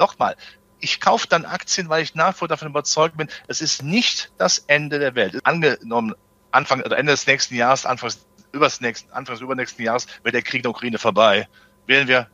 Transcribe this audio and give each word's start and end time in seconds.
Nochmal, 0.00 0.34
ich 0.80 0.98
kaufe 0.98 1.28
dann 1.28 1.44
Aktien, 1.44 1.90
weil 1.90 2.02
ich 2.02 2.14
nach 2.14 2.30
wie 2.30 2.38
vor 2.38 2.48
davon 2.48 2.68
überzeugt 2.68 3.18
bin, 3.18 3.28
es 3.48 3.60
ist 3.60 3.82
nicht 3.82 4.32
das 4.38 4.64
Ende 4.66 4.98
der 4.98 5.14
Welt. 5.14 5.38
Angenommen, 5.44 6.14
Anfang 6.52 6.80
oder 6.80 6.96
Ende 6.96 7.12
des 7.12 7.26
nächsten 7.26 7.54
Jahres, 7.54 7.84
Anfangs 7.84 8.24
übers 8.52 8.80
nächsten, 8.80 9.12
Anfangs 9.12 9.42
übernächsten 9.42 9.84
Jahres 9.84 10.06
wird 10.22 10.34
der 10.34 10.40
Krieg 10.42 10.60
in 10.60 10.62
der 10.62 10.70
Ukraine 10.70 10.98
vorbei. 10.98 11.48
Werden 11.86 12.08
wir 12.08 12.28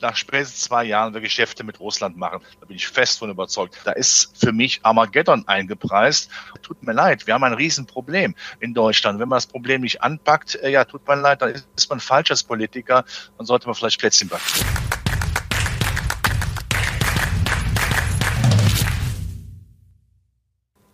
nach 0.00 0.16
spätestens 0.16 0.62
zwei 0.62 0.84
Jahren 0.84 1.12
wir 1.12 1.20
Geschäfte 1.20 1.62
mit 1.62 1.78
Russland 1.78 2.16
machen. 2.16 2.40
Da 2.60 2.66
bin 2.66 2.76
ich 2.76 2.88
fest 2.88 3.18
von 3.18 3.28
überzeugt. 3.28 3.76
Da 3.84 3.92
ist 3.92 4.32
für 4.38 4.52
mich 4.52 4.80
Armageddon 4.82 5.46
eingepreist. 5.46 6.30
Tut 6.62 6.82
mir 6.82 6.92
leid, 6.92 7.26
wir 7.26 7.34
haben 7.34 7.44
ein 7.44 7.52
Riesenproblem 7.52 8.34
in 8.60 8.72
Deutschland. 8.72 9.18
Wenn 9.18 9.28
man 9.28 9.36
das 9.36 9.46
Problem 9.46 9.82
nicht 9.82 10.02
anpackt, 10.02 10.54
äh, 10.54 10.70
ja, 10.70 10.86
tut 10.86 11.06
mir 11.06 11.16
leid, 11.16 11.42
dann 11.42 11.60
ist 11.76 11.90
man 11.90 12.00
falsch 12.00 12.30
als 12.30 12.44
Politiker. 12.44 13.04
Dann 13.36 13.46
sollte 13.46 13.66
man 13.66 13.74
vielleicht 13.74 13.98
Plätzchen 13.98 14.28
backen. 14.28 14.99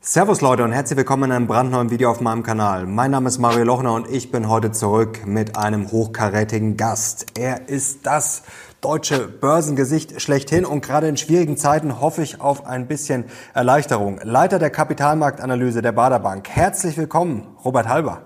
Servus 0.09 0.41
Leute 0.41 0.63
und 0.63 0.71
herzlich 0.71 0.99
willkommen 0.99 1.25
in 1.25 1.33
einem 1.33 1.47
brandneuen 1.49 1.91
Video 1.91 2.09
auf 2.13 2.21
meinem 2.21 2.45
Kanal. 2.45 2.87
Mein 2.87 3.11
Name 3.11 3.29
ist 3.29 3.39
Mario 3.39 3.65
Lochner 3.65 3.93
und 3.93 4.09
ich 4.09 4.31
bin 4.31 4.49
heute 4.49 4.71
zurück 4.71 5.27
mit 5.27 5.59
einem 5.59 5.91
hochkarätigen 5.91 6.77
Gast. 6.77 7.37
Er 7.37 7.69
ist 7.69 8.07
das 8.07 8.45
deutsche 8.81 9.27
Börsengesicht 9.27 10.23
schlechthin 10.23 10.65
und 10.65 10.81
gerade 10.81 11.09
in 11.09 11.17
schwierigen 11.17 11.57
Zeiten 11.57 12.01
hoffe 12.01 12.23
ich 12.23 12.41
auf 12.41 12.67
ein 12.67 12.87
bisschen 12.87 13.25
Erleichterung. 13.53 14.21
Leiter 14.23 14.61
der 14.61 14.71
Kapitalmarktanalyse 14.71 15.83
der 15.83 15.91
Baderbank. 15.91 16.49
Herzlich 16.51 16.97
willkommen, 16.97 17.57
Robert 17.65 17.89
Halber. 17.89 18.23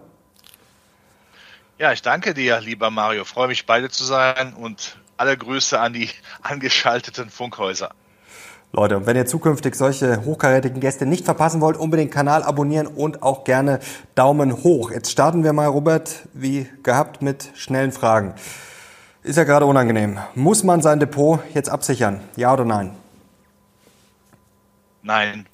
Ja, 1.79 1.93
ich 1.93 2.03
danke 2.03 2.35
dir, 2.35 2.61
lieber 2.61 2.91
Mario. 2.91 3.25
freue 3.25 3.49
mich, 3.49 3.65
beide 3.65 3.89
zu 3.89 4.05
sein 4.05 4.53
und 4.53 4.99
alle 5.17 5.35
Grüße 5.35 5.81
an 5.81 5.95
die 5.95 6.11
angeschalteten 6.43 7.31
Funkhäuser. 7.31 7.95
Leute, 8.73 8.97
und 8.97 9.07
wenn 9.07 9.17
ihr 9.17 9.27
zukünftig 9.27 9.75
solche 9.75 10.25
hochkarätigen 10.25 10.81
Gäste 10.81 11.05
nicht 11.05 11.25
verpassen 11.25 11.61
wollt, 11.61 11.77
unbedingt 11.77 12.13
Kanal 12.13 12.45
abonnieren 12.45 12.87
und 12.87 13.23
auch 13.23 13.43
gerne 13.43 13.81
Daumen 14.15 14.63
hoch. 14.63 14.93
Jetzt 14.93 15.11
starten 15.11 15.43
wir 15.43 15.53
mal, 15.53 15.67
Robert, 15.67 16.29
wie 16.35 16.69
gehabt, 16.85 17.21
mit 17.21 17.51
schnellen 17.55 17.91
Fragen. 17.91 18.35
Ist 19.25 19.37
ja 19.37 19.45
gerade 19.45 19.67
unangenehm. 19.67 20.19
Muss 20.37 20.63
man 20.63 20.83
sein 20.83 21.01
Depot 21.01 21.41
jetzt 21.53 21.69
absichern? 21.69 22.21
Ja 22.37 22.53
oder 22.53 22.65
nein? 22.65 22.95
Nein. 25.03 25.47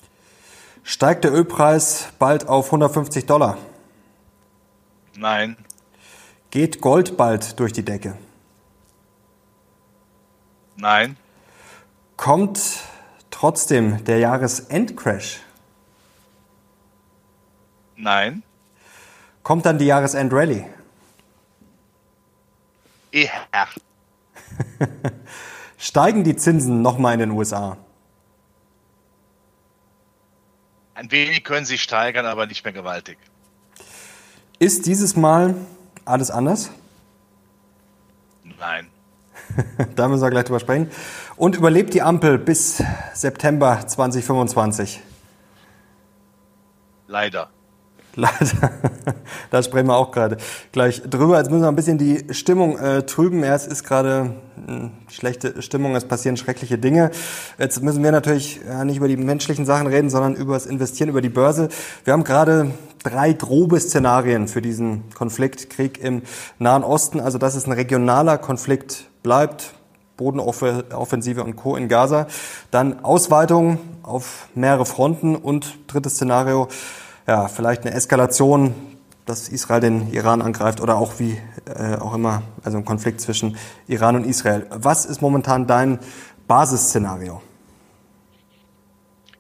Steigt 0.83 1.25
der 1.25 1.33
Ölpreis 1.33 2.09
bald 2.19 2.49
auf 2.49 2.67
150 2.67 3.25
Dollar? 3.25 3.57
Nein. 5.17 5.57
Geht 6.51 6.83
Gold 6.83 7.17
bald 7.17 7.59
durch 7.59 7.73
die 7.73 7.85
Decke? 7.85 8.15
Nein. 10.77 11.17
Kommt 12.17 12.61
trotzdem 13.39 14.03
der 14.05 14.19
Jahresendcrash? 14.19 15.41
Nein. 17.97 18.43
Kommt 19.43 19.67
dann 19.67 19.79
die 19.79 19.87
Jahresendrallye? 19.87 20.65
Eher. 23.13 23.69
Steigen 25.79 26.25
die 26.25 26.37
Zinsen 26.37 26.81
nochmal 26.81 27.15
in 27.15 27.21
den 27.21 27.31
USA? 27.31 27.77
Ein 30.95 31.11
wenig 31.11 31.45
können 31.45 31.67
sie 31.67 31.77
steigern, 31.77 32.25
aber 32.25 32.47
nicht 32.47 32.65
mehr 32.65 32.73
gewaltig. 32.73 33.19
Ist 34.59 34.87
dieses 34.87 35.15
Mal 35.15 35.55
alles 36.07 36.31
anders? 36.31 36.71
Nein. 38.45 38.89
da 39.97 40.09
müssen 40.09 40.23
wir 40.23 40.31
gleich 40.31 40.45
drüber 40.45 40.61
sprechen. 40.61 40.91
Und 41.37 41.57
überlebt 41.57 41.95
die 41.95 42.03
Ampel 42.03 42.39
bis 42.39 42.83
September 43.15 43.87
2025? 43.87 45.01
Leider. 47.09 47.51
Leider. 48.17 48.71
da 49.51 49.63
sprechen 49.63 49.89
wir 49.89 49.97
auch 49.97 50.11
gerade 50.11 50.39
gleich 50.73 51.03
drüber. 51.03 51.37
Jetzt 51.37 51.51
müssen 51.51 51.63
wir 51.63 51.69
ein 51.69 51.77
bisschen 51.77 51.99
die 51.99 52.25
Stimmung 52.33 52.79
äh, 52.79 53.05
trüben. 53.05 53.43
Es 53.43 53.67
ist 53.67 53.85
gerade 53.85 54.37
äh, 54.67 55.13
schlechte 55.13 55.61
Stimmung, 55.61 55.95
es 55.95 56.07
passieren 56.07 56.39
schreckliche 56.39 56.79
Dinge. 56.79 57.11
Jetzt 57.59 57.83
müssen 57.83 58.03
wir 58.03 58.13
natürlich 58.13 58.61
ja, 58.67 58.85
nicht 58.85 58.97
über 58.97 59.09
die 59.09 59.19
menschlichen 59.19 59.67
Sachen 59.67 59.87
reden, 59.87 60.09
sondern 60.09 60.35
über 60.35 60.55
das 60.55 60.65
Investieren, 60.65 61.11
über 61.11 61.21
die 61.21 61.29
Börse. 61.29 61.69
Wir 62.05 62.15
haben 62.15 62.25
gerade 62.25 62.71
drei 63.03 63.35
grobe 63.35 63.79
Szenarien 63.79 64.49
für 64.49 64.63
diesen 64.63 65.11
Konflikt, 65.15 65.69
Krieg 65.69 66.03
im 66.03 66.23
Nahen 66.59 66.85
Osten. 66.85 67.21
Also, 67.21 67.37
dass 67.37 67.55
es 67.55 67.67
ein 67.67 67.73
regionaler 67.73 68.39
Konflikt 68.39 69.11
bleibt, 69.27 69.75
Bodenoffensive 70.17 71.43
und 71.43 71.57
Co. 71.57 71.75
in 71.75 71.89
Gaza. 71.89 72.29
Dann 72.71 73.05
Ausweitung 73.05 73.81
auf 74.05 74.47
mehrere 74.55 74.87
Fronten 74.87 75.35
und 75.35 75.79
drittes 75.89 76.15
Szenario, 76.15 76.69
ja, 77.27 77.49
vielleicht 77.49 77.85
eine 77.85 77.93
Eskalation, 77.93 78.73
dass 79.25 79.49
Israel 79.49 79.81
den 79.81 80.13
Iran 80.13 80.43
angreift 80.43 80.81
oder 80.81 80.97
auch 80.97 81.15
wie 81.19 81.37
äh, 81.65 81.97
auch 81.97 82.15
immer, 82.15 82.43
also 82.63 82.79
ein 82.79 82.85
Konflikt 82.85 83.21
zwischen 83.21 83.57
Iran 83.89 84.15
und 84.15 84.25
Israel. 84.25 84.67
Was 84.71 85.05
ist 85.05 85.21
momentan 85.21 85.67
dein 85.67 85.99
Basisszenario? 86.47 87.43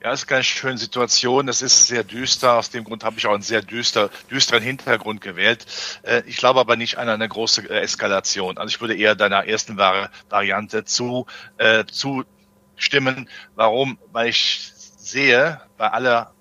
Ja, 0.06 0.12
das 0.12 0.20
ist 0.20 0.28
keine 0.28 0.44
schöne 0.44 0.78
Situation. 0.78 1.48
Das 1.48 1.62
ist 1.62 1.88
sehr 1.88 2.04
düster. 2.04 2.58
Aus 2.58 2.70
dem 2.70 2.84
Grund 2.84 3.02
habe 3.02 3.18
ich 3.18 3.26
auch 3.26 3.32
einen 3.32 3.42
sehr 3.42 3.60
düster, 3.60 4.08
düsteren 4.30 4.62
Hintergrund 4.62 5.20
gewählt. 5.20 5.66
Äh, 6.04 6.22
ich 6.26 6.36
glaube 6.36 6.60
aber 6.60 6.76
nicht 6.76 6.96
an 6.98 7.08
eine 7.08 7.28
große 7.28 7.68
äh, 7.68 7.80
Eskalation. 7.80 8.56
Also 8.56 8.68
ich 8.68 8.80
würde 8.80 8.94
eher 8.94 9.16
deiner 9.16 9.48
ersten 9.48 9.76
Variante 9.76 10.84
zu, 10.84 11.26
äh, 11.58 11.84
zustimmen. 11.86 13.28
Warum? 13.56 13.98
Weil 14.12 14.28
ich 14.28 14.70
sehe 14.76 15.60
bei 15.76 15.90
aller 15.90 16.32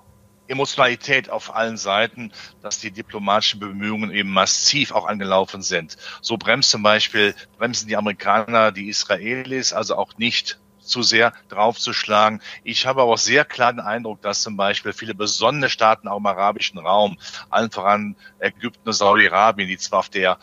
Emotionalität 0.48 1.32
auf 1.32 1.56
allen 1.56 1.78
Seiten, 1.78 2.34
dass 2.62 2.78
die 2.78 2.92
diplomatischen 2.92 3.60
Bemühungen 3.60 4.12
eben 4.12 4.30
massiv 4.30 4.92
auch 4.92 5.08
angelaufen 5.08 5.64
sind. 5.64 5.98
So 6.22 6.38
bremst 6.38 6.70
zum 6.70 6.84
Beispiel, 6.84 7.34
bremsen 7.58 7.88
die 7.88 7.98
Amerikaner 7.98 8.72
die 8.72 8.90
Israelis 8.90 9.74
also 9.74 9.96
auch 9.96 10.20
nicht 10.20 10.60
zu 10.86 11.04
sehr 11.04 11.34
draufzuschlagen. 11.50 12.42
Ich 12.64 12.86
habe 12.86 13.02
aber 13.02 13.14
auch 13.14 13.18
sehr 13.18 13.46
klar 13.46 13.74
den 13.74 13.80
Eindruck, 13.80 14.22
dass 14.22 14.42
zum 14.42 14.58
Beispiel 14.58 14.94
viele 14.94 15.16
besondere 15.16 15.70
Staaten 15.70 16.08
auch 16.08 16.18
im 16.18 16.26
arabischen 16.26 16.80
Raum, 16.80 17.18
allen 17.50 17.72
voran 17.72 18.16
Ägypten 18.40 18.88
und 18.88 18.94
Saudi-Arabien, 18.94 19.68
die 19.68 19.78
zwar 19.78 20.00
auf 20.00 20.10
der 20.10 20.38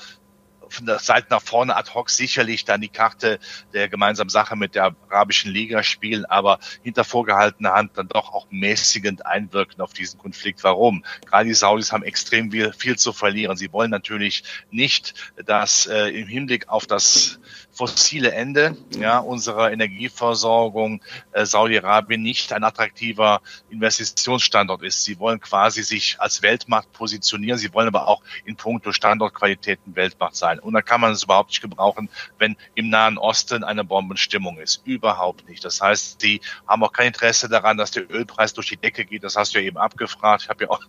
von 0.73 0.87
der 0.87 0.99
Seite 0.99 1.29
nach 1.31 1.43
vorne 1.43 1.77
ad 1.77 1.93
hoc 1.95 2.11
sicherlich 2.11 2.65
dann 2.65 2.81
die 2.81 2.89
Karte 2.89 3.39
der 3.73 3.89
gemeinsamen 3.89 4.31
Sache 4.31 4.57
mit 4.57 4.75
der 4.75 4.95
Arabischen 5.09 5.53
Liga 5.53 5.83
spielen, 5.83 6.25
aber 6.25 6.59
hinter 6.83 7.05
vorgehaltener 7.05 7.73
Hand 7.73 7.93
dann 7.97 8.09
doch 8.09 8.33
auch 8.33 8.47
mäßigend 8.51 9.27
einwirken 9.27 9.81
auf 9.81 9.93
diesen 9.93 10.19
Konflikt. 10.19 10.65
Warum? 10.65 11.05
Gerade 11.27 11.47
die 11.47 11.55
Saudis 11.55 11.93
haben 11.93 12.03
extrem 12.03 12.51
viel, 12.51 12.73
viel 12.73 12.97
zu 12.97 13.13
verlieren. 13.13 13.57
Sie 13.57 13.73
wollen 13.73 13.91
natürlich 13.91 14.45
nicht, 14.71 15.15
dass 15.45 15.87
äh, 15.87 16.09
im 16.09 16.27
Hinblick 16.27 16.69
auf 16.69 16.87
das 16.87 17.39
fossile 17.73 18.33
Ende 18.33 18.77
ja, 18.97 19.19
unserer 19.19 19.73
Energieversorgung 19.73 21.03
äh, 21.33 21.47
Saudi-Arabien 21.47 22.23
nicht 22.23 22.53
ein 22.53 22.65
attraktiver 22.65 23.41
Investitionsstandort 23.71 24.83
ist. 24.83 25.05
Sie 25.05 25.19
wollen 25.19 25.41
quasi 25.41 25.83
sich 25.83 26.21
als 26.21 26.43
Weltmacht 26.43 26.93
positionieren. 26.93 27.59
Sie 27.59 27.73
wollen 27.73 27.89
aber 27.89 28.09
auch 28.09 28.23
in 28.45 28.57
puncto 28.57 28.93
Standortqualitäten 28.93 29.97
Weltmacht 29.97 30.37
sein. 30.37 30.61
Und 30.63 30.75
da 30.75 30.83
kann 30.83 31.01
man 31.01 31.13
es 31.13 31.25
überhaupt 31.25 31.51
nicht 31.51 31.61
gebrauchen, 31.61 32.09
wenn 32.39 32.57
im 32.75 32.89
Nahen 32.89 33.19
Osten 33.19 33.65
eine 33.65 33.85
Bombenstimmung 33.85 34.59
ist. 34.59 34.83
Überhaupt 34.85 35.49
nicht. 35.49 35.65
Das 35.65 35.81
heißt, 35.81 36.21
sie 36.21 36.41
haben 36.67 36.83
auch 36.83 36.93
kein 36.93 37.09
Interesse 37.09 37.49
daran, 37.49 37.77
dass 37.77 37.91
der 37.91 38.11
Ölpreis 38.11 38.55
durch 38.55 38.69
die 38.69 38.77
Decke 38.77 39.05
geht. 39.05 39.25
Das 39.25 39.37
hast 39.37 39.55
du 39.55 39.59
ja 39.59 39.67
eben 39.67 39.79
abgefragt. 39.79 40.45
Ich 40.45 40.49
habe 40.49 40.65
ja 40.65 40.71
auch, 40.71 40.81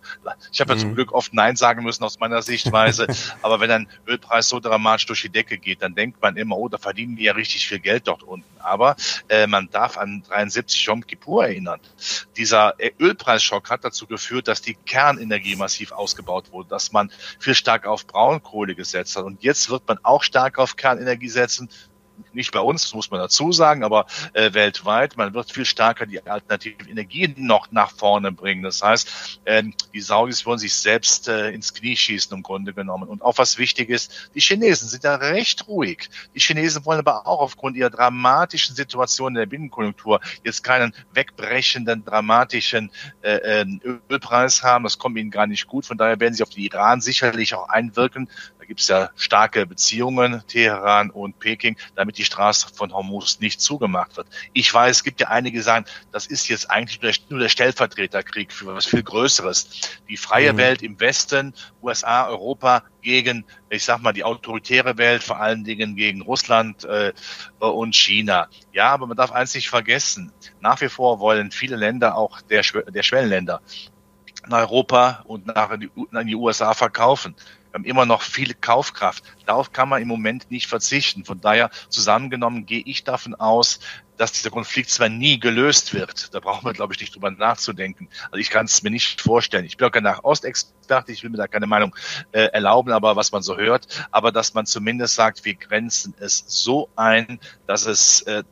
ich 0.52 0.60
habe 0.60 0.72
ja 0.72 0.78
zum 0.78 0.90
mhm. 0.90 0.94
Glück 0.94 1.12
oft 1.12 1.34
Nein 1.34 1.56
sagen 1.56 1.82
müssen 1.84 2.04
aus 2.04 2.18
meiner 2.18 2.42
Sichtweise. 2.42 3.06
aber 3.42 3.60
wenn 3.60 3.70
ein 3.70 3.88
Ölpreis 4.06 4.48
so 4.48 4.60
dramatisch 4.60 5.06
durch 5.06 5.22
die 5.22 5.28
Decke 5.28 5.58
geht, 5.58 5.82
dann 5.82 5.94
denkt 5.94 6.20
man 6.22 6.36
immer, 6.36 6.56
oh, 6.56 6.68
da 6.68 6.78
verdienen 6.78 7.16
die 7.16 7.24
ja 7.24 7.32
richtig 7.32 7.66
viel 7.66 7.80
Geld 7.80 8.08
dort 8.08 8.22
unten. 8.22 8.48
Aber 8.60 8.96
äh, 9.28 9.46
man 9.46 9.68
darf 9.70 9.98
an 9.98 10.22
73 10.28 10.84
Yom 10.86 11.06
Kippur 11.06 11.44
erinnern. 11.46 11.80
Dieser 12.36 12.74
Ölpreisschock 12.98 13.70
hat 13.70 13.84
dazu 13.84 14.06
geführt, 14.06 14.48
dass 14.48 14.62
die 14.62 14.74
Kernenergie 14.74 15.56
massiv 15.56 15.92
ausgebaut 15.92 16.52
wurde, 16.52 16.68
dass 16.70 16.92
man 16.92 17.10
viel 17.38 17.54
stark 17.54 17.86
auf 17.86 18.06
Braunkohle 18.06 18.74
gesetzt 18.74 19.16
hat. 19.16 19.24
Und 19.24 19.42
jetzt 19.42 19.63
wird 19.70 19.86
man 19.86 19.98
auch 20.02 20.22
stark 20.22 20.58
auf 20.58 20.76
Kernenergie 20.76 21.28
setzen 21.28 21.68
nicht 22.32 22.52
bei 22.52 22.60
uns, 22.60 22.92
muss 22.94 23.10
man 23.10 23.20
dazu 23.20 23.52
sagen, 23.52 23.84
aber 23.84 24.06
äh, 24.32 24.52
weltweit. 24.52 25.16
Man 25.16 25.34
wird 25.34 25.50
viel 25.50 25.64
stärker 25.64 26.06
die 26.06 26.24
alternativen 26.26 26.88
Energien 26.88 27.34
noch 27.36 27.70
nach 27.70 27.90
vorne 27.90 28.32
bringen. 28.32 28.62
Das 28.62 28.82
heißt, 28.82 29.40
äh, 29.44 29.62
die 29.92 30.00
Saudis 30.00 30.44
wollen 30.46 30.58
sich 30.58 30.74
selbst 30.74 31.28
äh, 31.28 31.50
ins 31.50 31.74
Knie 31.74 31.96
schießen 31.96 32.36
im 32.36 32.42
Grunde 32.42 32.74
genommen. 32.74 33.08
Und 33.08 33.22
auch 33.22 33.38
was 33.38 33.58
wichtig 33.58 33.90
ist, 33.90 34.30
die 34.34 34.40
Chinesen 34.40 34.88
sind 34.88 35.04
da 35.04 35.16
recht 35.16 35.66
ruhig. 35.68 36.08
Die 36.34 36.40
Chinesen 36.40 36.84
wollen 36.84 36.98
aber 36.98 37.26
auch 37.26 37.40
aufgrund 37.40 37.76
ihrer 37.76 37.90
dramatischen 37.90 38.76
Situation 38.76 39.32
in 39.32 39.40
der 39.40 39.46
Binnenkonjunktur 39.46 40.20
jetzt 40.42 40.64
keinen 40.64 40.94
wegbrechenden, 41.12 42.04
dramatischen 42.04 42.90
äh, 43.22 43.62
äh 43.62 43.64
Ölpreis 44.10 44.62
haben. 44.62 44.84
Das 44.84 44.98
kommt 44.98 45.16
ihnen 45.18 45.30
gar 45.30 45.46
nicht 45.46 45.66
gut. 45.66 45.86
Von 45.86 45.98
daher 45.98 46.20
werden 46.20 46.34
sie 46.34 46.42
auf 46.42 46.50
den 46.50 46.64
Iran 46.64 47.00
sicherlich 47.00 47.54
auch 47.54 47.68
einwirken. 47.68 48.28
Da 48.64 48.68
gibt 48.68 48.80
es 48.80 48.88
ja 48.88 49.10
starke 49.14 49.66
Beziehungen, 49.66 50.42
Teheran 50.48 51.10
und 51.10 51.38
Peking, 51.38 51.76
damit 51.96 52.16
die 52.16 52.24
Straße 52.24 52.68
von 52.74 52.94
Hormuz 52.94 53.38
nicht 53.38 53.60
zugemacht 53.60 54.16
wird. 54.16 54.26
Ich 54.54 54.72
weiß, 54.72 54.96
es 54.96 55.04
gibt 55.04 55.20
ja 55.20 55.28
einige, 55.28 55.58
die 55.58 55.62
sagen, 55.62 55.84
das 56.12 56.26
ist 56.26 56.48
jetzt 56.48 56.70
eigentlich 56.70 57.02
nur 57.02 57.12
der, 57.12 57.20
nur 57.28 57.40
der 57.40 57.50
Stellvertreterkrieg 57.50 58.50
für 58.50 58.74
was 58.74 58.86
viel 58.86 59.02
Größeres. 59.02 60.00
Die 60.08 60.16
freie 60.16 60.54
mhm. 60.54 60.56
Welt 60.56 60.82
im 60.82 60.98
Westen, 60.98 61.52
USA, 61.82 62.26
Europa 62.26 62.84
gegen, 63.02 63.44
ich 63.68 63.84
sag 63.84 64.00
mal, 64.00 64.14
die 64.14 64.24
autoritäre 64.24 64.96
Welt, 64.96 65.22
vor 65.22 65.38
allen 65.38 65.64
Dingen 65.64 65.94
gegen 65.94 66.22
Russland 66.22 66.86
äh, 66.86 67.12
und 67.58 67.94
China. 67.94 68.48
Ja, 68.72 68.94
aber 68.94 69.06
man 69.06 69.18
darf 69.18 69.30
eins 69.30 69.54
nicht 69.54 69.68
vergessen. 69.68 70.32
Nach 70.60 70.80
wie 70.80 70.88
vor 70.88 71.20
wollen 71.20 71.50
viele 71.50 71.76
Länder, 71.76 72.16
auch 72.16 72.40
der, 72.40 72.62
der 72.62 73.02
Schwellenländer, 73.02 73.60
nach 74.48 74.60
Europa 74.60 75.22
und 75.26 75.48
nach 75.48 75.70
in 75.70 76.26
die 76.26 76.34
USA 76.34 76.72
verkaufen. 76.72 77.36
Wir 77.74 77.78
haben 77.78 77.86
immer 77.86 78.06
noch 78.06 78.22
viel 78.22 78.54
Kaufkraft. 78.54 79.24
Darauf 79.46 79.72
kann 79.72 79.88
man 79.88 80.00
im 80.00 80.06
Moment 80.06 80.48
nicht 80.48 80.68
verzichten. 80.68 81.24
Von 81.24 81.40
daher 81.40 81.70
zusammengenommen 81.88 82.66
gehe 82.66 82.84
ich 82.86 83.02
davon 83.02 83.34
aus, 83.34 83.80
dass 84.16 84.30
dieser 84.30 84.50
Konflikt 84.50 84.90
zwar 84.90 85.08
nie 85.08 85.40
gelöst 85.40 85.92
wird. 85.92 86.32
Da 86.32 86.38
brauchen 86.38 86.64
wir, 86.64 86.72
glaube 86.72 86.94
ich, 86.94 87.00
nicht 87.00 87.16
drüber 87.16 87.32
nachzudenken. 87.32 88.08
Also 88.26 88.36
ich 88.36 88.50
kann 88.50 88.66
es 88.66 88.84
mir 88.84 88.90
nicht 88.90 89.20
vorstellen. 89.20 89.64
Ich 89.64 89.76
bin 89.76 89.88
auch 89.88 89.90
kein 89.90 90.06
Ostexperte, 90.06 91.10
ich 91.10 91.24
will 91.24 91.30
mir 91.30 91.36
da 91.36 91.48
keine 91.48 91.66
Meinung 91.66 91.96
äh, 92.30 92.44
erlauben, 92.44 92.92
aber 92.92 93.16
was 93.16 93.32
man 93.32 93.42
so 93.42 93.56
hört, 93.56 94.06
aber 94.12 94.30
dass 94.30 94.54
man 94.54 94.66
zumindest 94.66 95.16
sagt, 95.16 95.44
wir 95.44 95.56
grenzen 95.56 96.14
es 96.20 96.44
so 96.46 96.90
ein, 96.94 97.40
dass 97.66 97.86
es 97.86 98.22
äh, 98.22 98.44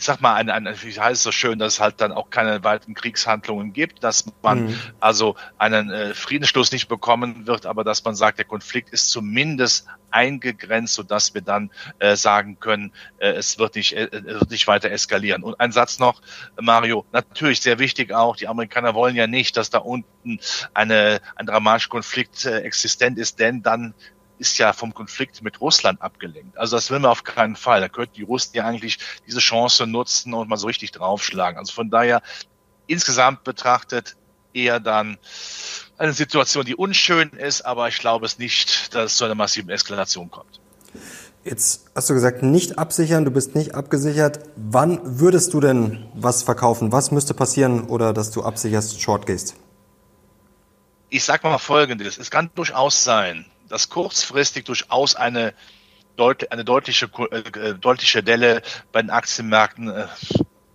ich 0.00 0.06
sag 0.06 0.22
mal, 0.22 0.34
ein, 0.36 0.48
ein, 0.48 0.66
wie 0.82 0.98
heißt 0.98 1.18
es 1.18 1.22
so 1.22 1.30
schön, 1.30 1.58
dass 1.58 1.74
es 1.74 1.80
halt 1.80 2.00
dann 2.00 2.10
auch 2.10 2.30
keine 2.30 2.64
weiteren 2.64 2.94
Kriegshandlungen 2.94 3.74
gibt, 3.74 4.02
dass 4.02 4.24
man 4.40 4.68
mhm. 4.68 4.80
also 4.98 5.36
einen 5.58 5.90
äh, 5.90 6.14
Friedensschluss 6.14 6.72
nicht 6.72 6.88
bekommen 6.88 7.46
wird, 7.46 7.66
aber 7.66 7.84
dass 7.84 8.02
man 8.02 8.14
sagt, 8.14 8.38
der 8.38 8.46
Konflikt 8.46 8.88
ist 8.94 9.10
zumindest 9.10 9.86
eingegrenzt, 10.10 10.94
sodass 10.94 11.34
wir 11.34 11.42
dann 11.42 11.70
äh, 11.98 12.16
sagen 12.16 12.58
können, 12.58 12.92
äh, 13.18 13.28
es 13.32 13.58
wird 13.58 13.74
nicht, 13.74 13.92
äh, 13.92 14.08
wird 14.10 14.50
nicht 14.50 14.66
weiter 14.66 14.90
eskalieren. 14.90 15.42
Und 15.42 15.60
ein 15.60 15.70
Satz 15.70 15.98
noch, 15.98 16.22
Mario, 16.58 17.04
natürlich 17.12 17.60
sehr 17.60 17.78
wichtig 17.78 18.14
auch, 18.14 18.36
die 18.36 18.48
Amerikaner 18.48 18.94
wollen 18.94 19.16
ja 19.16 19.26
nicht, 19.26 19.58
dass 19.58 19.68
da 19.68 19.78
unten 19.78 20.40
eine, 20.72 21.20
ein 21.36 21.44
dramatischer 21.44 21.90
Konflikt 21.90 22.46
äh, 22.46 22.60
existent 22.60 23.18
ist, 23.18 23.38
denn 23.38 23.62
dann 23.62 23.92
ist 24.40 24.56
ja 24.56 24.72
vom 24.72 24.94
Konflikt 24.94 25.42
mit 25.42 25.60
Russland 25.60 26.00
abgelenkt. 26.00 26.56
Also 26.56 26.76
das 26.76 26.90
will 26.90 26.98
man 26.98 27.10
auf 27.10 27.24
keinen 27.24 27.56
Fall. 27.56 27.80
Da 27.82 27.88
könnten 27.88 28.14
die 28.14 28.22
Russen 28.22 28.56
ja 28.56 28.64
eigentlich 28.64 28.98
diese 29.26 29.38
Chance 29.38 29.86
nutzen 29.86 30.32
und 30.32 30.48
mal 30.48 30.56
so 30.56 30.66
richtig 30.66 30.92
draufschlagen. 30.92 31.58
Also 31.58 31.72
von 31.72 31.90
daher 31.90 32.22
insgesamt 32.86 33.44
betrachtet 33.44 34.16
eher 34.54 34.80
dann 34.80 35.18
eine 35.98 36.14
Situation, 36.14 36.64
die 36.64 36.74
unschön 36.74 37.30
ist, 37.30 37.62
aber 37.62 37.88
ich 37.88 37.98
glaube 37.98 38.24
es 38.24 38.38
nicht, 38.38 38.94
dass 38.94 39.12
es 39.12 39.16
zu 39.18 39.26
einer 39.26 39.34
massiven 39.34 39.68
Eskalation 39.68 40.30
kommt. 40.30 40.58
Jetzt 41.44 41.90
hast 41.94 42.08
du 42.08 42.14
gesagt, 42.14 42.42
nicht 42.42 42.78
absichern, 42.78 43.26
du 43.26 43.30
bist 43.30 43.54
nicht 43.54 43.74
abgesichert. 43.74 44.40
Wann 44.56 45.00
würdest 45.20 45.52
du 45.52 45.60
denn 45.60 46.06
was 46.14 46.42
verkaufen? 46.42 46.92
Was 46.92 47.10
müsste 47.10 47.34
passieren 47.34 47.84
oder 47.84 48.14
dass 48.14 48.30
du 48.30 48.42
absicherst, 48.42 49.00
short 49.00 49.26
gehst? 49.26 49.54
Ich 51.10 51.24
sag 51.24 51.44
mal 51.44 51.58
Folgendes. 51.58 52.18
Es 52.18 52.30
kann 52.30 52.50
durchaus 52.54 53.04
sein, 53.04 53.44
dass 53.70 53.88
kurzfristig 53.88 54.64
durchaus 54.64 55.14
eine, 55.14 55.54
deut 56.16 56.52
eine 56.52 56.64
deutliche, 56.64 57.06
äh, 57.30 57.74
deutliche 57.74 58.22
Delle 58.22 58.62
bei 58.92 59.00
den 59.00 59.10
Aktienmärkten 59.10 59.88
äh, 59.88 60.06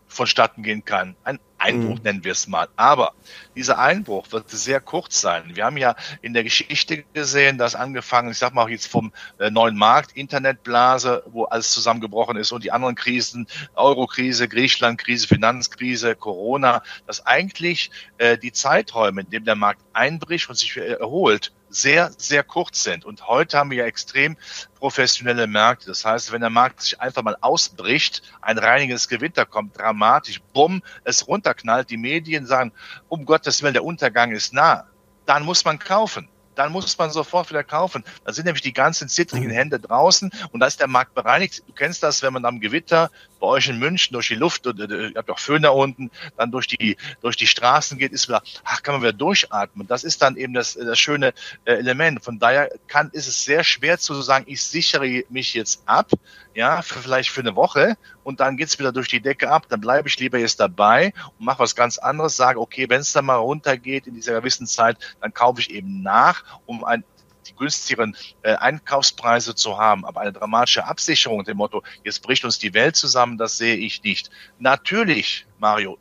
vonstatten 0.07 0.63
gehen 0.63 0.85
kann. 0.85 1.15
Ein 1.23 1.39
Einbruch 1.57 1.97
mhm. 1.97 2.03
nennen 2.03 2.23
wir 2.23 2.31
es 2.31 2.47
mal. 2.47 2.69
Aber 2.75 3.13
dieser 3.55 3.79
Einbruch 3.79 4.31
wird 4.31 4.49
sehr 4.49 4.79
kurz 4.79 5.19
sein. 5.19 5.55
Wir 5.55 5.65
haben 5.65 5.77
ja 5.77 5.95
in 6.21 6.33
der 6.33 6.43
Geschichte 6.43 7.03
gesehen, 7.13 7.57
dass 7.57 7.75
angefangen, 7.75 8.31
ich 8.31 8.37
sag 8.37 8.53
mal 8.53 8.69
jetzt 8.69 8.87
vom 8.87 9.11
äh, 9.39 9.49
neuen 9.49 9.75
Markt, 9.75 10.13
Internetblase, 10.13 11.23
wo 11.27 11.43
alles 11.45 11.71
zusammengebrochen 11.71 12.37
ist 12.37 12.51
und 12.51 12.63
die 12.63 12.71
anderen 12.71 12.95
Krisen, 12.95 13.47
Eurokrise, 13.75 14.47
Griechenlandkrise, 14.47 15.27
Finanzkrise, 15.27 16.15
Corona, 16.15 16.81
dass 17.07 17.25
eigentlich 17.25 17.91
äh, 18.17 18.37
die 18.37 18.51
Zeiträume, 18.51 19.21
in 19.21 19.29
denen 19.29 19.45
der 19.45 19.55
Markt 19.55 19.81
einbricht 19.93 20.49
und 20.49 20.55
sich 20.55 20.77
erholt, 20.77 21.51
sehr, 21.69 22.11
sehr 22.17 22.43
kurz 22.43 22.83
sind. 22.83 23.05
Und 23.05 23.27
heute 23.27 23.57
haben 23.57 23.71
wir 23.71 23.79
ja 23.79 23.85
extrem 23.85 24.37
professionelle 24.75 25.47
Märkte. 25.47 25.87
Das 25.87 26.05
heißt, 26.05 26.31
wenn 26.31 26.41
der 26.41 26.49
Markt 26.49 26.81
sich 26.81 26.99
einfach 27.01 27.23
mal 27.23 27.37
ausbricht, 27.41 28.21
ein 28.41 28.57
reiniges 28.57 29.07
Gewitter 29.07 29.45
kommt, 29.45 29.77
dramatisch, 29.77 30.41
bumm, 30.53 30.81
es 31.03 31.27
runterknallt, 31.27 31.89
die 31.89 31.97
Medien 31.97 32.45
sagen, 32.45 32.71
um 33.09 33.25
Gottes 33.25 33.61
Willen, 33.63 33.73
der 33.73 33.83
Untergang 33.83 34.31
ist 34.31 34.53
nah, 34.53 34.87
dann 35.25 35.43
muss 35.43 35.65
man 35.65 35.79
kaufen 35.79 36.29
dann 36.55 36.71
muss 36.71 36.97
man 36.97 37.11
sofort 37.11 37.49
wieder 37.49 37.63
kaufen. 37.63 38.03
Da 38.23 38.33
sind 38.33 38.45
nämlich 38.45 38.61
die 38.61 38.73
ganzen 38.73 39.09
zittrigen 39.09 39.47
mhm. 39.47 39.53
Hände 39.53 39.79
draußen 39.79 40.31
und 40.51 40.59
da 40.59 40.67
ist 40.67 40.79
der 40.79 40.87
Markt 40.87 41.13
bereinigt. 41.13 41.63
Du 41.67 41.73
kennst 41.73 42.03
das, 42.03 42.21
wenn 42.21 42.33
man 42.33 42.45
am 42.45 42.59
Gewitter 42.59 43.11
bei 43.39 43.47
euch 43.47 43.67
in 43.67 43.77
München 43.77 44.13
durch 44.13 44.27
die 44.27 44.35
Luft, 44.35 44.65
und, 44.67 44.79
äh, 44.79 45.09
ihr 45.09 45.13
habt 45.15 45.29
auch 45.29 45.39
Föhn 45.39 45.61
da 45.61 45.69
unten, 45.69 46.09
dann 46.37 46.51
durch 46.51 46.67
die, 46.67 46.97
durch 47.21 47.35
die 47.35 47.47
Straßen 47.47 47.97
geht, 47.97 48.11
ist 48.11 48.27
wieder, 48.27 48.41
ach, 48.63 48.81
kann 48.81 48.95
man 48.95 49.01
wieder 49.01 49.13
durchatmen. 49.13 49.87
Das 49.87 50.03
ist 50.03 50.21
dann 50.21 50.35
eben 50.35 50.53
das, 50.53 50.73
das 50.73 50.99
schöne 50.99 51.33
äh, 51.65 51.73
Element. 51.73 52.23
Von 52.23 52.39
daher 52.39 52.69
kann, 52.87 53.09
ist 53.11 53.27
es 53.27 53.43
sehr 53.43 53.63
schwer 53.63 53.99
zu 53.99 54.21
sagen, 54.21 54.45
ich 54.47 54.63
sichere 54.63 55.23
mich 55.29 55.53
jetzt 55.53 55.81
ab, 55.85 56.09
ja, 56.55 56.81
für, 56.81 56.99
vielleicht 56.99 57.29
für 57.29 57.41
eine 57.41 57.55
Woche 57.55 57.97
und 58.23 58.39
dann 58.39 58.57
geht's 58.57 58.79
wieder 58.79 58.91
durch 58.91 59.09
die 59.09 59.21
Decke 59.21 59.51
ab, 59.51 59.67
dann 59.69 59.81
bleibe 59.81 60.07
ich 60.07 60.17
lieber 60.19 60.39
jetzt 60.39 60.59
dabei 60.59 61.13
und 61.37 61.45
mache 61.45 61.59
was 61.59 61.75
ganz 61.75 61.97
anderes, 61.97 62.35
sage, 62.35 62.59
okay, 62.59 62.89
wenn 62.89 63.01
es 63.01 63.11
dann 63.11 63.25
mal 63.25 63.35
runtergeht 63.35 64.07
in 64.07 64.15
dieser 64.15 64.39
gewissen 64.39 64.65
Zeit, 64.65 64.97
dann 65.21 65.33
kaufe 65.33 65.59
ich 65.59 65.69
eben 65.69 66.01
nach, 66.01 66.43
um 66.65 66.83
ein 66.83 67.03
die 67.47 67.55
günstigeren 67.55 68.17
äh, 68.41 68.55
Einkaufspreise 68.55 69.53
zu 69.53 69.77
haben. 69.77 70.03
Aber 70.03 70.21
eine 70.21 70.33
dramatische 70.33 70.85
Absicherung, 70.85 71.43
dem 71.43 71.57
Motto, 71.57 71.83
jetzt 72.03 72.23
bricht 72.23 72.43
uns 72.43 72.57
die 72.57 72.73
Welt 72.73 72.95
zusammen, 72.95 73.37
das 73.37 73.57
sehe 73.57 73.75
ich 73.75 74.01
nicht. 74.01 74.31
Natürlich, 74.57 75.45
Mario, 75.59 75.99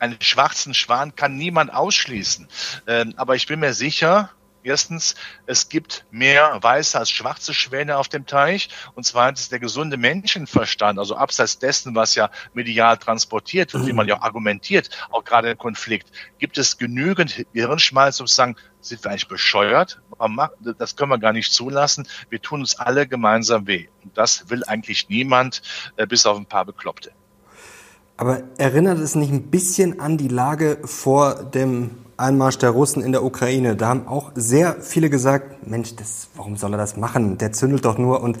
einen 0.00 0.20
schwarzen 0.20 0.74
Schwan 0.74 1.14
kann 1.14 1.36
niemand 1.36 1.72
ausschließen. 1.72 2.48
Ähm, 2.88 3.14
aber 3.16 3.36
ich 3.36 3.46
bin 3.46 3.60
mir 3.60 3.72
sicher, 3.72 4.30
Erstens, 4.62 5.14
es 5.46 5.68
gibt 5.68 6.04
mehr 6.10 6.58
weiße 6.60 6.98
als 6.98 7.10
schwarze 7.10 7.54
Schwäne 7.54 7.96
auf 7.96 8.08
dem 8.08 8.26
Teich. 8.26 8.68
Und 8.94 9.04
zweitens, 9.04 9.48
der 9.48 9.58
gesunde 9.58 9.96
Menschenverstand, 9.96 10.98
also 10.98 11.16
abseits 11.16 11.58
dessen, 11.58 11.94
was 11.94 12.14
ja 12.14 12.30
medial 12.52 12.98
transportiert 12.98 13.72
wird, 13.72 13.86
wie 13.86 13.92
man 13.92 14.06
ja 14.06 14.20
argumentiert, 14.20 14.90
auch 15.10 15.24
gerade 15.24 15.50
im 15.50 15.58
Konflikt, 15.58 16.10
gibt 16.38 16.58
es 16.58 16.76
genügend 16.76 17.46
Hirnschmalz, 17.52 18.20
um 18.20 18.26
zu 18.26 18.34
sagen, 18.34 18.56
sind 18.80 19.02
wir 19.04 19.10
eigentlich 19.10 19.28
bescheuert? 19.28 20.00
Das 20.78 20.96
können 20.96 21.10
wir 21.10 21.18
gar 21.18 21.32
nicht 21.32 21.52
zulassen. 21.52 22.06
Wir 22.28 22.40
tun 22.40 22.60
uns 22.60 22.78
alle 22.78 23.06
gemeinsam 23.06 23.66
weh. 23.66 23.88
Und 24.04 24.16
das 24.16 24.50
will 24.50 24.64
eigentlich 24.64 25.08
niemand, 25.08 25.62
äh, 25.96 26.06
bis 26.06 26.26
auf 26.26 26.36
ein 26.36 26.46
paar 26.46 26.64
Bekloppte. 26.64 27.12
Aber 28.20 28.42
erinnert 28.58 28.98
es 28.98 29.14
nicht 29.14 29.32
ein 29.32 29.44
bisschen 29.44 29.98
an 29.98 30.18
die 30.18 30.28
Lage 30.28 30.76
vor 30.84 31.36
dem 31.36 31.92
Einmarsch 32.18 32.58
der 32.58 32.68
Russen 32.68 33.02
in 33.02 33.12
der 33.12 33.24
Ukraine. 33.24 33.76
Da 33.76 33.88
haben 33.88 34.06
auch 34.06 34.32
sehr 34.34 34.76
viele 34.82 35.08
gesagt, 35.08 35.66
Mensch, 35.66 35.96
das, 35.96 36.28
warum 36.36 36.58
soll 36.58 36.74
er 36.74 36.76
das 36.76 36.98
machen? 36.98 37.38
Der 37.38 37.52
zündelt 37.52 37.86
doch 37.86 37.96
nur 37.96 38.22
und 38.22 38.36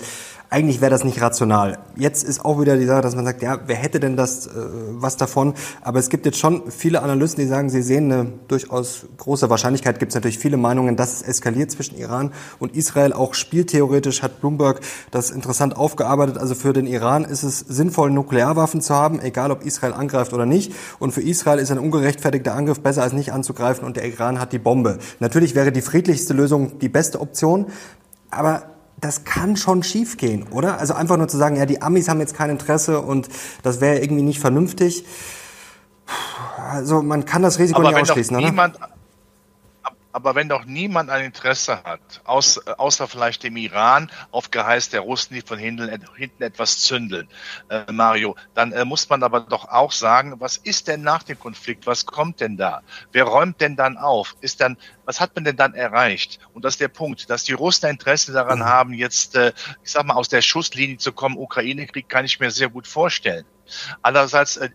eigentlich 0.50 0.80
wäre 0.80 0.90
das 0.90 1.04
nicht 1.04 1.22
rational. 1.22 1.78
Jetzt 1.96 2.24
ist 2.24 2.44
auch 2.44 2.60
wieder 2.60 2.76
die 2.76 2.84
Sache, 2.84 3.02
dass 3.02 3.14
man 3.14 3.24
sagt, 3.24 3.40
ja, 3.40 3.60
wer 3.66 3.76
hätte 3.76 4.00
denn 4.00 4.16
das 4.16 4.48
äh, 4.48 4.50
was 4.90 5.16
davon? 5.16 5.54
Aber 5.80 6.00
es 6.00 6.08
gibt 6.08 6.26
jetzt 6.26 6.38
schon 6.38 6.72
viele 6.72 7.02
Analysten, 7.02 7.44
die 7.44 7.48
sagen, 7.48 7.70
sie 7.70 7.82
sehen 7.82 8.12
eine 8.12 8.32
durchaus 8.48 9.06
große 9.16 9.48
Wahrscheinlichkeit, 9.48 10.00
gibt 10.00 10.10
es 10.10 10.16
natürlich 10.16 10.40
viele 10.40 10.56
Meinungen, 10.56 10.96
dass 10.96 11.14
es 11.14 11.22
eskaliert 11.22 11.70
zwischen 11.70 11.96
Iran 11.96 12.32
und 12.58 12.74
Israel. 12.74 13.12
Auch 13.12 13.34
spieltheoretisch 13.34 14.22
hat 14.22 14.40
Bloomberg 14.40 14.80
das 15.12 15.30
interessant 15.30 15.76
aufgearbeitet. 15.76 16.36
Also 16.36 16.56
für 16.56 16.72
den 16.72 16.88
Iran 16.88 17.24
ist 17.24 17.44
es 17.44 17.60
sinnvoll, 17.60 18.10
Nuklearwaffen 18.10 18.80
zu 18.80 18.92
haben, 18.92 19.20
egal 19.20 19.52
ob 19.52 19.64
Israel 19.64 19.92
angreift 19.92 20.32
oder 20.32 20.46
nicht. 20.46 20.72
Und 20.98 21.12
für 21.12 21.22
Israel 21.22 21.60
ist 21.60 21.70
ein 21.70 21.78
ungerechtfertigter 21.78 22.56
Angriff 22.56 22.80
besser 22.80 23.04
als 23.04 23.12
nicht 23.12 23.32
anzugreifen 23.32 23.84
und 23.86 23.96
der 23.96 24.04
Iran 24.04 24.40
hat 24.40 24.52
die 24.52 24.58
Bombe. 24.58 24.98
Natürlich 25.20 25.54
wäre 25.54 25.70
die 25.70 25.82
friedlichste 25.82 26.34
Lösung 26.34 26.80
die 26.80 26.88
beste 26.88 27.20
Option. 27.20 27.66
Aber 28.32 28.64
das 29.00 29.24
kann 29.24 29.56
schon 29.56 29.82
schiefgehen, 29.82 30.46
oder? 30.50 30.78
Also 30.78 30.94
einfach 30.94 31.16
nur 31.16 31.28
zu 31.28 31.36
sagen, 31.36 31.56
ja, 31.56 31.66
die 31.66 31.82
Amis 31.82 32.08
haben 32.08 32.20
jetzt 32.20 32.34
kein 32.34 32.50
Interesse 32.50 33.00
und 33.00 33.28
das 33.62 33.80
wäre 33.80 33.98
irgendwie 33.98 34.22
nicht 34.22 34.40
vernünftig. 34.40 35.04
Also 36.70 37.02
man 37.02 37.24
kann 37.24 37.42
das 37.42 37.58
Risiko 37.58 37.80
aber 37.80 37.92
nicht 37.92 38.02
ausschließen, 38.02 38.36
niemand, 38.36 38.78
Aber 40.12 40.34
wenn 40.34 40.48
doch 40.48 40.64
niemand 40.64 41.10
ein 41.10 41.24
Interesse 41.24 41.82
hat, 41.84 42.00
außer 42.24 43.08
vielleicht 43.08 43.44
dem 43.44 43.56
Iran, 43.56 44.10
auf 44.30 44.50
Geheiß 44.50 44.90
der 44.90 45.00
Russen, 45.00 45.34
die 45.34 45.42
von 45.42 45.58
hinten, 45.58 45.88
hinten 46.16 46.42
etwas 46.42 46.80
zündeln, 46.80 47.28
äh, 47.68 47.90
Mario, 47.92 48.36
dann 48.54 48.72
äh, 48.72 48.84
muss 48.84 49.08
man 49.08 49.22
aber 49.22 49.40
doch 49.40 49.66
auch 49.66 49.92
sagen, 49.92 50.34
was 50.38 50.56
ist 50.56 50.88
denn 50.88 51.02
nach 51.02 51.22
dem 51.22 51.38
Konflikt? 51.38 51.86
Was 51.86 52.06
kommt 52.06 52.40
denn 52.40 52.56
da? 52.56 52.82
Wer 53.12 53.24
räumt 53.24 53.60
denn 53.60 53.76
dann 53.76 53.96
auf? 53.96 54.36
Ist 54.40 54.60
dann, 54.60 54.76
was 55.04 55.20
hat 55.20 55.34
man 55.34 55.44
denn 55.44 55.56
dann 55.56 55.74
erreicht? 55.74 56.40
Und 56.54 56.64
das 56.64 56.74
ist 56.74 56.80
der 56.80 56.88
Punkt, 56.88 57.30
dass 57.30 57.44
die 57.44 57.52
Russen 57.52 57.88
Interesse 57.88 58.32
daran 58.32 58.64
haben, 58.64 58.92
jetzt, 58.92 59.36
äh, 59.36 59.52
ich 59.84 59.92
sag 59.92 60.04
mal, 60.06 60.14
aus 60.14 60.28
der 60.28 60.42
Schusslinie 60.42 60.98
zu 60.98 61.12
kommen. 61.12 61.36
Ukraine-Krieg 61.36 62.08
kann 62.08 62.24
ich 62.24 62.40
mir 62.40 62.50
sehr 62.50 62.68
gut 62.68 62.86
vorstellen. 62.86 63.44
Andererseits, 64.02 64.56
äh, 64.56 64.70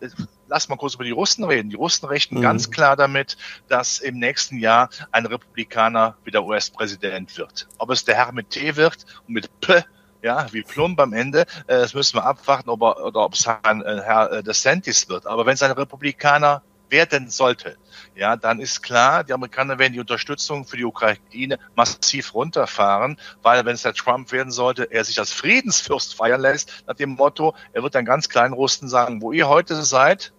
lass 0.48 0.70
mal 0.70 0.76
kurz 0.78 0.96
über 0.96 1.04
die 1.04 1.12
Russen 1.12 1.44
reden. 1.44 1.70
Die 1.70 1.76
Russen 1.76 2.08
rechnen 2.08 2.40
mhm. 2.40 2.44
ganz 2.44 2.72
klar 2.72 2.96
damit, 2.96 3.38
dass 3.68 4.00
im 4.00 4.20
nächsten 4.20 4.58
Jahr 4.60 4.90
ein 5.12 5.26
Republikaner 5.26 6.18
wieder 6.24 6.44
US-Präsident 6.46 7.38
wird. 7.38 7.68
Ob 7.78 7.90
es 7.90 8.06
der 8.06 8.16
Herr 8.16 8.32
mit 8.32 8.50
T 8.52 8.76
wird 8.76 9.06
und 9.28 9.34
mit 9.34 9.60
P, 9.62 9.84
ja, 10.22 10.52
wie 10.52 10.64
Plump 10.64 11.00
am 11.00 11.14
Ende, 11.14 11.42
äh, 11.42 11.46
das 11.68 11.94
müssen 11.94 12.18
wir 12.18 12.26
abwarten, 12.26 12.70
ob 12.70 12.82
er, 12.82 13.06
oder 13.06 13.22
ob 13.22 13.34
es 13.34 13.48
ein 13.48 13.82
äh, 13.82 14.02
Herr 14.04 14.32
äh, 14.32 14.44
DeSantis 14.44 15.08
wird. 15.08 15.28
Aber 15.28 15.46
wenn 15.46 15.54
es 15.54 15.64
ein 15.64 15.72
Republikaner 15.72 16.64
werden 16.90 17.30
sollte, 17.30 17.78
ja, 18.16 18.36
dann 18.36 18.60
ist 18.60 18.82
klar, 18.82 19.24
die 19.24 19.34
Amerikaner 19.34 19.80
werden 19.80 19.94
die 19.94 20.00
Unterstützung 20.00 20.66
für 20.66 20.78
die 20.78 20.86
Ukraine 20.86 21.60
massiv 21.76 22.34
runterfahren, 22.34 23.18
weil 23.42 23.66
wenn 23.66 23.76
es 23.76 23.82
der 23.82 23.94
Trump 23.94 24.32
werden 24.32 24.52
sollte, 24.52 24.84
er 24.92 25.04
sich 25.04 25.20
als 25.20 25.32
Friedensfürst 25.32 26.16
feiern 26.16 26.42
lässt, 26.42 26.86
nach 26.88 26.96
dem 26.96 27.12
Motto, 27.12 27.56
er 27.74 27.84
wird 27.84 27.96
dann 27.96 28.06
ganz 28.06 28.30
kleinen 28.30 28.54
Russen 28.54 28.88
sagen, 28.88 29.22
wo 29.22 29.32
ihr 29.32 29.48
heute 29.48 29.76
seid, 29.84 30.34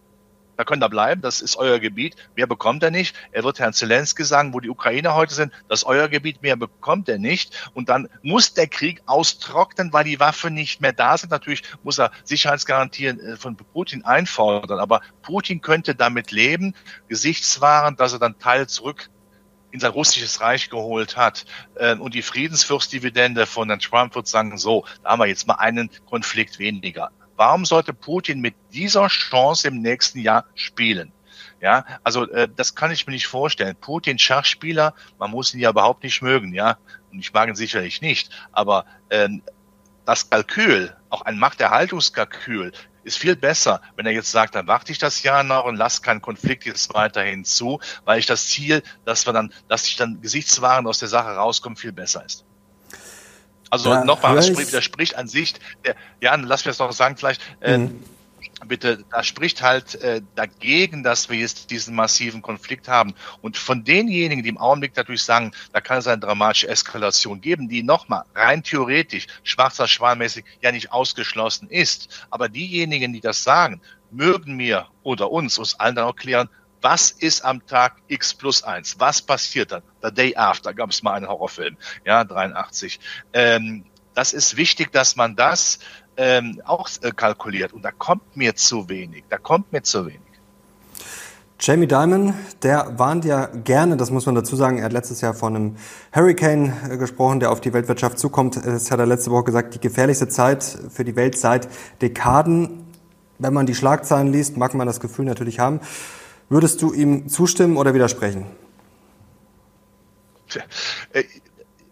da 0.57 0.65
könnt 0.65 0.83
ihr 0.83 0.89
bleiben, 0.89 1.21
das 1.23 1.41
ist 1.41 1.57
euer 1.57 1.79
Gebiet, 1.79 2.17
mehr 2.35 2.47
bekommt 2.47 2.83
er 2.83 2.91
nicht. 2.91 3.15
Er 3.33 3.45
wird 3.45 3.59
Herrn 3.59 3.73
Zelensky 3.73 4.25
sagen, 4.25 4.55
wo 4.55 4.61
die 4.61 4.71
Ukrainer 4.71 5.15
heute 5.15 5.35
sind, 5.35 5.53
das 5.69 5.81
ist 5.81 5.85
euer 5.85 6.09
Gebiet, 6.09 6.43
mehr 6.43 6.57
bekommt 6.57 7.09
er 7.09 7.19
nicht. 7.19 7.71
Und 7.75 7.89
dann 7.89 8.09
muss 8.23 8.55
der 8.55 8.67
Krieg 8.67 9.03
austrocknen, 9.07 9.93
weil 9.93 10.05
die 10.05 10.21
Waffen 10.21 10.55
nicht 10.55 10.81
mehr 10.81 10.93
da 10.93 11.17
sind. 11.17 11.31
Natürlich 11.31 11.63
muss 11.83 11.99
er 11.99 12.11
Sicherheitsgarantien 12.25 13.21
äh, 13.21 13.37
von 13.37 13.57
Putin 13.57 14.05
einfordern, 14.05 14.79
aber 14.79 15.01
Putin 15.23 15.61
könnte 15.61 15.95
damit 15.95 16.31
leben, 16.31 16.75
gesichtswahrend, 17.09 18.01
dass 18.01 18.13
er 18.13 18.19
dann 18.19 18.39
Teil 18.39 18.67
zurück 18.67 19.11
in 19.71 19.81
sein 19.81 19.91
russisches 19.91 20.41
Reich 20.41 20.71
geholt 20.71 21.17
hat. 21.17 21.45
Ähm, 21.79 22.01
und 22.01 22.15
die 22.15 22.23
Friedensfürstdividende 22.23 23.47
von 23.47 23.69
Herrn 23.69 23.81
Trump 23.81 24.15
wird 24.15 24.27
sagen, 24.27 24.57
so, 24.57 24.87
da 25.03 25.11
haben 25.11 25.21
wir 25.21 25.27
jetzt 25.27 25.47
mal 25.47 25.57
einen 25.57 25.91
Konflikt 26.07 26.59
weniger. 26.59 27.11
Warum 27.37 27.65
sollte 27.65 27.93
Putin 27.93 28.41
mit 28.41 28.55
dieser 28.73 29.09
Chance 29.09 29.69
im 29.69 29.81
nächsten 29.81 30.21
Jahr 30.21 30.47
spielen? 30.55 31.13
Ja, 31.61 31.85
also 32.05 32.29
äh, 32.31 32.49
das 32.55 32.75
kann 32.75 32.91
ich 32.91 33.07
mir 33.07 33.13
nicht 33.13 33.27
vorstellen. 33.27 33.77
Putin 33.81 34.19
Schachspieler, 34.19 34.95
man 35.19 35.31
muss 35.31 35.55
ihn 35.55 35.61
ja 35.61 35.71
überhaupt 35.71 36.03
nicht 36.03 36.21
mögen, 36.23 36.53
ja, 36.53 36.79
und 37.11 37.19
ich 37.19 37.33
mag 37.33 37.49
ihn 37.49 37.55
sicherlich 37.55 38.03
nicht, 38.03 38.31
aber 38.53 38.85
ähm, 39.11 39.43
das 40.05 40.31
Kalkül, 40.31 40.95
auch 41.11 41.23
ein 41.23 41.39
Machterhaltungskalkül, 41.39 42.73
ist 43.05 43.19
viel 43.19 43.37
besser, 43.37 43.81
wenn 43.97 44.07
er 44.07 44.13
jetzt 44.13 44.33
sagt, 44.33 44.55
dann 44.55 44.67
warte 44.67 44.93
ich 44.93 44.99
das 44.99 45.23
Jahr 45.23 45.45
noch 45.45 45.65
und 45.65 45.77
lasse 45.77 46.03
keinen 46.03 46.23
Konflikt 46.23 46.65
jetzt 46.65 46.93
weiterhin 46.95 47.45
zu, 47.45 47.81
weil 48.05 48.19
ich 48.19 48.27
das 48.27 48.49
Ziel, 48.49 48.83
dass 49.05 49.27
wir 49.27 49.33
dann, 49.33 49.53
dass 49.69 49.87
ich 49.87 49.97
dann 49.97 50.21
gesichtswahrend 50.21 50.89
aus 50.89 50.99
der 50.99 51.09
Sache 51.09 51.31
rauskomme, 51.31 51.77
viel 51.77 51.93
besser 51.93 52.25
ist. 52.25 52.46
Also 53.71 53.91
ja, 53.91 54.05
nochmal, 54.05 54.37
das 54.37 54.57
widerspricht 54.57 55.17
an 55.17 55.29
sich, 55.29 55.55
der, 55.85 55.97
ja, 56.21 56.35
lass 56.37 56.65
mir 56.65 56.71
das 56.71 56.79
noch 56.79 56.93
sagen, 56.93 57.17
vielleicht, 57.17 57.41
äh, 57.61 57.79
mhm. 57.79 58.03
bitte, 58.67 59.05
da 59.11 59.23
spricht 59.23 59.63
halt 59.63 59.97
äh, 59.97 60.23
dagegen, 60.35 61.03
dass 61.03 61.29
wir 61.29 61.37
jetzt 61.37 61.71
diesen 61.71 61.95
massiven 61.95 62.43
Konflikt 62.43 62.89
haben. 62.89 63.15
Und 63.43 63.57
von 63.57 63.85
denjenigen, 63.85 64.43
die 64.43 64.51
im 64.51 64.59
Augenblick 64.59 64.97
natürlich 64.97 65.23
sagen, 65.23 65.51
da 65.73 65.81
kann 65.81 65.99
es 65.99 66.07
eine 66.07 66.21
dramatische 66.21 66.69
Eskalation 66.69 67.41
geben, 67.41 67.69
die 67.69 67.83
nochmal 67.83 68.25
rein 68.35 68.63
theoretisch, 68.63 69.27
schwarzer 69.43 69.89
Schwanmäßig, 69.89 70.45
ja 70.63 70.71
nicht 70.71 70.93
ausgeschlossen 70.93 71.69
ist. 71.69 72.27
Aber 72.31 72.49
diejenigen, 72.49 73.13
die 73.13 73.21
das 73.21 73.43
sagen, 73.43 73.81
mögen 74.11 74.55
mir 74.57 74.87
oder 75.03 75.31
uns, 75.31 75.59
uns 75.59 75.79
allen 75.79 75.97
dann 75.97 76.07
auch 76.07 76.17
klären, 76.17 76.49
was 76.89 77.11
ist 77.11 77.45
am 77.45 77.67
Tag 77.67 77.95
X 78.07 78.33
plus 78.33 78.63
eins? 78.63 78.95
Was 79.01 79.21
passiert 79.21 79.73
dann? 79.73 79.83
The 80.05 80.13
Day 80.13 80.37
After 80.37 80.73
gab 80.73 80.91
es 80.91 81.03
mal 81.03 81.15
einen 81.15 81.27
Horrorfilm, 81.27 81.77
ja, 82.05 82.23
83. 82.23 83.01
Ähm, 83.33 83.85
das 84.15 84.33
ist 84.33 84.57
wichtig, 84.57 84.93
dass 84.93 85.17
man 85.17 85.35
das 85.35 85.81
ähm, 86.17 86.63
auch 86.65 86.89
äh, 87.03 87.11
kalkuliert. 87.11 87.73
Und 87.73 87.83
da 87.83 87.91
kommt 87.91 88.37
mir 88.37 88.55
zu 88.55 88.89
wenig. 88.89 89.25
Da 89.29 89.37
kommt 89.37 89.73
mir 89.73 89.83
zu 89.83 90.07
wenig. 90.07 90.21
Jamie 91.59 91.89
Dimon, 91.89 92.35
der 92.63 92.97
warnt 92.97 93.25
ja 93.25 93.47
gerne, 93.47 93.97
das 93.97 94.13
muss 94.13 94.27
man 94.27 94.37
dazu 94.37 94.55
sagen, 94.55 94.79
er 94.79 94.85
hat 94.85 94.93
letztes 94.93 95.21
Jahr 95.23 95.35
von 95.35 95.57
einem 95.57 95.77
Hurricane 96.15 96.73
äh, 96.89 96.97
gesprochen, 96.99 97.41
der 97.41 97.51
auf 97.51 97.61
die 97.61 97.73
Weltwirtschaft 97.73 98.17
zukommt. 98.21 98.65
Das 98.65 98.93
hat 98.93 99.01
er 99.01 99.07
letzte 99.07 99.33
Woche 99.33 99.43
gesagt, 99.43 99.75
die 99.75 99.81
gefährlichste 99.81 100.29
Zeit 100.29 100.63
für 100.63 101.03
die 101.03 101.17
Welt 101.17 101.37
seit 101.37 101.69
Dekaden. 102.01 102.85
Wenn 103.41 103.53
man 103.53 103.67
die 103.67 103.75
Schlagzeilen 103.75 104.33
liest, 104.33 104.57
mag 104.57 104.73
man 104.75 104.87
das 104.87 105.01
Gefühl 105.01 105.25
natürlich 105.25 105.59
haben. 105.59 105.81
Würdest 106.49 106.81
du 106.83 106.93
ihm 106.93 107.29
zustimmen 107.29 107.77
oder 107.77 107.95
widersprechen? 107.95 108.47
Äh, 111.13 111.25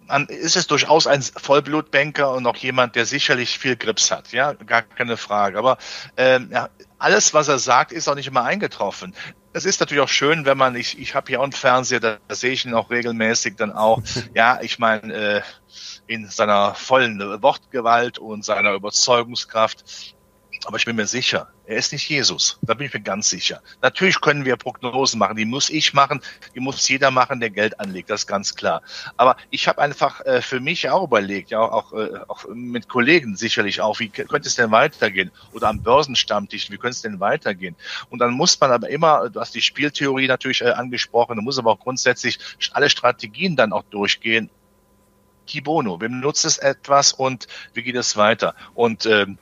man 0.06 0.26
ist 0.26 0.56
es 0.56 0.66
durchaus 0.66 1.06
ein 1.06 1.22
Vollblutbanker 1.22 2.32
und 2.32 2.46
auch 2.46 2.56
jemand, 2.56 2.94
der 2.94 3.06
sicherlich 3.06 3.58
viel 3.58 3.74
Grips 3.74 4.10
hat, 4.10 4.32
ja, 4.32 4.52
gar 4.52 4.82
keine 4.82 5.16
Frage. 5.16 5.58
Aber 5.58 5.78
ähm, 6.16 6.50
ja, 6.52 6.68
alles, 6.98 7.34
was 7.34 7.48
er 7.48 7.58
sagt, 7.58 7.90
ist 7.90 8.08
auch 8.08 8.14
nicht 8.14 8.28
immer 8.28 8.44
eingetroffen. 8.44 9.14
Es 9.52 9.64
ist 9.64 9.80
natürlich 9.80 10.02
auch 10.02 10.08
schön, 10.08 10.44
wenn 10.44 10.58
man, 10.58 10.76
ich, 10.76 10.98
ich 10.98 11.14
habe 11.14 11.28
hier 11.28 11.40
auch 11.40 11.44
einen 11.44 11.52
Fernseher, 11.52 12.00
da, 12.00 12.18
da 12.28 12.34
sehe 12.34 12.52
ich 12.52 12.64
ihn 12.64 12.74
auch 12.74 12.90
regelmäßig 12.90 13.56
dann 13.56 13.72
auch, 13.72 14.02
ja, 14.34 14.60
ich 14.60 14.78
meine, 14.78 15.12
äh, 15.12 15.42
in 16.06 16.28
seiner 16.28 16.74
vollen 16.74 17.18
Wortgewalt 17.42 18.18
und 18.18 18.44
seiner 18.44 18.74
Überzeugungskraft 18.74 20.14
aber 20.66 20.76
ich 20.76 20.84
bin 20.84 20.96
mir 20.96 21.06
sicher, 21.06 21.48
er 21.66 21.76
ist 21.76 21.92
nicht 21.92 22.08
Jesus. 22.08 22.58
Da 22.62 22.74
bin 22.74 22.86
ich 22.86 22.94
mir 22.94 23.00
ganz 23.00 23.28
sicher. 23.28 23.62
Natürlich 23.82 24.20
können 24.20 24.44
wir 24.44 24.56
Prognosen 24.56 25.18
machen. 25.18 25.36
Die 25.36 25.44
muss 25.44 25.70
ich 25.70 25.94
machen. 25.94 26.20
Die 26.54 26.60
muss 26.60 26.88
jeder 26.88 27.10
machen, 27.10 27.40
der 27.40 27.50
Geld 27.50 27.78
anlegt. 27.80 28.10
Das 28.10 28.22
ist 28.22 28.26
ganz 28.26 28.54
klar. 28.54 28.82
Aber 29.16 29.36
ich 29.50 29.68
habe 29.68 29.80
einfach 29.80 30.20
äh, 30.22 30.40
für 30.40 30.60
mich 30.60 30.88
auch 30.88 31.04
überlegt, 31.04 31.50
ja 31.50 31.60
auch, 31.60 31.92
äh, 31.92 32.18
auch 32.28 32.46
mit 32.48 32.88
Kollegen 32.88 33.36
sicherlich 33.36 33.80
auch, 33.80 33.98
wie 33.98 34.08
könnte 34.08 34.48
es 34.48 34.54
denn 34.54 34.70
weitergehen? 34.70 35.30
Oder 35.52 35.68
am 35.68 35.82
Börsenstammtisch, 35.82 36.70
wie 36.70 36.76
könnte 36.76 36.94
es 36.94 37.02
denn 37.02 37.20
weitergehen? 37.20 37.76
Und 38.10 38.20
dann 38.20 38.32
muss 38.32 38.58
man 38.60 38.72
aber 38.72 38.88
immer, 38.88 39.28
du 39.30 39.40
hast 39.40 39.54
die 39.54 39.62
Spieltheorie 39.62 40.28
natürlich 40.28 40.62
äh, 40.62 40.70
angesprochen, 40.70 41.36
da 41.36 41.42
muss 41.42 41.58
aber 41.58 41.72
auch 41.72 41.80
grundsätzlich 41.80 42.38
alle 42.72 42.90
Strategien 42.90 43.56
dann 43.56 43.72
auch 43.72 43.84
durchgehen. 43.90 44.50
Kibono, 45.46 46.00
wem 46.00 46.20
nutzt 46.20 46.46
es 46.46 46.58
etwas 46.58 47.12
und 47.12 47.48
wie 47.74 47.82
geht 47.82 47.96
es 47.96 48.16
weiter? 48.16 48.54
Und 48.74 49.04
ähm, 49.04 49.38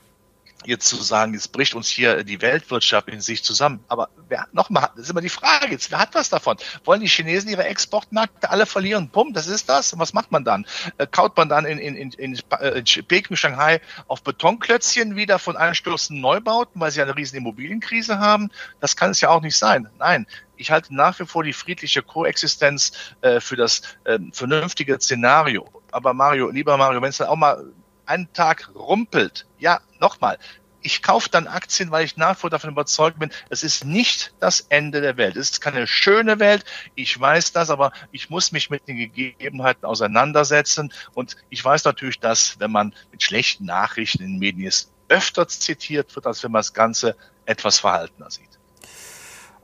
jetzt 0.64 0.88
zu 0.88 0.96
sagen, 0.96 1.34
jetzt 1.34 1.52
bricht 1.52 1.74
uns 1.74 1.88
hier 1.88 2.24
die 2.24 2.40
Weltwirtschaft 2.40 3.08
in 3.08 3.20
sich 3.20 3.42
zusammen. 3.42 3.84
Aber 3.88 4.08
wer, 4.28 4.46
nochmal, 4.52 4.90
das 4.94 5.04
ist 5.04 5.10
immer 5.10 5.20
die 5.20 5.28
Frage 5.28 5.70
jetzt, 5.70 5.90
wer 5.90 5.98
hat 5.98 6.14
was 6.14 6.30
davon? 6.30 6.56
Wollen 6.84 7.00
die 7.00 7.08
Chinesen 7.08 7.50
ihre 7.50 7.64
Exportmärkte 7.64 8.50
alle 8.50 8.66
verlieren? 8.66 9.08
Bumm, 9.08 9.32
das 9.32 9.46
ist 9.46 9.68
das. 9.68 9.92
Und 9.92 10.00
was 10.00 10.12
macht 10.12 10.32
man 10.32 10.44
dann? 10.44 10.66
Äh, 10.98 11.06
kaut 11.06 11.36
man 11.36 11.48
dann 11.48 11.64
in, 11.64 11.78
in, 11.78 11.94
in, 11.94 12.12
in 12.12 12.40
äh, 12.60 12.82
Peking, 12.82 13.36
Shanghai 13.36 13.80
auf 14.08 14.22
Betonklötzchen 14.22 15.16
wieder 15.16 15.38
von 15.38 15.56
einstürzenden 15.56 16.20
Neubauten, 16.20 16.80
weil 16.80 16.90
sie 16.90 17.02
eine 17.02 17.16
riesen 17.16 17.36
Immobilienkrise 17.36 18.18
haben? 18.18 18.50
Das 18.80 18.96
kann 18.96 19.10
es 19.10 19.20
ja 19.20 19.30
auch 19.30 19.42
nicht 19.42 19.56
sein. 19.56 19.88
Nein, 19.98 20.26
ich 20.56 20.70
halte 20.70 20.94
nach 20.94 21.18
wie 21.18 21.26
vor 21.26 21.42
die 21.42 21.52
friedliche 21.52 22.02
Koexistenz 22.02 22.92
äh, 23.20 23.40
für 23.40 23.56
das 23.56 23.82
äh, 24.04 24.18
vernünftige 24.32 24.98
Szenario. 25.00 25.68
Aber 25.90 26.14
Mario, 26.14 26.50
lieber 26.50 26.76
Mario, 26.76 27.02
wenn 27.02 27.10
es 27.10 27.18
dann 27.18 27.28
auch 27.28 27.36
mal 27.36 27.64
einen 28.06 28.32
Tag 28.32 28.70
rumpelt, 28.74 29.46
ja, 29.58 29.80
nochmal, 30.00 30.38
ich 30.82 31.02
kaufe 31.02 31.28
dann 31.30 31.46
Aktien, 31.46 31.90
weil 31.90 32.04
ich 32.04 32.16
nach 32.16 32.36
wie 32.36 32.40
vor 32.40 32.50
davon 32.50 32.70
überzeugt 32.70 33.18
bin, 33.18 33.30
es 33.50 33.62
ist 33.62 33.84
nicht 33.84 34.34
das 34.40 34.66
Ende 34.68 35.00
der 35.00 35.16
Welt. 35.16 35.36
Es 35.36 35.50
ist 35.50 35.60
keine 35.60 35.86
schöne 35.86 36.38
Welt, 36.38 36.64
ich 36.94 37.18
weiß 37.18 37.52
das, 37.52 37.70
aber 37.70 37.92
ich 38.10 38.30
muss 38.30 38.52
mich 38.52 38.70
mit 38.70 38.86
den 38.88 38.96
Gegebenheiten 38.96 39.84
auseinandersetzen. 39.84 40.92
Und 41.14 41.36
ich 41.50 41.64
weiß 41.64 41.84
natürlich, 41.84 42.20
dass, 42.20 42.58
wenn 42.58 42.72
man 42.72 42.94
mit 43.10 43.22
schlechten 43.22 43.64
Nachrichten 43.64 44.22
in 44.22 44.32
den 44.32 44.38
Medien 44.38 44.66
ist, 44.66 44.90
öfter 45.08 45.46
zitiert 45.46 46.14
wird, 46.14 46.26
als 46.26 46.42
wenn 46.42 46.52
man 46.52 46.60
das 46.60 46.72
Ganze 46.72 47.16
etwas 47.44 47.80
verhaltener 47.80 48.30
sieht. 48.30 48.58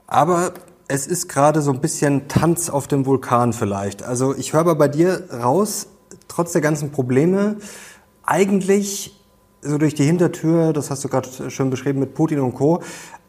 Aber 0.07 0.53
es 0.87 1.05
ist 1.05 1.27
gerade 1.27 1.61
so 1.61 1.71
ein 1.71 1.81
bisschen 1.81 2.27
Tanz 2.27 2.69
auf 2.69 2.87
dem 2.87 3.05
Vulkan 3.05 3.53
vielleicht. 3.53 4.03
Also 4.03 4.35
ich 4.35 4.53
höre 4.53 4.61
aber 4.61 4.75
bei 4.75 4.87
dir 4.87 5.29
raus, 5.31 5.87
trotz 6.27 6.51
der 6.51 6.61
ganzen 6.61 6.91
Probleme, 6.91 7.57
eigentlich 8.29 9.15
so 9.61 9.77
durch 9.77 9.95
die 9.95 10.05
Hintertür, 10.05 10.71
das 10.71 10.89
hast 10.89 11.03
du 11.03 11.09
gerade 11.09 11.49
schön 11.49 11.69
beschrieben 11.69 11.99
mit 11.99 12.13
Putin 12.13 12.39
und 12.39 12.53
Co., 12.53 12.81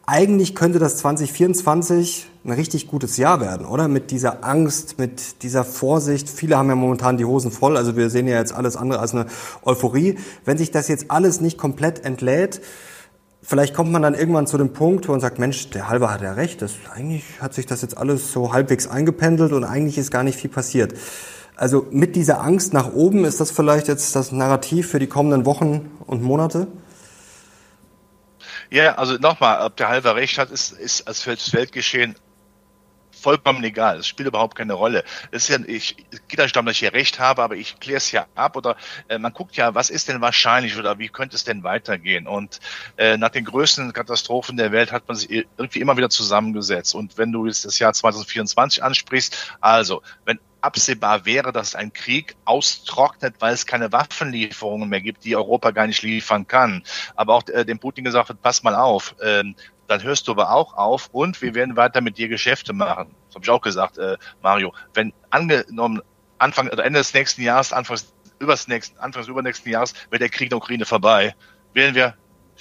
eigentlich 0.05 0.55
könnte 0.55 0.79
das 0.79 0.97
2024 0.97 2.27
ein 2.43 2.51
richtig 2.51 2.87
gutes 2.87 3.17
Jahr 3.17 3.39
werden, 3.39 3.65
oder? 3.65 3.87
Mit 3.87 4.11
dieser 4.11 4.43
Angst, 4.43 4.97
mit 4.97 5.43
dieser 5.43 5.63
Vorsicht. 5.63 6.27
Viele 6.27 6.57
haben 6.57 6.69
ja 6.69 6.75
momentan 6.75 7.17
die 7.17 7.25
Hosen 7.25 7.51
voll, 7.51 7.77
also 7.77 7.95
wir 7.95 8.09
sehen 8.09 8.27
ja 8.27 8.37
jetzt 8.37 8.53
alles 8.53 8.75
andere 8.75 8.99
als 8.99 9.13
eine 9.13 9.27
Euphorie. 9.63 10.17
Wenn 10.43 10.57
sich 10.57 10.71
das 10.71 10.87
jetzt 10.87 11.11
alles 11.11 11.39
nicht 11.39 11.57
komplett 11.57 12.03
entlädt, 12.03 12.61
vielleicht 13.41 13.73
kommt 13.73 13.91
man 13.91 14.01
dann 14.01 14.15
irgendwann 14.15 14.47
zu 14.47 14.57
dem 14.57 14.73
Punkt, 14.73 15.07
wo 15.07 15.13
man 15.13 15.21
sagt, 15.21 15.39
Mensch, 15.39 15.69
der 15.69 15.87
Halber 15.87 16.11
hat 16.11 16.21
ja 16.21 16.33
recht, 16.33 16.61
das, 16.61 16.73
eigentlich 16.93 17.23
hat 17.39 17.53
sich 17.53 17.65
das 17.65 17.81
jetzt 17.81 17.97
alles 17.97 18.31
so 18.31 18.53
halbwegs 18.53 18.87
eingependelt 18.87 19.53
und 19.53 19.63
eigentlich 19.63 19.97
ist 19.97 20.11
gar 20.11 20.23
nicht 20.23 20.37
viel 20.37 20.49
passiert. 20.49 20.93
Also 21.61 21.85
mit 21.91 22.15
dieser 22.15 22.41
Angst 22.41 22.73
nach 22.73 22.91
oben 22.91 23.23
ist 23.23 23.39
das 23.39 23.51
vielleicht 23.51 23.87
jetzt 23.87 24.15
das 24.15 24.31
Narrativ 24.31 24.89
für 24.89 24.97
die 24.97 25.05
kommenden 25.05 25.45
Wochen 25.45 25.91
und 26.07 26.23
Monate? 26.23 26.65
Ja, 28.71 28.95
also 28.95 29.17
nochmal, 29.19 29.63
ob 29.63 29.77
der 29.77 29.89
Halber 29.89 30.15
recht 30.15 30.39
hat, 30.39 30.49
ist, 30.49 30.71
ist 30.71 31.07
als 31.07 31.23
Weltgeschehen 31.27 32.15
vollkommen 33.11 33.63
egal. 33.63 33.99
Es 33.99 34.07
spielt 34.07 34.27
überhaupt 34.27 34.57
keine 34.57 34.73
Rolle. 34.73 35.03
Es 35.29 35.47
ist 35.47 35.49
ja, 35.49 35.63
ich 35.67 35.97
geht 36.27 36.39
nicht 36.39 36.55
darum, 36.55 36.65
dass 36.65 36.73
ich 36.73 36.79
hier 36.79 36.93
recht 36.93 37.19
habe, 37.19 37.43
aber 37.43 37.55
ich 37.55 37.79
kläre 37.79 37.97
es 37.97 38.11
ja 38.11 38.25
ab 38.33 38.57
oder 38.57 38.75
äh, 39.07 39.19
man 39.19 39.31
guckt 39.31 39.55
ja, 39.55 39.75
was 39.75 39.91
ist 39.91 40.09
denn 40.09 40.19
wahrscheinlich 40.19 40.79
oder 40.79 40.97
wie 40.97 41.09
könnte 41.09 41.35
es 41.35 41.43
denn 41.43 41.61
weitergehen? 41.61 42.25
Und 42.25 42.59
äh, 42.97 43.17
nach 43.17 43.29
den 43.29 43.45
größten 43.45 43.93
Katastrophen 43.93 44.57
der 44.57 44.71
Welt 44.71 44.91
hat 44.91 45.07
man 45.07 45.15
sich 45.15 45.29
irgendwie 45.29 45.79
immer 45.79 45.95
wieder 45.95 46.09
zusammengesetzt. 46.09 46.95
Und 46.95 47.19
wenn 47.19 47.31
du 47.31 47.45
jetzt 47.45 47.65
das 47.65 47.77
Jahr 47.77 47.93
2024 47.93 48.83
ansprichst, 48.83 49.55
also 49.61 50.01
wenn 50.25 50.39
absehbar 50.61 51.25
wäre, 51.25 51.51
dass 51.51 51.75
ein 51.75 51.93
Krieg 51.93 52.35
austrocknet, 52.45 53.35
weil 53.39 53.53
es 53.53 53.65
keine 53.65 53.91
Waffenlieferungen 53.91 54.89
mehr 54.89 55.01
gibt, 55.01 55.25
die 55.25 55.35
Europa 55.35 55.71
gar 55.71 55.87
nicht 55.87 56.01
liefern 56.03 56.47
kann. 56.47 56.83
Aber 57.15 57.35
auch 57.35 57.47
äh, 57.47 57.65
dem 57.65 57.79
Putin 57.79 58.03
gesagt 58.03 58.29
hat, 58.29 58.41
pass 58.41 58.63
mal 58.63 58.75
auf, 58.75 59.15
ähm, 59.21 59.55
dann 59.87 60.03
hörst 60.03 60.27
du 60.27 60.31
aber 60.31 60.51
auch 60.51 60.73
auf 60.75 61.09
und 61.11 61.41
wir 61.41 61.53
werden 61.53 61.75
weiter 61.75 61.99
mit 61.99 62.17
dir 62.17 62.29
Geschäfte 62.29 62.71
machen. 62.71 63.13
Das 63.27 63.35
habe 63.35 63.43
ich 63.43 63.49
auch 63.49 63.61
gesagt, 63.61 63.97
äh, 63.97 64.17
Mario. 64.41 64.73
Wenn 64.93 65.11
angenommen 65.29 66.01
Anfang 66.37 66.69
oder 66.69 66.85
Ende 66.85 66.99
des 66.99 67.13
nächsten 67.13 67.41
Jahres, 67.41 67.73
Anfangs 67.73 68.13
übers 68.39 68.67
nächsten, 68.67 68.97
Anfangs 68.99 69.27
übernächsten 69.27 69.71
Jahres, 69.71 69.93
wird 70.09 70.21
der 70.21 70.29
Krieg 70.29 70.45
in 70.45 70.49
der 70.49 70.57
Ukraine 70.57 70.85
vorbei, 70.85 71.35
werden 71.73 71.95
wir 71.95 72.15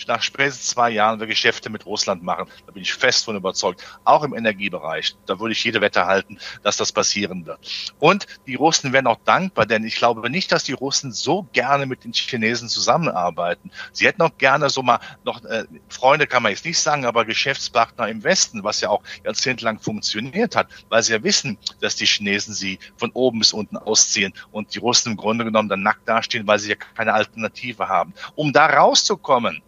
nach 0.07 0.23
spätestens 0.23 0.69
zwei 0.69 0.91
Jahren 0.91 1.21
wir 1.21 1.27
Geschäfte 1.27 1.71
mit 1.71 1.87
Russland 1.87 2.23
machen. 2.23 2.47
Da 2.67 2.73
bin 2.73 2.83
ich 2.83 2.93
fest 2.93 3.25
von 3.25 3.37
überzeugt. 3.37 3.85
Auch 4.05 4.23
im 4.23 4.35
Energiebereich. 4.35 5.17
Da 5.27 5.39
würde 5.39 5.53
ich 5.53 5.65
jede 5.65 5.81
Wette 5.81 6.07
halten, 6.07 6.39
dass 6.63 6.77
das 6.77 6.93
passieren 6.93 7.47
wird. 7.47 7.59
Und 7.99 8.27
die 8.47 8.55
Russen 8.55 8.93
werden 8.93 9.07
auch 9.07 9.21
dankbar, 9.25 9.67
denn 9.67 9.85
ich 9.85 9.97
glaube 9.97 10.29
nicht, 10.31 10.53
dass 10.53 10.65
die 10.65 10.73
Russen 10.73 11.13
so 11.13 11.47
gerne 11.53 11.87
mit 11.87 12.05
den 12.05 12.13
Chinesen 12.13 12.69
zusammenarbeiten. 12.69 13.71
Sie 13.93 14.07
hätten 14.07 14.23
auch 14.23 14.37
gerne 14.39 14.71
so 14.71 14.83
mal 14.83 15.01
noch, 15.25 15.45
äh, 15.45 15.65
Freunde 15.89 16.27
kann 16.27 16.43
man 16.43 16.53
jetzt 16.53 16.65
nicht 16.65 16.79
sagen, 16.79 17.05
aber 17.05 17.25
Geschäftspartner 17.25 18.09
im 18.09 18.25
Westen, 18.25 18.65
was 18.65 18.81
ja 18.81 18.89
auch 18.91 19.03
jahrzehntelang 19.25 19.79
funktioniert 19.79 20.57
hat, 20.57 20.69
weil 20.89 21.03
sie 21.03 21.13
ja 21.13 21.23
wissen, 21.23 21.59
dass 21.81 21.97
die 21.97 22.07
Chinesen 22.07 22.55
sie 22.55 22.79
von 22.97 23.11
oben 23.13 23.39
bis 23.39 23.53
unten 23.53 23.77
ausziehen 23.77 24.33
und 24.51 24.75
die 24.75 24.79
Russen 24.79 25.13
im 25.13 25.17
Grunde 25.17 25.45
genommen 25.45 25.69
dann 25.69 25.83
nackt 25.83 26.09
dastehen, 26.09 26.47
weil 26.47 26.59
sie 26.59 26.71
ja 26.71 26.77
keine 26.77 27.13
Alternative 27.13 27.89
haben. 27.89 28.15
Um 28.35 28.53
da 28.53 28.67
rauszukommen, 28.67 29.63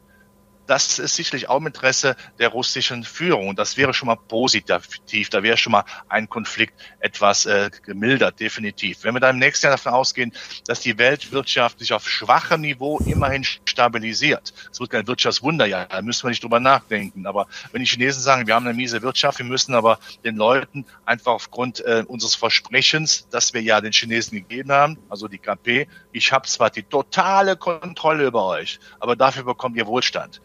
das 0.66 0.98
ist 0.98 1.16
sicherlich 1.16 1.48
auch 1.48 1.58
im 1.58 1.66
Interesse 1.66 2.16
der 2.38 2.48
russischen 2.48 3.04
Führung. 3.04 3.56
Das 3.56 3.76
wäre 3.76 3.92
schon 3.94 4.06
mal 4.06 4.16
positiv. 4.16 5.28
Da 5.30 5.42
wäre 5.42 5.56
schon 5.56 5.72
mal 5.72 5.84
ein 6.08 6.28
Konflikt 6.28 6.74
etwas 7.00 7.46
äh, 7.46 7.70
gemildert, 7.84 8.40
definitiv. 8.40 9.04
Wenn 9.04 9.14
wir 9.14 9.20
dann 9.20 9.36
im 9.36 9.40
nächsten 9.40 9.66
Jahr 9.66 9.76
davon 9.76 9.92
ausgehen, 9.92 10.32
dass 10.66 10.80
die 10.80 10.98
Weltwirtschaft 10.98 11.78
sich 11.78 11.92
auf 11.92 12.08
schwachem 12.08 12.60
Niveau 12.60 12.98
immerhin 12.98 13.44
stabilisiert. 13.44 14.52
Es 14.70 14.80
wird 14.80 14.90
kein 14.90 15.06
Wirtschaftswunderjahr, 15.06 15.86
da 15.86 16.02
müssen 16.02 16.24
wir 16.24 16.30
nicht 16.30 16.42
drüber 16.42 16.60
nachdenken. 16.60 17.26
Aber 17.26 17.46
wenn 17.72 17.82
die 17.82 17.88
Chinesen 17.88 18.22
sagen, 18.22 18.46
wir 18.46 18.54
haben 18.54 18.66
eine 18.66 18.76
miese 18.76 19.02
Wirtschaft, 19.02 19.38
wir 19.38 19.46
müssen 19.46 19.74
aber 19.74 19.98
den 20.24 20.36
Leuten 20.36 20.84
einfach 21.04 21.32
aufgrund 21.32 21.80
äh, 21.80 22.04
unseres 22.06 22.34
Versprechens, 22.34 23.26
das 23.30 23.52
wir 23.52 23.62
ja 23.62 23.80
den 23.80 23.92
Chinesen 23.92 24.38
gegeben 24.38 24.70
haben, 24.72 24.98
also 25.08 25.28
die 25.28 25.38
KP, 25.38 25.88
ich 26.12 26.32
habe 26.32 26.46
zwar 26.46 26.70
die 26.70 26.82
totale 26.82 27.56
Kontrolle 27.56 28.26
über 28.26 28.46
euch, 28.46 28.78
aber 29.00 29.16
dafür 29.16 29.44
bekommt 29.44 29.76
ihr 29.76 29.86
Wohlstand 29.86 30.40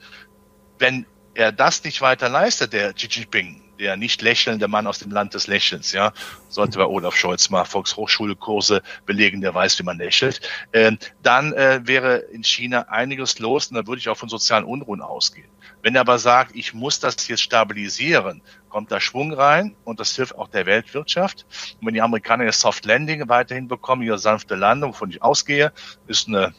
wenn 0.79 1.05
er 1.33 1.51
das 1.51 1.83
nicht 1.83 2.01
weiter 2.01 2.29
leistet, 2.29 2.73
der 2.73 2.93
Xi 2.93 3.07
Jinping, 3.07 3.61
der 3.79 3.95
nicht 3.95 4.23
lächelnde 4.23 4.67
Mann 4.67 4.87
aus 4.87 4.99
dem 4.99 5.11
Land 5.11 5.35
des 5.35 5.45
Lächelns, 5.45 5.91
ja, 5.91 6.11
sollte 6.49 6.79
bei 6.79 6.85
Olaf 6.85 7.15
Scholz 7.15 7.49
mal 7.51 7.63
Volkshochschulkurse 7.63 8.81
belegen, 9.05 9.41
der 9.41 9.53
weiß, 9.53 9.77
wie 9.77 9.83
man 9.83 9.99
lächelt, 9.99 10.41
äh, 10.71 10.93
dann 11.21 11.53
äh, 11.53 11.81
wäre 11.83 12.17
in 12.17 12.43
China 12.43 12.87
einiges 12.89 13.37
los 13.37 13.67
und 13.67 13.75
da 13.75 13.85
würde 13.85 13.99
ich 13.99 14.09
auch 14.09 14.17
von 14.17 14.29
sozialen 14.29 14.65
Unruhen 14.65 15.01
ausgehen. 15.01 15.49
Wenn 15.83 15.93
er 15.95 16.01
aber 16.01 16.17
sagt, 16.17 16.55
ich 16.55 16.73
muss 16.73 16.99
das 16.99 17.27
jetzt 17.27 17.43
stabilisieren, 17.43 18.41
kommt 18.69 18.91
da 18.91 18.99
Schwung 18.99 19.31
rein 19.31 19.75
und 19.83 19.99
das 19.99 20.15
hilft 20.15 20.35
auch 20.35 20.47
der 20.47 20.65
Weltwirtschaft. 20.65 21.45
Und 21.79 21.87
wenn 21.87 21.93
die 21.93 22.01
Amerikaner 22.01 22.45
ihr 22.45 22.51
Soft 22.51 22.85
Landing 22.85 23.29
weiterhin 23.29 23.67
bekommen, 23.67 24.01
ihre 24.01 24.17
sanfte 24.17 24.55
Landung, 24.55 24.91
wovon 24.91 25.11
ich 25.11 25.21
ausgehe, 25.21 25.71
ist 26.07 26.27
eine 26.27 26.53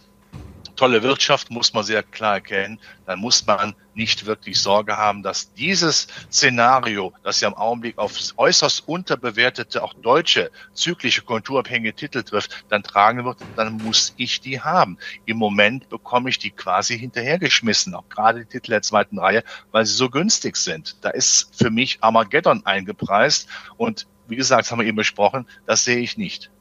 tolle 0.78 1.02
Wirtschaft, 1.02 1.50
muss 1.50 1.74
man 1.74 1.82
sehr 1.82 2.04
klar 2.04 2.34
erkennen, 2.34 2.80
dann 3.04 3.18
muss 3.18 3.44
man 3.46 3.74
nicht 3.94 4.26
wirklich 4.26 4.60
Sorge 4.60 4.96
haben, 4.96 5.24
dass 5.24 5.52
dieses 5.52 6.06
Szenario, 6.30 7.12
das 7.24 7.40
ja 7.40 7.48
im 7.48 7.54
Augenblick 7.54 7.98
auf 7.98 8.16
äußerst 8.36 8.86
unterbewertete, 8.86 9.82
auch 9.82 9.92
deutsche 9.94 10.52
zyklische 10.72 11.22
konjunkturabhängige 11.22 11.94
Titel 11.94 12.22
trifft, 12.22 12.64
dann 12.68 12.84
tragen 12.84 13.24
wird, 13.24 13.38
dann 13.56 13.82
muss 13.82 14.14
ich 14.16 14.40
die 14.40 14.60
haben. 14.60 14.98
Im 15.24 15.36
Moment 15.36 15.88
bekomme 15.88 16.30
ich 16.30 16.38
die 16.38 16.52
quasi 16.52 16.96
hinterhergeschmissen, 16.96 17.94
auch 17.94 18.08
gerade 18.08 18.40
die 18.40 18.46
Titel 18.46 18.70
der 18.70 18.82
zweiten 18.82 19.18
Reihe, 19.18 19.42
weil 19.72 19.84
sie 19.84 19.94
so 19.94 20.08
günstig 20.08 20.56
sind. 20.56 21.04
Da 21.04 21.10
ist 21.10 21.50
für 21.56 21.70
mich 21.70 21.98
Armageddon 22.02 22.64
eingepreist 22.64 23.48
und 23.76 24.06
wie 24.28 24.36
gesagt, 24.36 24.70
haben 24.70 24.78
wir 24.78 24.86
eben 24.86 24.96
besprochen, 24.96 25.48
das 25.66 25.84
sehe 25.84 25.98
ich 25.98 26.16
nicht. 26.16 26.52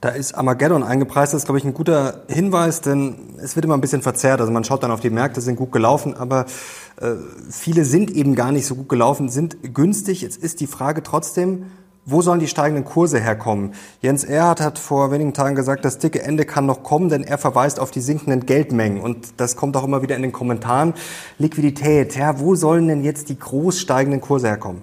Da 0.00 0.08
ist 0.08 0.34
Armageddon 0.34 0.82
eingepreist. 0.82 1.34
Das 1.34 1.42
ist, 1.42 1.44
glaube 1.44 1.58
ich, 1.58 1.64
ein 1.64 1.74
guter 1.74 2.22
Hinweis, 2.28 2.80
denn 2.80 3.34
es 3.38 3.54
wird 3.54 3.66
immer 3.66 3.76
ein 3.76 3.82
bisschen 3.82 4.00
verzerrt. 4.00 4.40
Also 4.40 4.50
man 4.50 4.64
schaut 4.64 4.82
dann 4.82 4.90
auf 4.90 5.00
die 5.00 5.10
Märkte, 5.10 5.42
sind 5.42 5.56
gut 5.56 5.72
gelaufen, 5.72 6.16
aber 6.16 6.46
äh, 7.00 7.16
viele 7.50 7.84
sind 7.84 8.10
eben 8.10 8.34
gar 8.34 8.50
nicht 8.50 8.66
so 8.66 8.76
gut 8.76 8.88
gelaufen, 8.88 9.28
sind 9.28 9.74
günstig. 9.74 10.22
Jetzt 10.22 10.42
ist 10.42 10.60
die 10.60 10.66
Frage 10.66 11.02
trotzdem, 11.02 11.66
wo 12.06 12.22
sollen 12.22 12.40
die 12.40 12.48
steigenden 12.48 12.86
Kurse 12.86 13.20
herkommen? 13.20 13.74
Jens 14.00 14.24
Erhardt 14.24 14.62
hat 14.62 14.78
vor 14.78 15.10
wenigen 15.10 15.34
Tagen 15.34 15.54
gesagt, 15.54 15.84
das 15.84 15.98
dicke 15.98 16.22
Ende 16.22 16.46
kann 16.46 16.64
noch 16.64 16.82
kommen, 16.82 17.10
denn 17.10 17.22
er 17.22 17.36
verweist 17.36 17.78
auf 17.78 17.90
die 17.90 18.00
sinkenden 18.00 18.46
Geldmengen. 18.46 19.02
Und 19.02 19.38
das 19.38 19.54
kommt 19.54 19.76
auch 19.76 19.84
immer 19.84 20.00
wieder 20.00 20.16
in 20.16 20.22
den 20.22 20.32
Kommentaren. 20.32 20.94
Liquidität, 21.36 22.16
ja, 22.16 22.40
wo 22.40 22.54
sollen 22.54 22.88
denn 22.88 23.04
jetzt 23.04 23.28
die 23.28 23.38
groß 23.38 23.78
steigenden 23.78 24.22
Kurse 24.22 24.48
herkommen? 24.48 24.82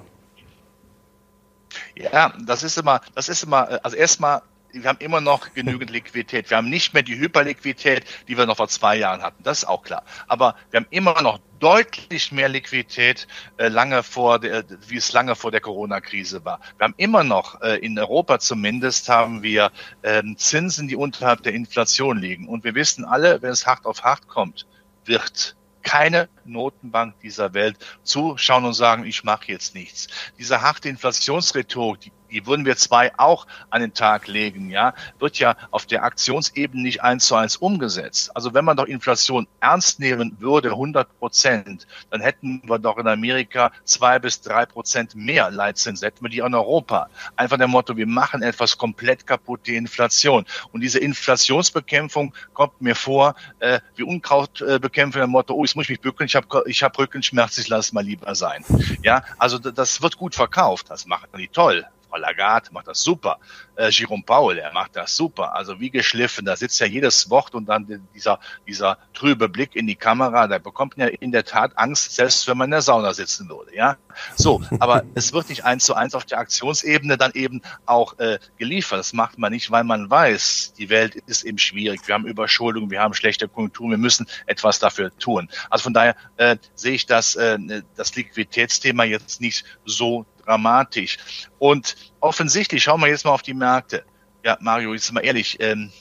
Ja, 1.95 2.33
das 2.45 2.61
ist 2.61 2.77
immer, 2.77 3.01
das 3.15 3.29
ist 3.29 3.43
immer, 3.43 3.71
äh, 3.71 3.79
also 3.81 3.97
erstmal 3.97 4.41
wir 4.71 4.89
haben 4.89 4.99
immer 4.99 5.21
noch 5.21 5.53
genügend 5.53 5.89
Liquidität. 5.89 6.49
Wir 6.49 6.57
haben 6.57 6.69
nicht 6.69 6.93
mehr 6.93 7.03
die 7.03 7.17
Hyperliquidität, 7.17 8.05
die 8.27 8.37
wir 8.37 8.45
noch 8.45 8.57
vor 8.57 8.67
zwei 8.67 8.97
Jahren 8.97 9.21
hatten. 9.21 9.43
Das 9.43 9.59
ist 9.59 9.65
auch 9.65 9.83
klar. 9.83 10.03
Aber 10.27 10.55
wir 10.71 10.79
haben 10.79 10.87
immer 10.89 11.21
noch 11.21 11.39
deutlich 11.59 12.31
mehr 12.31 12.49
Liquidität, 12.49 13.27
äh, 13.57 13.67
lange 13.67 14.03
vor 14.03 14.39
der, 14.39 14.63
wie 14.87 14.97
es 14.97 15.11
lange 15.13 15.35
vor 15.35 15.51
der 15.51 15.61
Corona-Krise 15.61 16.45
war. 16.45 16.59
Wir 16.77 16.85
haben 16.85 16.95
immer 16.97 17.23
noch, 17.23 17.61
äh, 17.61 17.77
in 17.77 17.97
Europa 17.97 18.39
zumindest, 18.39 19.09
haben 19.09 19.41
wir 19.41 19.71
ähm, 20.03 20.37
Zinsen, 20.37 20.87
die 20.87 20.95
unterhalb 20.95 21.43
der 21.43 21.53
Inflation 21.53 22.19
liegen. 22.19 22.47
Und 22.47 22.63
wir 22.63 22.75
wissen 22.75 23.05
alle, 23.05 23.41
wenn 23.41 23.51
es 23.51 23.65
hart 23.65 23.85
auf 23.85 24.03
hart 24.03 24.27
kommt, 24.27 24.67
wird 25.05 25.55
keine 25.87 26.27
Notenbank 26.43 27.17
dieser 27.21 27.53
Welt 27.53 27.77
zuschauen 28.03 28.65
und 28.65 28.73
sagen, 28.73 29.05
ich 29.05 29.23
mache 29.23 29.47
jetzt 29.47 29.73
nichts. 29.73 30.07
Diese 30.37 30.61
harte 30.61 30.89
Inflationsrhetorik, 30.89 32.01
die 32.01 32.11
die 32.31 32.45
würden 32.45 32.65
wir 32.65 32.75
zwei 32.77 33.11
auch 33.17 33.47
an 33.69 33.81
den 33.81 33.93
Tag 33.93 34.27
legen, 34.27 34.69
ja, 34.69 34.93
wird 35.19 35.39
ja 35.39 35.55
auf 35.71 35.85
der 35.85 36.03
Aktionsebene 36.03 36.83
nicht 36.83 37.01
eins 37.01 37.27
zu 37.27 37.35
eins 37.35 37.57
umgesetzt. 37.57 38.35
Also 38.35 38.53
wenn 38.53 38.65
man 38.65 38.77
doch 38.77 38.85
Inflation 38.85 39.47
ernst 39.59 39.99
nehmen 39.99 40.37
würde, 40.39 40.69
100 40.69 41.19
Prozent, 41.19 41.87
dann 42.09 42.21
hätten 42.21 42.61
wir 42.65 42.79
doch 42.79 42.97
in 42.97 43.07
Amerika 43.07 43.71
zwei 43.83 44.19
bis 44.19 44.41
drei 44.41 44.65
Prozent 44.65 45.15
mehr 45.15 45.49
Leitzins, 45.51 46.01
hätten 46.01 46.23
wir 46.23 46.29
die 46.29 46.39
in 46.39 46.53
Europa. 46.53 47.09
Einfach 47.35 47.57
der 47.57 47.67
Motto, 47.67 47.95
wir 47.97 48.07
machen 48.07 48.41
etwas 48.41 48.77
komplett 48.77 49.25
kaputt, 49.27 49.61
die 49.65 49.75
Inflation. 49.75 50.45
Und 50.71 50.81
diese 50.81 50.99
Inflationsbekämpfung 50.99 52.33
kommt 52.53 52.81
mir 52.81 52.95
vor, 52.95 53.35
äh, 53.59 53.79
wie 53.95 54.03
Unkrautbekämpfung, 54.03 55.19
der 55.19 55.27
Motto, 55.27 55.53
oh, 55.53 55.63
jetzt 55.63 55.75
muss 55.75 55.85
ich 55.85 55.89
mich 55.89 56.01
bücken, 56.01 56.25
ich 56.25 56.35
habe 56.35 56.63
ich 56.65 56.83
hab 56.83 56.97
Rückenschmerz, 56.97 57.57
ich 57.57 57.67
lasse 57.67 57.89
es 57.89 57.93
mal 57.93 58.03
lieber 58.03 58.35
sein. 58.35 58.63
Ja, 59.03 59.23
also 59.37 59.57
das 59.57 60.01
wird 60.01 60.17
gut 60.17 60.35
verkauft, 60.35 60.89
das 60.89 61.05
machen 61.05 61.29
die 61.37 61.47
toll. 61.47 61.85
Frau 62.09 62.17
Lagarde 62.17 62.69
macht 62.71 62.87
das 62.87 63.01
super. 63.01 63.39
Äh, 63.75 63.89
Jerome 63.89 64.23
Paul, 64.25 64.57
er 64.57 64.73
macht 64.73 64.95
das 64.95 65.15
super. 65.15 65.55
Also 65.55 65.79
wie 65.79 65.89
geschliffen, 65.89 66.45
da 66.45 66.55
sitzt 66.55 66.79
ja 66.79 66.87
jedes 66.87 67.29
Wort 67.29 67.55
und 67.55 67.65
dann 67.67 68.07
dieser, 68.13 68.39
dieser 68.67 68.97
trübe 69.13 69.49
Blick 69.49 69.75
in 69.75 69.87
die 69.87 69.95
Kamera, 69.95 70.47
da 70.47 70.57
bekommt 70.57 70.97
man 70.97 71.07
ja 71.07 71.13
in 71.19 71.31
der 71.31 71.43
Tat 71.43 71.77
Angst, 71.77 72.15
selbst 72.15 72.47
wenn 72.47 72.57
man 72.57 72.65
in 72.65 72.71
der 72.71 72.81
Sauna 72.81 73.13
sitzen 73.13 73.49
würde, 73.49 73.75
ja. 73.75 73.97
So, 74.35 74.61
aber 74.79 75.03
es 75.15 75.33
wird 75.33 75.49
nicht 75.49 75.65
eins 75.65 75.85
zu 75.85 75.93
eins 75.93 76.15
auf 76.15 76.25
der 76.25 76.39
Aktionsebene 76.39 77.17
dann 77.17 77.31
eben 77.33 77.61
auch 77.85 78.17
äh, 78.19 78.39
geliefert. 78.57 78.99
Das 78.99 79.13
macht 79.13 79.37
man 79.37 79.51
nicht, 79.51 79.71
weil 79.71 79.83
man 79.83 80.09
weiß, 80.09 80.73
die 80.77 80.89
Welt 80.89 81.15
ist 81.15 81.43
eben 81.43 81.57
schwierig. 81.57 82.01
Wir 82.07 82.15
haben 82.15 82.25
Überschuldung, 82.25 82.89
wir 82.89 83.01
haben 83.01 83.13
schlechte 83.13 83.47
Konjunktur, 83.47 83.89
wir 83.89 83.97
müssen 83.97 84.27
etwas 84.45 84.79
dafür 84.79 85.15
tun. 85.17 85.49
Also 85.69 85.83
von 85.83 85.93
daher 85.93 86.15
äh, 86.37 86.57
sehe 86.75 86.93
ich 86.93 87.05
das, 87.05 87.35
äh, 87.35 87.57
das 87.95 88.15
Liquiditätsthema 88.15 89.03
jetzt 89.03 89.41
nicht 89.41 89.65
so 89.85 90.25
dramatisch. 90.47 91.17
Und 91.59 91.95
offensichtlich, 92.19 92.83
schauen 92.83 93.01
wir 93.01 93.07
jetzt 93.07 93.25
mal 93.25 93.31
auf 93.31 93.41
die 93.41 93.53
Märkte. 93.53 94.03
Ja, 94.43 94.57
Mario, 94.61 94.93
jetzt 94.93 95.11
mal 95.11 95.21
ehrlich, 95.21 95.57
ähm, 95.59 95.91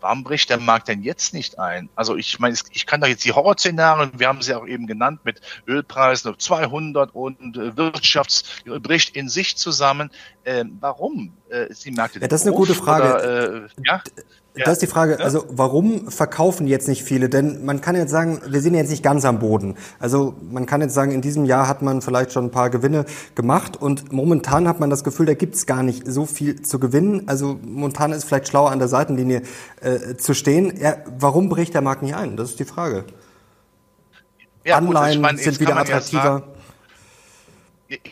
warum 0.00 0.24
bricht 0.24 0.50
der 0.50 0.58
Markt 0.58 0.88
denn 0.88 1.02
jetzt 1.02 1.34
nicht 1.34 1.58
ein? 1.58 1.88
Also 1.94 2.16
ich 2.16 2.38
meine, 2.38 2.56
ich 2.72 2.86
kann 2.86 3.00
da 3.00 3.06
jetzt 3.06 3.24
die 3.24 3.32
Horrorszenarien, 3.32 4.18
wir 4.18 4.28
haben 4.28 4.42
sie 4.42 4.54
auch 4.54 4.66
eben 4.66 4.86
genannt, 4.86 5.20
mit 5.24 5.40
Ölpreisen 5.66 6.30
auf 6.30 6.38
200 6.38 7.14
und 7.14 7.56
äh, 7.56 7.76
Wirtschafts 7.76 8.62
bricht 8.64 9.16
in 9.16 9.28
sich 9.28 9.56
zusammen. 9.56 10.10
Ähm, 10.44 10.76
warum 10.80 11.36
äh, 11.50 11.70
ist 11.70 11.84
die 11.84 11.90
Märkte 11.90 12.20
ja, 12.20 12.28
Das 12.28 12.40
ist 12.40 12.46
eine 12.46 12.56
gute 12.56 12.74
Frage. 12.74 13.14
Oder, 13.14 13.54
äh, 13.54 13.68
ja? 13.84 14.02
Das 14.64 14.74
ist 14.74 14.82
die 14.82 14.86
Frage, 14.86 15.20
also 15.20 15.44
warum 15.50 16.10
verkaufen 16.10 16.66
jetzt 16.66 16.88
nicht 16.88 17.04
viele? 17.04 17.28
Denn 17.28 17.64
man 17.64 17.80
kann 17.80 17.94
jetzt 17.94 18.10
sagen, 18.10 18.40
wir 18.46 18.60
sind 18.60 18.74
jetzt 18.74 18.90
nicht 18.90 19.02
ganz 19.02 19.24
am 19.24 19.38
Boden. 19.38 19.76
Also 20.00 20.34
man 20.50 20.66
kann 20.66 20.80
jetzt 20.80 20.94
sagen, 20.94 21.12
in 21.12 21.20
diesem 21.20 21.44
Jahr 21.44 21.68
hat 21.68 21.82
man 21.82 22.02
vielleicht 22.02 22.32
schon 22.32 22.46
ein 22.46 22.50
paar 22.50 22.70
Gewinne 22.70 23.04
gemacht 23.34 23.76
und 23.76 24.12
momentan 24.12 24.66
hat 24.66 24.80
man 24.80 24.90
das 24.90 25.04
Gefühl, 25.04 25.26
da 25.26 25.34
gibt's 25.34 25.66
gar 25.66 25.82
nicht 25.82 26.10
so 26.10 26.26
viel 26.26 26.62
zu 26.62 26.80
gewinnen. 26.80 27.24
Also 27.26 27.58
momentan 27.62 28.12
ist 28.12 28.24
vielleicht 28.24 28.48
schlauer 28.48 28.70
an 28.70 28.78
der 28.78 28.88
Seitenlinie 28.88 29.42
äh, 29.80 30.16
zu 30.16 30.34
stehen. 30.34 30.76
Ja, 30.80 30.96
warum 31.18 31.48
bricht 31.48 31.74
der 31.74 31.82
Markt 31.82 32.02
nicht 32.02 32.16
ein? 32.16 32.36
Das 32.36 32.50
ist 32.50 32.58
die 32.58 32.64
Frage. 32.64 33.04
Ja, 34.64 34.76
Anleihen 34.76 35.14
gut, 35.14 35.22
meine, 35.22 35.38
sind 35.38 35.60
wieder 35.60 35.76
attraktiver. 35.76 36.42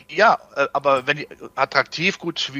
Ja, 0.09 0.39
äh, 0.55 0.67
aber 0.73 1.05
wenn 1.05 1.17
die 1.17 1.27
attraktiv, 1.53 2.17
gut, 2.17 2.51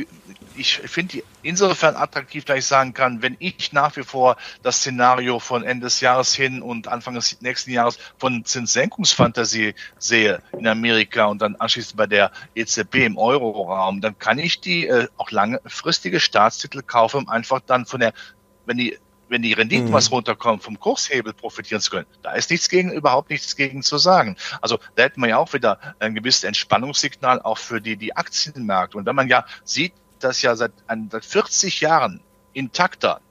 ich 0.56 0.78
finde 0.78 1.18
die 1.18 1.24
insofern 1.42 1.96
attraktiv, 1.96 2.46
da 2.46 2.54
ich 2.54 2.66
sagen 2.66 2.94
kann, 2.94 3.24
wenn 3.24 3.36
ich 3.40 3.74
nach 3.74 3.96
wie 3.98 4.04
vor 4.04 4.38
das 4.62 4.78
Szenario 4.78 5.40
von 5.40 5.64
Ende 5.64 5.86
des 5.86 6.00
Jahres 6.00 6.36
hin 6.36 6.62
und 6.62 6.88
Anfang 6.88 7.16
des 7.16 7.42
nächsten 7.42 7.72
Jahres 7.72 7.98
von 8.20 8.46
Zinssenkungsfantasie 8.46 9.74
sehe 9.98 10.44
in 10.60 10.68
Amerika 10.68 11.26
und 11.26 11.42
dann 11.42 11.56
anschließend 11.56 11.98
bei 11.98 12.06
der 12.06 12.32
EZB 12.54 12.96
im 13.06 13.18
Euroraum, 13.18 14.00
dann 14.00 14.20
kann 14.20 14.38
ich 14.38 14.62
die 14.62 14.86
äh, 14.86 15.08
auch 15.18 15.32
langfristige 15.32 16.20
Staatstitel 16.20 16.84
kaufen, 16.84 17.22
um 17.22 17.30
einfach 17.30 17.62
dann 17.66 17.88
von 17.88 18.00
der, 18.00 18.14
wenn 18.68 18.78
die 18.78 18.96
wenn 19.30 19.42
die 19.42 19.54
Renditen 19.54 19.90
mhm. 19.90 19.94
was 19.94 20.12
runterkommen, 20.12 20.60
vom 20.60 20.80
Kurshebel 20.80 21.34
profitieren 21.34 21.82
zu 21.82 21.92
können. 21.92 22.08
Da 22.22 22.34
ist 22.34 22.50
nichts 22.50 22.70
gegen, 22.70 22.92
überhaupt 22.92 23.30
nichts 23.30 23.56
gegen 23.56 23.84
zu 23.84 23.98
sagen. 23.98 24.36
Also 24.62 24.80
da 24.96 25.04
hätten 25.04 25.22
wir 25.22 25.30
ja 25.30 25.38
auch 25.38 25.54
wieder 25.54 25.80
ein 26.00 26.16
gewisses 26.16 26.44
Entspannungssignal 26.44 27.42
auch 27.42 27.58
für 27.58 27.82
die, 27.82 27.98
die 27.98 28.16
Aktienmärkte. 28.16 28.98
Und 28.98 29.06
wenn 29.06 29.16
man 29.16 29.28
ja 29.28 29.46
sieht, 29.64 29.94
dass 30.20 30.42
ja 30.42 30.56
seit, 30.56 30.72
seit 31.10 31.26
40 31.26 31.82
Jahren 31.82 32.22
intakter 32.54 33.22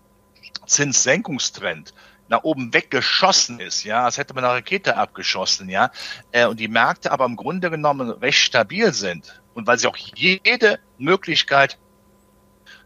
Zinssenkungstrend 0.67 1.95
nach 2.29 2.43
oben 2.43 2.75
weggeschossen 2.75 3.61
ist, 3.61 3.85
ja, 3.85 4.05
als 4.05 4.19
hätte 4.19 4.35
man 4.35 4.45
eine 4.45 4.55
Rakete 4.55 4.97
abgeschossen, 4.97 5.69
ja, 5.69 5.91
äh, 6.33 6.47
und 6.47 6.59
die 6.59 6.69
Märkte 6.69 7.13
aber 7.13 7.25
im 7.25 7.37
Grunde 7.37 7.71
genommen 7.71 8.11
recht 8.11 8.41
stabil 8.41 8.93
sind 8.93 9.41
und 9.55 9.67
weil 9.67 9.79
sie 9.79 9.87
auch 9.87 9.97
jede 9.97 10.81
Möglichkeit 10.99 11.79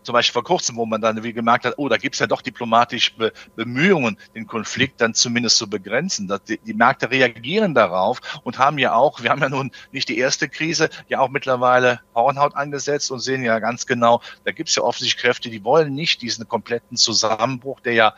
zum 0.02 0.12
Beispiel 0.12 0.32
vor 0.32 0.44
kurzem, 0.44 0.76
wo 0.76 0.86
man 0.86 1.00
dann 1.00 1.22
wie 1.22 1.32
gemerkt 1.32 1.64
hat, 1.64 1.74
oh, 1.76 1.88
da 1.88 1.96
gibt 1.96 2.14
es 2.14 2.18
ja 2.20 2.26
doch 2.26 2.42
diplomatische 2.42 3.14
Be 3.16 3.32
Bemühungen, 3.56 4.16
den 4.34 4.46
Konflikt 4.46 5.00
dann 5.00 5.14
zumindest 5.14 5.56
zu 5.56 5.68
begrenzen. 5.68 6.28
Dass 6.28 6.42
die, 6.44 6.58
die 6.58 6.74
Märkte 6.74 7.10
reagieren 7.10 7.74
darauf 7.74 8.20
und 8.44 8.58
haben 8.58 8.78
ja 8.78 8.94
auch, 8.94 9.22
wir 9.22 9.30
haben 9.30 9.42
ja 9.42 9.48
nun 9.48 9.70
nicht 9.92 10.08
die 10.08 10.18
erste 10.18 10.48
Krise, 10.48 10.88
ja 11.08 11.20
auch 11.20 11.28
mittlerweile 11.28 12.00
Hornhaut 12.14 12.54
angesetzt 12.54 13.10
und 13.10 13.20
sehen 13.20 13.42
ja 13.42 13.58
ganz 13.58 13.86
genau, 13.86 14.20
da 14.44 14.52
gibt 14.52 14.68
es 14.68 14.76
ja 14.76 14.82
offensichtlich 14.82 15.22
Kräfte, 15.22 15.50
die 15.50 15.64
wollen 15.64 15.94
nicht 15.94 16.22
diesen 16.22 16.48
kompletten 16.48 16.96
Zusammenbruch, 16.96 17.80
der 17.80 17.92
ja 17.94 18.14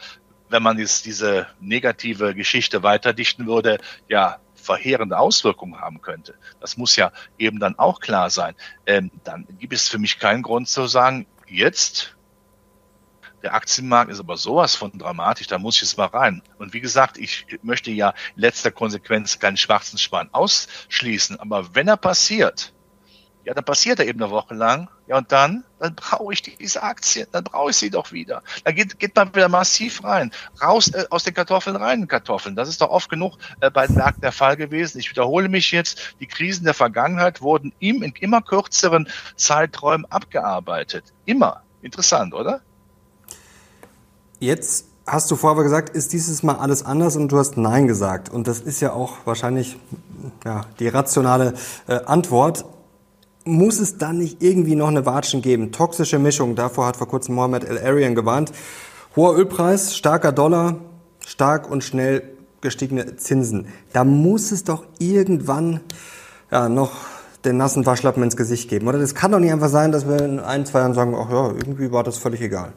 wenn 0.48 0.62
man 0.62 0.78
jetzt 0.78 1.06
diese 1.06 1.46
negative 1.60 2.34
Geschichte 2.34 2.82
weiterdichten 2.82 3.46
würde, 3.46 3.78
ja 4.08 4.38
verheerende 4.54 5.18
Auswirkungen 5.18 5.80
haben 5.80 6.00
könnte. 6.00 6.34
Das 6.60 6.76
muss 6.76 6.96
ja 6.96 7.12
eben 7.38 7.58
dann 7.58 7.78
auch 7.78 8.00
klar 8.00 8.30
sein. 8.30 8.54
Ähm, 8.86 9.10
dann 9.24 9.46
gibt 9.58 9.72
es 9.72 9.88
für 9.88 9.98
mich 9.98 10.18
keinen 10.18 10.42
Grund 10.42 10.68
zu 10.68 10.86
sagen, 10.86 11.26
jetzt, 11.52 12.16
der 13.42 13.54
Aktienmarkt 13.54 14.10
ist 14.10 14.20
aber 14.20 14.36
sowas 14.36 14.74
von 14.74 14.96
dramatisch, 14.96 15.48
da 15.48 15.58
muss 15.58 15.76
ich 15.76 15.82
jetzt 15.82 15.98
mal 15.98 16.06
rein. 16.06 16.42
Und 16.58 16.72
wie 16.72 16.80
gesagt, 16.80 17.18
ich 17.18 17.46
möchte 17.62 17.90
ja 17.90 18.14
letzter 18.36 18.70
Konsequenz 18.70 19.38
keinen 19.38 19.56
schwarzen 19.56 19.98
Span 19.98 20.28
ausschließen, 20.32 21.40
aber 21.40 21.74
wenn 21.74 21.88
er 21.88 21.96
passiert, 21.96 22.72
ja, 23.44 23.54
dann 23.54 23.64
passiert 23.64 23.98
er 23.98 24.06
eben 24.06 24.22
eine 24.22 24.30
Woche 24.30 24.54
lang. 24.54 24.88
Ja, 25.08 25.18
und 25.18 25.32
dann, 25.32 25.64
dann 25.78 25.94
brauche 25.94 26.32
ich 26.32 26.42
diese 26.42 26.82
Aktien, 26.82 27.26
dann 27.32 27.44
brauche 27.44 27.70
ich 27.70 27.76
sie 27.76 27.90
doch 27.90 28.12
wieder. 28.12 28.42
Da 28.64 28.72
geht, 28.72 28.98
geht 28.98 29.16
man 29.16 29.34
wieder 29.34 29.48
massiv 29.48 30.04
rein. 30.04 30.30
Raus 30.62 30.88
äh, 30.88 31.04
aus 31.10 31.24
den 31.24 31.34
Kartoffeln 31.34 31.76
rein 31.76 32.02
in 32.02 32.08
Kartoffeln. 32.08 32.54
Das 32.54 32.68
ist 32.68 32.80
doch 32.80 32.90
oft 32.90 33.10
genug 33.10 33.36
äh, 33.60 33.70
bei 33.70 33.86
den 33.86 33.96
Märkten 33.96 34.22
der 34.22 34.32
Fall 34.32 34.56
gewesen. 34.56 34.98
Ich 34.98 35.10
wiederhole 35.10 35.48
mich 35.48 35.72
jetzt, 35.72 36.14
die 36.20 36.26
Krisen 36.26 36.64
der 36.64 36.74
Vergangenheit 36.74 37.40
wurden 37.40 37.72
im, 37.80 38.02
in 38.02 38.12
immer 38.20 38.42
kürzeren 38.42 39.08
Zeiträumen 39.36 40.06
abgearbeitet. 40.06 41.12
Immer. 41.24 41.62
Interessant, 41.82 42.32
oder? 42.32 42.60
Jetzt 44.38 44.86
hast 45.06 45.30
du 45.30 45.36
vorher 45.36 45.62
gesagt, 45.62 45.90
ist 45.90 46.12
dieses 46.12 46.42
Mal 46.42 46.56
alles 46.56 46.84
anders 46.84 47.16
und 47.16 47.28
du 47.30 47.38
hast 47.38 47.56
Nein 47.56 47.86
gesagt. 47.86 48.28
Und 48.28 48.46
das 48.46 48.60
ist 48.60 48.80
ja 48.80 48.92
auch 48.92 49.18
wahrscheinlich 49.24 49.76
ja, 50.44 50.62
die 50.78 50.88
rationale 50.88 51.54
äh, 51.88 52.00
Antwort. 52.04 52.64
Muss 53.44 53.80
es 53.80 53.98
dann 53.98 54.18
nicht 54.18 54.42
irgendwie 54.42 54.76
noch 54.76 54.88
eine 54.88 55.04
Watschen 55.04 55.42
geben? 55.42 55.72
Toxische 55.72 56.18
Mischung, 56.18 56.54
davor 56.54 56.86
hat 56.86 56.96
vor 56.96 57.08
kurzem 57.08 57.34
Mohamed 57.34 57.64
El 57.64 57.78
Arian 57.78 58.14
gewarnt. 58.14 58.52
Hoher 59.16 59.36
Ölpreis, 59.36 59.96
starker 59.96 60.32
Dollar, 60.32 60.76
stark 61.26 61.70
und 61.70 61.82
schnell 61.82 62.22
gestiegene 62.60 63.16
Zinsen. 63.16 63.66
Da 63.92 64.04
muss 64.04 64.52
es 64.52 64.64
doch 64.64 64.84
irgendwann 64.98 65.80
ja, 66.50 66.68
noch 66.68 66.92
den 67.44 67.56
nassen 67.56 67.84
Waschlappen 67.84 68.22
ins 68.22 68.36
Gesicht 68.36 68.70
geben. 68.70 68.86
Oder 68.86 68.98
das 68.98 69.14
kann 69.14 69.32
doch 69.32 69.40
nicht 69.40 69.52
einfach 69.52 69.68
sein, 69.68 69.90
dass 69.90 70.08
wir 70.08 70.22
in 70.22 70.38
ein, 70.38 70.64
zwei 70.64 70.78
Jahren 70.78 70.94
sagen, 70.94 71.14
ach 71.18 71.30
ja, 71.30 71.48
irgendwie 71.48 71.90
war 71.90 72.04
das 72.04 72.18
völlig 72.18 72.40
egal. 72.40 72.72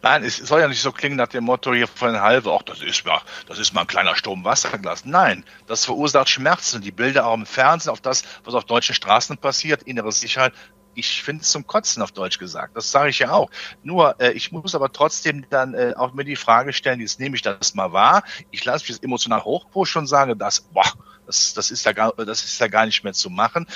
Nein, 0.00 0.22
es 0.22 0.36
soll 0.36 0.60
ja 0.60 0.68
nicht 0.68 0.80
so 0.80 0.92
klingen 0.92 1.16
nach 1.16 1.28
dem 1.28 1.44
Motto 1.44 1.74
hier 1.74 1.88
von 1.88 2.20
halbe, 2.20 2.52
ach, 2.52 2.62
das 2.62 2.82
ist 2.82 3.04
mal, 3.04 3.20
das 3.46 3.58
ist 3.58 3.72
mal 3.74 3.80
ein 3.80 3.86
kleiner 3.86 4.14
Sturm 4.14 4.44
Wasserglas. 4.44 5.04
Nein, 5.04 5.44
das 5.66 5.84
verursacht 5.84 6.28
Schmerzen. 6.28 6.80
Die 6.80 6.92
Bilder 6.92 7.26
auch 7.26 7.34
im 7.34 7.46
Fernsehen 7.46 7.90
auf 7.90 8.00
das, 8.00 8.22
was 8.44 8.54
auf 8.54 8.64
deutschen 8.64 8.94
Straßen 8.94 9.38
passiert, 9.38 9.82
innere 9.82 10.12
Sicherheit, 10.12 10.52
ich 10.98 11.22
finde 11.22 11.42
es 11.42 11.50
zum 11.50 11.66
Kotzen 11.66 12.02
auf 12.02 12.12
Deutsch 12.12 12.38
gesagt. 12.38 12.76
Das 12.76 12.90
sage 12.90 13.10
ich 13.10 13.20
ja 13.20 13.30
auch. 13.30 13.50
Nur, 13.82 14.20
äh, 14.20 14.32
ich 14.32 14.50
muss 14.50 14.74
aber 14.74 14.92
trotzdem 14.92 15.46
dann 15.48 15.74
äh, 15.74 15.94
auch 15.96 16.12
mir 16.12 16.24
die 16.24 16.36
Frage 16.36 16.72
stellen, 16.72 17.00
jetzt 17.00 17.20
nehme 17.20 17.36
ich 17.36 17.42
das 17.42 17.74
mal 17.74 17.92
wahr. 17.92 18.24
Ich 18.50 18.64
lasse 18.64 18.82
mich 18.82 18.90
jetzt 18.90 19.04
emotional 19.04 19.44
hochpushen 19.44 20.00
und 20.00 20.06
sage, 20.08 20.36
dass, 20.36 20.60
boah, 20.60 20.92
das, 21.28 21.52
das, 21.52 21.70
ist 21.70 21.84
ja 21.84 21.92
gar, 21.92 22.14
das 22.14 22.42
ist 22.42 22.58
ja 22.58 22.68
gar 22.68 22.86
nicht 22.86 23.04
mehr 23.04 23.12
zu 23.12 23.28
machen. 23.28 23.66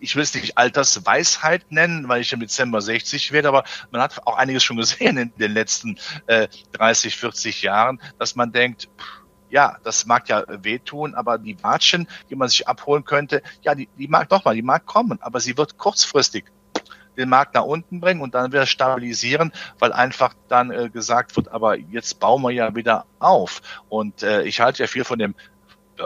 Ich 0.00 0.14
will 0.16 0.22
es 0.22 0.34
nicht 0.34 0.58
Altersweisheit 0.58 1.72
nennen, 1.72 2.06
weil 2.08 2.20
ich 2.20 2.32
im 2.34 2.40
Dezember 2.40 2.82
60 2.82 3.32
werde, 3.32 3.48
aber 3.48 3.64
man 3.90 4.02
hat 4.02 4.26
auch 4.26 4.36
einiges 4.36 4.62
schon 4.62 4.76
gesehen 4.76 5.16
in 5.16 5.32
den 5.36 5.52
letzten 5.52 5.98
äh, 6.26 6.46
30, 6.72 7.16
40 7.16 7.62
Jahren, 7.62 8.02
dass 8.18 8.36
man 8.36 8.52
denkt, 8.52 8.90
ja, 9.48 9.78
das 9.82 10.04
mag 10.04 10.28
ja 10.28 10.44
wehtun, 10.46 11.14
aber 11.14 11.38
die 11.38 11.60
Watschen, 11.62 12.06
die 12.28 12.36
man 12.36 12.48
sich 12.48 12.68
abholen 12.68 13.04
könnte, 13.04 13.42
ja, 13.62 13.74
die, 13.74 13.88
die 13.96 14.06
mag 14.06 14.28
doch 14.28 14.44
mal, 14.44 14.54
die 14.54 14.62
mag 14.62 14.84
kommen, 14.84 15.18
aber 15.22 15.40
sie 15.40 15.56
wird 15.56 15.78
kurzfristig 15.78 16.44
den 17.16 17.30
Markt 17.30 17.54
nach 17.54 17.64
unten 17.64 18.00
bringen 18.00 18.20
und 18.20 18.34
dann 18.34 18.52
wieder 18.52 18.66
stabilisieren, 18.66 19.52
weil 19.78 19.92
einfach 19.92 20.34
dann 20.48 20.70
äh, 20.70 20.90
gesagt 20.90 21.34
wird, 21.36 21.48
aber 21.48 21.76
jetzt 21.76 22.20
bauen 22.20 22.42
wir 22.42 22.50
ja 22.50 22.74
wieder 22.74 23.06
auf. 23.18 23.62
Und 23.88 24.22
äh, 24.22 24.42
ich 24.42 24.60
halte 24.60 24.82
ja 24.82 24.86
viel 24.86 25.04
von 25.04 25.18
dem 25.18 25.34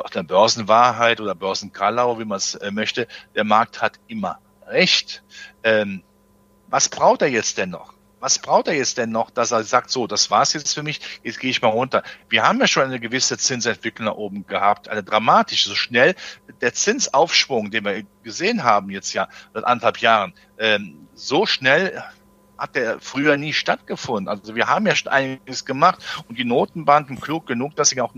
der 0.03 0.23
Börsenwahrheit 0.23 1.21
oder 1.21 1.35
Börsenkallau, 1.35 2.19
wie 2.19 2.25
man 2.25 2.39
es 2.39 2.55
äh, 2.57 2.71
möchte, 2.71 3.07
der 3.35 3.45
Markt 3.45 3.83
hat 3.83 3.99
immer 4.07 4.39
recht. 4.67 5.23
Ähm, 5.63 6.03
was 6.69 6.89
braucht 6.89 7.23
er 7.23 7.29
jetzt 7.29 7.59
denn 7.59 7.71
noch? 7.71 7.95
Was 8.21 8.39
braucht 8.39 8.69
er 8.69 8.75
jetzt 8.75 8.97
denn 8.97 9.11
noch, 9.11 9.31
dass 9.31 9.51
er 9.51 9.65
sagt, 9.65 9.91
so, 9.91 10.07
das 10.07 10.31
war's 10.31 10.55
jetzt 10.55 10.73
für 10.73 10.83
mich, 10.83 11.01
jetzt 11.23 11.39
gehe 11.41 11.51
ich 11.51 11.61
mal 11.61 11.69
runter. 11.69 12.03
Wir 12.31 12.43
haben 12.43 12.59
ja 12.59 12.67
schon 12.67 12.85
eine 12.85 12.99
gewisse 12.99 13.37
Zinsentwicklung 13.37 14.07
nach 14.07 14.15
oben 14.15 14.47
gehabt, 14.47 14.89
eine 14.89 15.03
dramatische, 15.03 15.69
so 15.69 15.75
schnell 15.75 16.15
der 16.63 16.73
Zinsaufschwung, 16.73 17.71
den 17.71 17.85
wir 17.85 18.05
gesehen 18.23 18.65
haben 18.65 18.89
jetzt 18.89 19.13
ja 19.13 19.29
seit 19.53 19.65
anderthalb 19.65 19.99
Jahren, 19.99 20.33
ähm, 20.59 21.07
so 21.15 21.45
schnell 21.45 22.03
hat 22.59 22.77
der 22.77 23.01
früher 23.01 23.37
nie 23.37 23.53
stattgefunden. 23.53 24.29
Also 24.29 24.55
wir 24.55 24.69
haben 24.69 24.87
ja 24.87 24.95
schon 24.95 25.13
einiges 25.13 25.65
gemacht 25.65 26.05
und 26.29 26.39
die 26.39 26.45
Notenbanken 26.45 27.21
klug 27.21 27.47
genug, 27.47 27.77
dass 27.77 27.91
sie 27.91 28.01
auch 28.01 28.15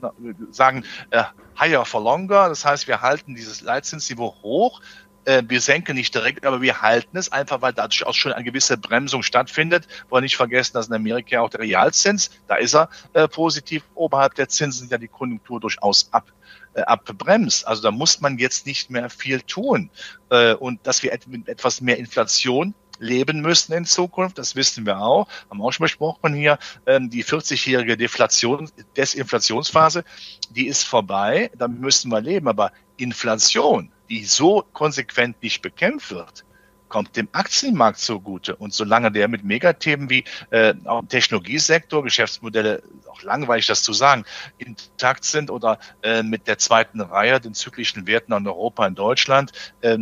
sagen, 0.51 0.85
äh, 1.11 1.25
higher 1.59 1.85
for 1.85 2.03
longer. 2.03 2.49
Das 2.49 2.65
heißt, 2.65 2.87
wir 2.89 3.01
halten 3.01 3.35
dieses 3.35 3.61
Leitzinsniveau 3.61 4.35
hoch. 4.43 4.81
Äh, 5.25 5.43
wir 5.49 5.61
senken 5.61 5.97
nicht 5.97 6.15
direkt, 6.15 6.47
aber 6.47 6.63
wir 6.63 6.83
halten 6.83 7.17
es 7.17 7.33
einfach, 7.33 7.61
weil 7.61 7.73
dadurch 7.73 8.07
auch 8.07 8.15
schon 8.15 8.33
eine 8.33 8.45
gewisse 8.45 8.77
Bremsung 8.77 9.23
stattfindet. 9.23 9.89
Wollen 10.09 10.23
nicht 10.23 10.37
vergessen, 10.37 10.75
dass 10.75 10.89
in 10.89 10.95
Amerika 10.95 11.41
auch 11.41 11.51
der 11.51 11.61
Realzins, 11.61 12.31
da 12.47 12.57
ist 12.57 12.75
er 12.75 12.89
äh, 13.13 13.29
positiv. 13.29 13.83
Oberhalb 13.95 14.35
der 14.35 14.49
Zinsen 14.49 14.81
sind 14.81 14.93
ja 14.93 14.99
die 14.99 15.09
Konjunktur 15.09 15.61
durchaus 15.61 16.13
ab 16.13 16.33
äh, 16.77 16.83
abbremst. 16.83 17.67
Also 17.67 17.83
da 17.83 17.91
muss 17.91 18.21
man 18.21 18.39
jetzt 18.39 18.67
nicht 18.67 18.91
mehr 18.91 19.11
viel 19.11 19.41
tun. 19.41 19.91
Äh, 20.31 20.55
und 20.55 20.87
dass 20.87 21.03
wir 21.03 21.19
mit 21.27 21.49
etwas 21.49 21.81
mehr 21.81 21.97
Inflation 21.97 22.75
leben 22.99 23.41
müssen 23.41 23.73
in 23.73 23.85
Zukunft. 23.85 24.39
Das 24.39 24.57
wissen 24.57 24.87
wir 24.87 24.99
auch. 24.99 25.29
Haben 25.51 25.63
auch 25.63 25.73
schon 25.73 25.85
besprochen 25.85 26.35
hier. 26.35 26.59
Ähm, 26.87 27.11
die 27.11 27.25
40-jährige 27.25 27.97
Deflation, 27.97 28.71
Desinflationsphase, 28.97 30.05
die 30.51 30.67
ist 30.67 30.85
vorbei. 30.85 31.51
Damit 31.57 31.81
müssen 31.81 32.11
wir 32.11 32.21
leben. 32.21 32.49
Aber 32.49 32.73
Inflation, 32.97 33.91
die 34.09 34.25
so 34.25 34.65
konsequent 34.73 35.43
nicht 35.43 35.63
bekämpft 35.63 36.11
wird, 36.11 36.45
kommt 36.89 37.17
dem 37.17 37.29
Aktienmarkt 37.33 37.99
zugute. 37.99 38.57
Und 38.57 38.73
solange 38.73 39.11
der 39.11 39.29
mit 39.29 39.45
Megathemen 39.45 40.09
wie 40.11 40.25
äh, 40.51 40.75
auch 40.85 41.01
im 41.01 41.09
Technologiesektor, 41.09 42.03
Geschäftsmodelle, 42.03 42.83
auch 43.11 43.23
langweilig 43.23 43.67
das 43.67 43.83
zu 43.83 43.93
sagen, 43.93 44.25
intakt 44.59 45.25
sind 45.25 45.51
oder 45.51 45.79
äh, 46.03 46.23
mit 46.23 46.47
der 46.47 46.59
zweiten 46.59 47.01
Reihe, 47.01 47.41
den 47.41 47.55
zyklischen 47.55 48.07
Werten 48.07 48.33
an 48.33 48.47
Europa 48.47 48.87
in 48.87 48.95
Deutschland, 48.95 49.53
äh, 49.81 49.99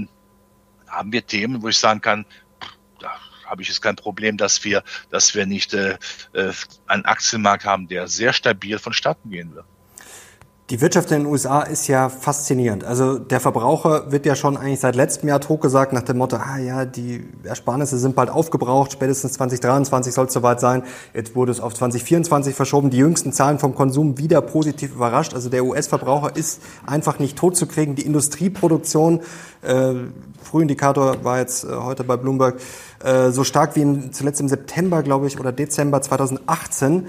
haben 0.87 1.12
wir 1.12 1.26
Themen, 1.26 1.62
wo 1.62 1.68
ich 1.68 1.78
sagen 1.78 2.00
kann, 2.00 2.26
habe 3.46 3.62
ich 3.62 3.68
jetzt 3.68 3.83
kein 3.83 3.96
Problem, 3.96 4.37
dass 4.37 4.64
wir, 4.64 4.83
dass 5.11 5.35
wir 5.35 5.46
nicht 5.46 5.74
äh, 5.74 5.98
äh 6.33 6.52
einen 6.87 7.04
Aktienmarkt 7.04 7.64
haben, 7.64 7.88
der 7.88 8.09
sehr 8.09 8.33
stabil 8.33 8.78
vonstatten 8.78 9.30
gehen 9.30 9.54
wird. 9.54 9.66
Die 10.70 10.81
Wirtschaft 10.81 11.11
in 11.11 11.24
den 11.24 11.27
USA 11.27 11.61
ist 11.61 11.88
ja 11.88 12.09
faszinierend. 12.09 12.85
Also 12.85 13.18
der 13.18 13.38
Verbraucher 13.38 14.11
wird 14.11 14.24
ja 14.24 14.35
schon 14.35 14.57
eigentlich 14.57 14.81
seit 14.81 14.96
letztem 14.96 15.29
Jahr 15.29 15.38
totgesagt 15.38 15.92
nach 15.92 16.00
dem 16.00 16.16
Motto, 16.16 16.37
ah 16.37 16.57
ja, 16.57 16.87
die 16.87 17.22
Ersparnisse 17.44 17.98
sind 17.98 18.16
bald 18.16 18.31
aufgebraucht, 18.31 18.90
spätestens 18.90 19.35
2023 19.35 20.14
soll 20.14 20.24
es 20.24 20.33
soweit 20.33 20.61
sein. 20.61 20.85
Jetzt 21.12 21.37
wurde 21.37 21.53
es 21.53 21.61
auf 21.61 21.74
2024 21.74 22.55
verschoben. 22.55 22.88
Die 22.88 22.96
jüngsten 22.96 23.35
Zahlen 23.35 23.59
vom 23.59 23.74
Konsum 23.74 24.16
wieder 24.16 24.40
positiv 24.40 24.94
überrascht. 24.94 25.35
Also 25.35 25.50
der 25.50 25.66
US-Verbraucher 25.66 26.35
ist 26.35 26.62
einfach 26.87 27.18
nicht 27.18 27.37
totzukriegen. 27.37 27.94
Die 27.94 28.07
Industrieproduktion, 28.07 29.20
äh, 29.61 29.92
Frühindikator 30.42 31.22
war 31.24 31.40
jetzt 31.40 31.64
äh, 31.64 31.74
heute 31.74 32.05
bei 32.05 32.16
Bloomberg, 32.16 32.59
äh, 33.05 33.33
so 33.33 33.44
stark 33.44 33.77
wie 33.77 33.83
in, 33.83 34.12
zuletzt 34.14 34.40
im 34.40 34.48
September, 34.48 35.03
glaube 35.03 35.27
ich, 35.27 35.38
oder 35.38 35.53
Dezember 35.53 36.00
2018. 36.00 37.07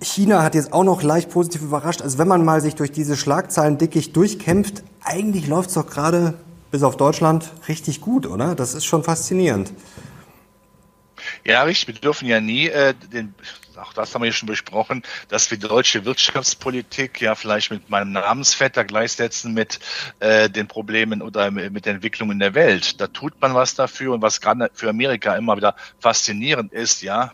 China 0.00 0.42
hat 0.42 0.54
jetzt 0.54 0.72
auch 0.72 0.84
noch 0.84 1.02
leicht 1.02 1.30
positiv 1.30 1.62
überrascht. 1.62 2.02
Also 2.02 2.18
wenn 2.18 2.28
man 2.28 2.44
mal 2.44 2.60
sich 2.60 2.74
durch 2.74 2.92
diese 2.92 3.16
Schlagzeilen 3.16 3.78
dickig 3.78 4.12
durchkämpft, 4.12 4.82
eigentlich 5.02 5.46
läuft 5.46 5.68
es 5.68 5.74
doch 5.74 5.86
gerade 5.86 6.34
bis 6.70 6.82
auf 6.82 6.96
Deutschland 6.96 7.50
richtig 7.68 8.00
gut, 8.00 8.26
oder? 8.26 8.54
Das 8.54 8.74
ist 8.74 8.84
schon 8.84 9.02
faszinierend. 9.04 9.72
Ja, 11.44 11.62
richtig. 11.62 11.94
Wir 11.94 12.00
dürfen 12.00 12.28
ja 12.28 12.40
nie 12.40 12.68
äh, 12.68 12.94
den, 13.12 13.34
auch 13.76 13.92
das 13.92 14.14
haben 14.14 14.22
wir 14.22 14.32
schon 14.32 14.48
besprochen, 14.48 15.02
dass 15.28 15.50
wir 15.50 15.58
deutsche 15.58 16.04
Wirtschaftspolitik 16.04 17.20
ja 17.20 17.34
vielleicht 17.34 17.70
mit 17.70 17.88
meinem 17.88 18.12
Namensvetter 18.12 18.84
gleichsetzen 18.84 19.54
mit 19.54 19.78
äh, 20.20 20.50
den 20.50 20.66
Problemen 20.66 21.22
oder 21.22 21.50
mit 21.50 21.86
der 21.86 21.94
Entwicklung 21.94 22.30
in 22.30 22.38
der 22.38 22.54
Welt. 22.54 23.00
Da 23.00 23.06
tut 23.06 23.40
man 23.40 23.54
was 23.54 23.74
dafür 23.74 24.14
und 24.14 24.22
was 24.22 24.40
gerade 24.40 24.70
für 24.74 24.88
Amerika 24.88 25.36
immer 25.36 25.56
wieder 25.56 25.74
faszinierend 26.00 26.72
ist, 26.72 27.02
ja, 27.02 27.32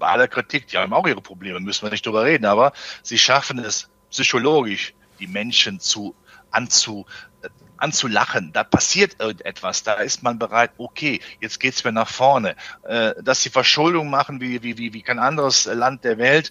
bei 0.00 0.08
aller 0.08 0.26
Kritik, 0.26 0.66
die 0.66 0.78
haben 0.78 0.92
auch 0.92 1.06
ihre 1.06 1.20
Probleme, 1.20 1.60
müssen 1.60 1.86
wir 1.86 1.90
nicht 1.90 2.04
drüber 2.04 2.24
reden, 2.24 2.46
aber 2.46 2.72
sie 3.02 3.18
schaffen 3.18 3.60
es 3.60 3.88
psychologisch, 4.10 4.94
die 5.20 5.28
Menschen 5.28 5.78
zu 5.78 6.16
anzu, 6.50 7.06
äh, 7.42 7.48
anzulachen. 7.76 8.52
Da 8.52 8.64
passiert 8.64 9.20
irgendetwas, 9.20 9.84
da 9.84 9.94
ist 9.94 10.24
man 10.24 10.38
bereit, 10.38 10.72
okay, 10.78 11.20
jetzt 11.40 11.60
geht's 11.60 11.84
mir 11.84 11.92
nach 11.92 12.08
vorne. 12.08 12.56
Äh, 12.82 13.14
dass 13.22 13.42
sie 13.42 13.50
Verschuldung 13.50 14.10
machen 14.10 14.40
wie, 14.40 14.62
wie, 14.64 14.76
wie, 14.78 14.92
wie 14.92 15.02
kein 15.02 15.20
anderes 15.20 15.66
Land 15.66 16.02
der 16.02 16.18
Welt, 16.18 16.50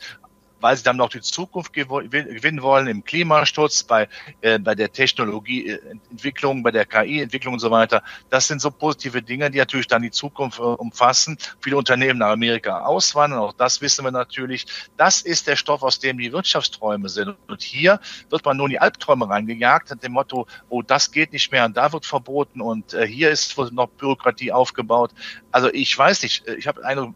weil 0.62 0.78
sie 0.78 0.84
dann 0.84 0.98
noch 0.98 1.10
die 1.10 1.22
Zukunft 1.22 1.74
gewinnen 1.74 2.62
wollen 2.62 2.88
im 2.88 3.04
Klimaschutz, 3.04 3.84
bei, 3.84 4.08
äh, 4.42 4.60
bei 4.60 4.76
der 4.76 4.92
Technologieentwicklung, 4.92 6.64
bei 6.64 6.72
der 6.72 6.86
KI-Entwicklung 6.86 7.54
und 7.54 7.60
so 7.60 7.72
weiter. 7.72 8.04
Das 8.30 8.48
sind 8.48 8.62
so 8.62 8.72
positive 8.72 9.22
Dinge, 9.22 9.50
die 9.52 9.58
natürlich 9.58 9.88
dann 9.88 10.02
die 10.02 10.12
Zukunft 10.12 10.60
äh, 10.60 10.64
umfassen. 10.64 11.38
Viele 11.62 11.78
Unternehmen 11.78 12.20
nach 12.20 12.32
Amerika 12.32 12.82
auswandern, 12.82 13.40
auch 13.40 13.54
das 13.54 13.82
wissen 13.82 14.06
wir 14.06 14.12
natürlich. 14.12 14.66
Das 14.98 15.22
ist 15.22 15.48
der 15.48 15.56
Stoff, 15.56 15.84
aus 15.84 16.00
dem 16.00 16.18
die 16.18 16.32
Wirtschaftsträume 16.32 17.10
sind. 17.10 17.36
Und 17.48 17.62
hier 17.62 18.00
wird 18.30 18.46
man 18.46 18.58
nun 18.58 18.70
die 18.70 18.80
Albträume 18.80 19.30
reingejagt, 19.30 19.90
mit 19.90 20.04
dem 20.04 20.14
Motto, 20.14 20.48
oh, 20.70 20.82
das 20.82 21.12
geht 21.12 21.34
nicht 21.34 21.52
mehr 21.52 21.66
und 21.66 21.78
da 21.78 21.92
wird 21.92 22.06
verboten 22.06 22.62
und 22.62 22.94
äh, 22.94 23.06
hier 23.08 23.30
ist 23.30 23.58
noch 23.72 23.88
Bürokratie 23.88 24.52
aufgebaut. 24.52 25.12
Also 25.52 25.70
ich 25.74 25.98
weiß 25.98 26.24
nicht, 26.24 26.48
äh, 26.48 26.56
ich 26.56 26.68
habe 26.68 26.86
eine 26.86 27.14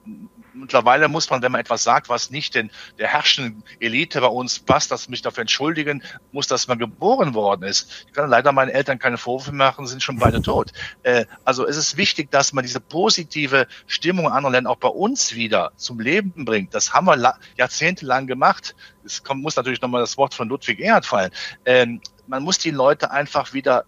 mittlerweile 0.54 1.08
muss 1.08 1.30
man, 1.30 1.42
wenn 1.42 1.52
man 1.52 1.62
etwas 1.62 1.84
sagt, 1.84 2.10
was 2.10 2.30
nicht 2.30 2.56
den, 2.56 2.72
der 2.98 3.08
herrschenden 3.08 3.64
Elite 3.80 4.22
bei 4.22 4.28
uns 4.28 4.60
passt, 4.60 4.92
dass 4.92 5.10
mich 5.10 5.22
dafür 5.22 5.42
entschuldigen 5.42 6.04
muss, 6.32 6.48
dass 6.48 6.68
man 6.68 6.80
geboren 6.80 7.34
worden 7.34 7.64
ist. 7.64 8.06
Ich 8.08 8.14
kann 8.14 8.30
leider 8.30 8.52
meinen 8.52 8.70
Eltern 8.70 9.00
keine 9.00 9.18
Vorwürfe 9.18 9.52
machen, 9.52 9.88
sind 9.88 10.04
schon 10.04 10.18
beide 10.18 10.42
tot. 10.42 10.72
Äh, 11.04 11.26
also 11.44 11.68
es 11.68 11.78
ist 11.78 11.98
wichtig, 11.98 12.32
dass 12.32 12.54
man 12.54 12.64
diese 12.64 12.80
positive 12.80 13.68
Stimmung 13.88 14.26
in 14.26 14.32
anderen 14.32 14.54
Ländern 14.54 14.72
auch 14.72 14.78
bei 14.78 14.90
uns 14.90 15.36
wieder 15.36 15.72
zum 15.76 16.00
Leben 16.00 16.46
bringt. 16.46 16.74
Das 16.74 16.94
haben 16.94 17.06
wir 17.06 17.38
jahrzehntelang 17.58 18.28
gemacht. 18.28 18.76
Es 19.06 19.24
kommt, 19.24 19.42
muss 19.42 19.56
natürlich 19.56 19.82
nochmal 19.82 20.02
das 20.02 20.18
Wort 20.18 20.34
von 20.34 20.48
Ludwig 20.48 20.80
Erhard 20.80 21.06
fallen. 21.06 21.32
Ähm, 21.66 22.02
man 22.28 22.44
muss 22.44 22.58
die 22.58 22.72
Leute 22.72 23.12
einfach 23.12 23.54
wieder 23.54 23.86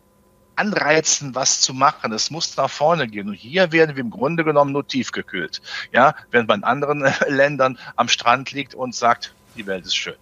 anreizen, 0.56 1.36
was 1.36 1.62
zu 1.62 1.74
machen. 1.74 2.12
Es 2.12 2.32
muss 2.32 2.56
nach 2.58 2.70
vorne 2.70 3.08
gehen. 3.08 3.30
Und 3.30 3.36
hier 3.36 3.72
werden 3.72 3.96
wir 3.96 4.02
im 4.02 4.10
Grunde 4.10 4.44
genommen 4.44 4.72
nur 4.72 4.88
tiefgekühlt. 4.88 5.62
Ja, 5.92 6.16
wenn 6.32 6.46
man 6.46 6.60
in 6.60 6.64
anderen 6.64 7.06
Ländern 7.28 7.78
am 7.96 8.08
Strand 8.08 8.52
liegt 8.52 8.76
und 8.76 8.96
sagt, 8.96 9.34
die 9.56 9.66
Welt 9.68 9.86
ist 9.86 9.96
schön. 9.96 10.16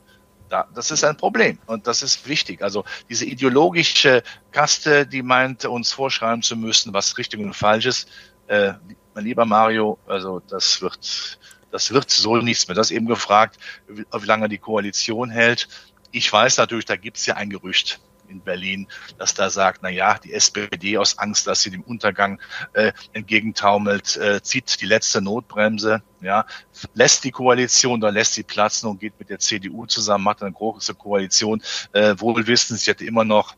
Da, 0.49 0.67
das 0.75 0.91
ist 0.91 1.03
ein 1.03 1.17
Problem 1.17 1.57
und 1.65 1.87
das 1.87 2.03
ist 2.03 2.27
wichtig. 2.27 2.61
Also 2.61 2.85
diese 3.09 3.25
ideologische 3.25 4.21
Kaste, 4.51 5.07
die 5.07 5.23
meint, 5.23 5.65
uns 5.65 5.91
vorschreiben 5.91 6.43
zu 6.43 6.55
müssen, 6.55 6.93
was 6.93 7.17
richtig 7.17 7.39
und 7.39 7.55
falsch 7.55 7.87
ist, 7.87 8.07
äh, 8.47 8.73
mein 9.15 9.23
lieber 9.23 9.45
Mario, 9.45 9.97
also 10.05 10.41
das 10.41 10.81
wird, 10.81 11.39
das 11.71 11.91
wird 11.91 12.11
so 12.11 12.37
nichts 12.37 12.67
mehr. 12.67 12.75
Das 12.75 12.91
eben 12.91 13.07
gefragt, 13.07 13.57
wie, 13.87 14.05
wie 14.11 14.25
lange 14.25 14.49
die 14.49 14.59
Koalition 14.59 15.29
hält. 15.29 15.67
Ich 16.11 16.31
weiß 16.31 16.57
natürlich, 16.57 16.85
da 16.85 16.97
gibt 16.97 17.17
es 17.17 17.25
ja 17.25 17.35
ein 17.35 17.49
Gerücht 17.49 17.99
in 18.27 18.41
Berlin, 18.41 18.87
dass 19.17 19.33
da 19.33 19.49
sagt, 19.49 19.81
na 19.83 19.89
ja, 19.89 20.17
die 20.17 20.33
SPD 20.33 20.97
aus 20.97 21.17
Angst, 21.17 21.47
dass 21.47 21.61
sie 21.61 21.71
dem 21.71 21.83
Untergang 21.83 22.39
äh, 22.73 22.91
entgegentaumelt, 23.13 24.17
äh, 24.17 24.41
zieht 24.41 24.81
die 24.81 24.85
letzte 24.85 25.21
Notbremse, 25.21 26.01
ja, 26.21 26.45
lässt 26.93 27.23
die 27.23 27.31
Koalition, 27.31 27.99
dann 27.99 28.13
lässt 28.13 28.33
sie 28.33 28.43
platzen 28.43 28.89
und 28.89 28.99
geht 28.99 29.19
mit 29.19 29.29
der 29.29 29.39
CDU 29.39 29.85
zusammen, 29.85 30.23
macht 30.23 30.41
eine 30.41 30.51
große 30.51 30.95
Koalition, 30.95 31.61
äh, 31.91 32.15
wohl 32.17 32.47
wissen, 32.47 32.77
sie 32.77 32.89
hätte 32.89 33.05
immer 33.05 33.23
noch 33.23 33.55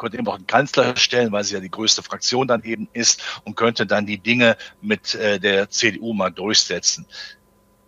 könnte 0.00 0.16
eben 0.16 0.26
auch 0.28 0.36
einen 0.36 0.46
Kanzler 0.46 0.96
stellen, 0.96 1.30
weil 1.30 1.44
sie 1.44 1.54
ja 1.54 1.60
die 1.60 1.70
größte 1.70 2.02
Fraktion 2.02 2.48
dann 2.48 2.64
eben 2.64 2.88
ist 2.94 3.22
und 3.44 3.54
könnte 3.54 3.86
dann 3.86 4.06
die 4.06 4.18
Dinge 4.18 4.56
mit 4.80 5.14
äh, 5.14 5.38
der 5.38 5.68
CDU 5.68 6.14
mal 6.14 6.30
durchsetzen. 6.30 7.06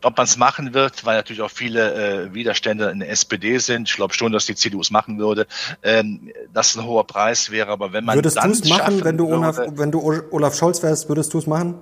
Ob 0.02 0.16
man 0.16 0.24
es 0.24 0.36
machen 0.36 0.74
wird, 0.74 1.04
weil 1.04 1.16
natürlich 1.16 1.42
auch 1.42 1.50
viele 1.50 2.24
äh, 2.24 2.34
Widerstände 2.34 2.90
in 2.90 3.00
der 3.00 3.10
SPD 3.10 3.58
sind. 3.58 3.88
Ich 3.88 3.96
glaube 3.96 4.14
schon, 4.14 4.32
dass 4.32 4.46
die 4.46 4.54
CDU 4.54 4.80
es 4.80 4.90
machen 4.90 5.18
würde. 5.18 5.46
Ähm, 5.82 6.32
das 6.52 6.76
ein 6.76 6.84
hoher 6.84 7.06
Preis 7.06 7.50
wäre, 7.50 7.70
aber 7.70 7.92
wenn 7.92 8.04
man 8.04 8.16
würdest 8.16 8.42
du 8.42 8.50
es 8.50 8.68
machen, 8.68 9.04
wenn 9.04 9.16
du 9.16 9.32
Olaf, 9.32 9.58
wenn 9.58 9.90
du 9.92 10.00
Olaf 10.30 10.56
Scholz 10.56 10.82
wärst, 10.82 11.08
würdest 11.08 11.32
du 11.34 11.38
es 11.38 11.46
machen? 11.46 11.78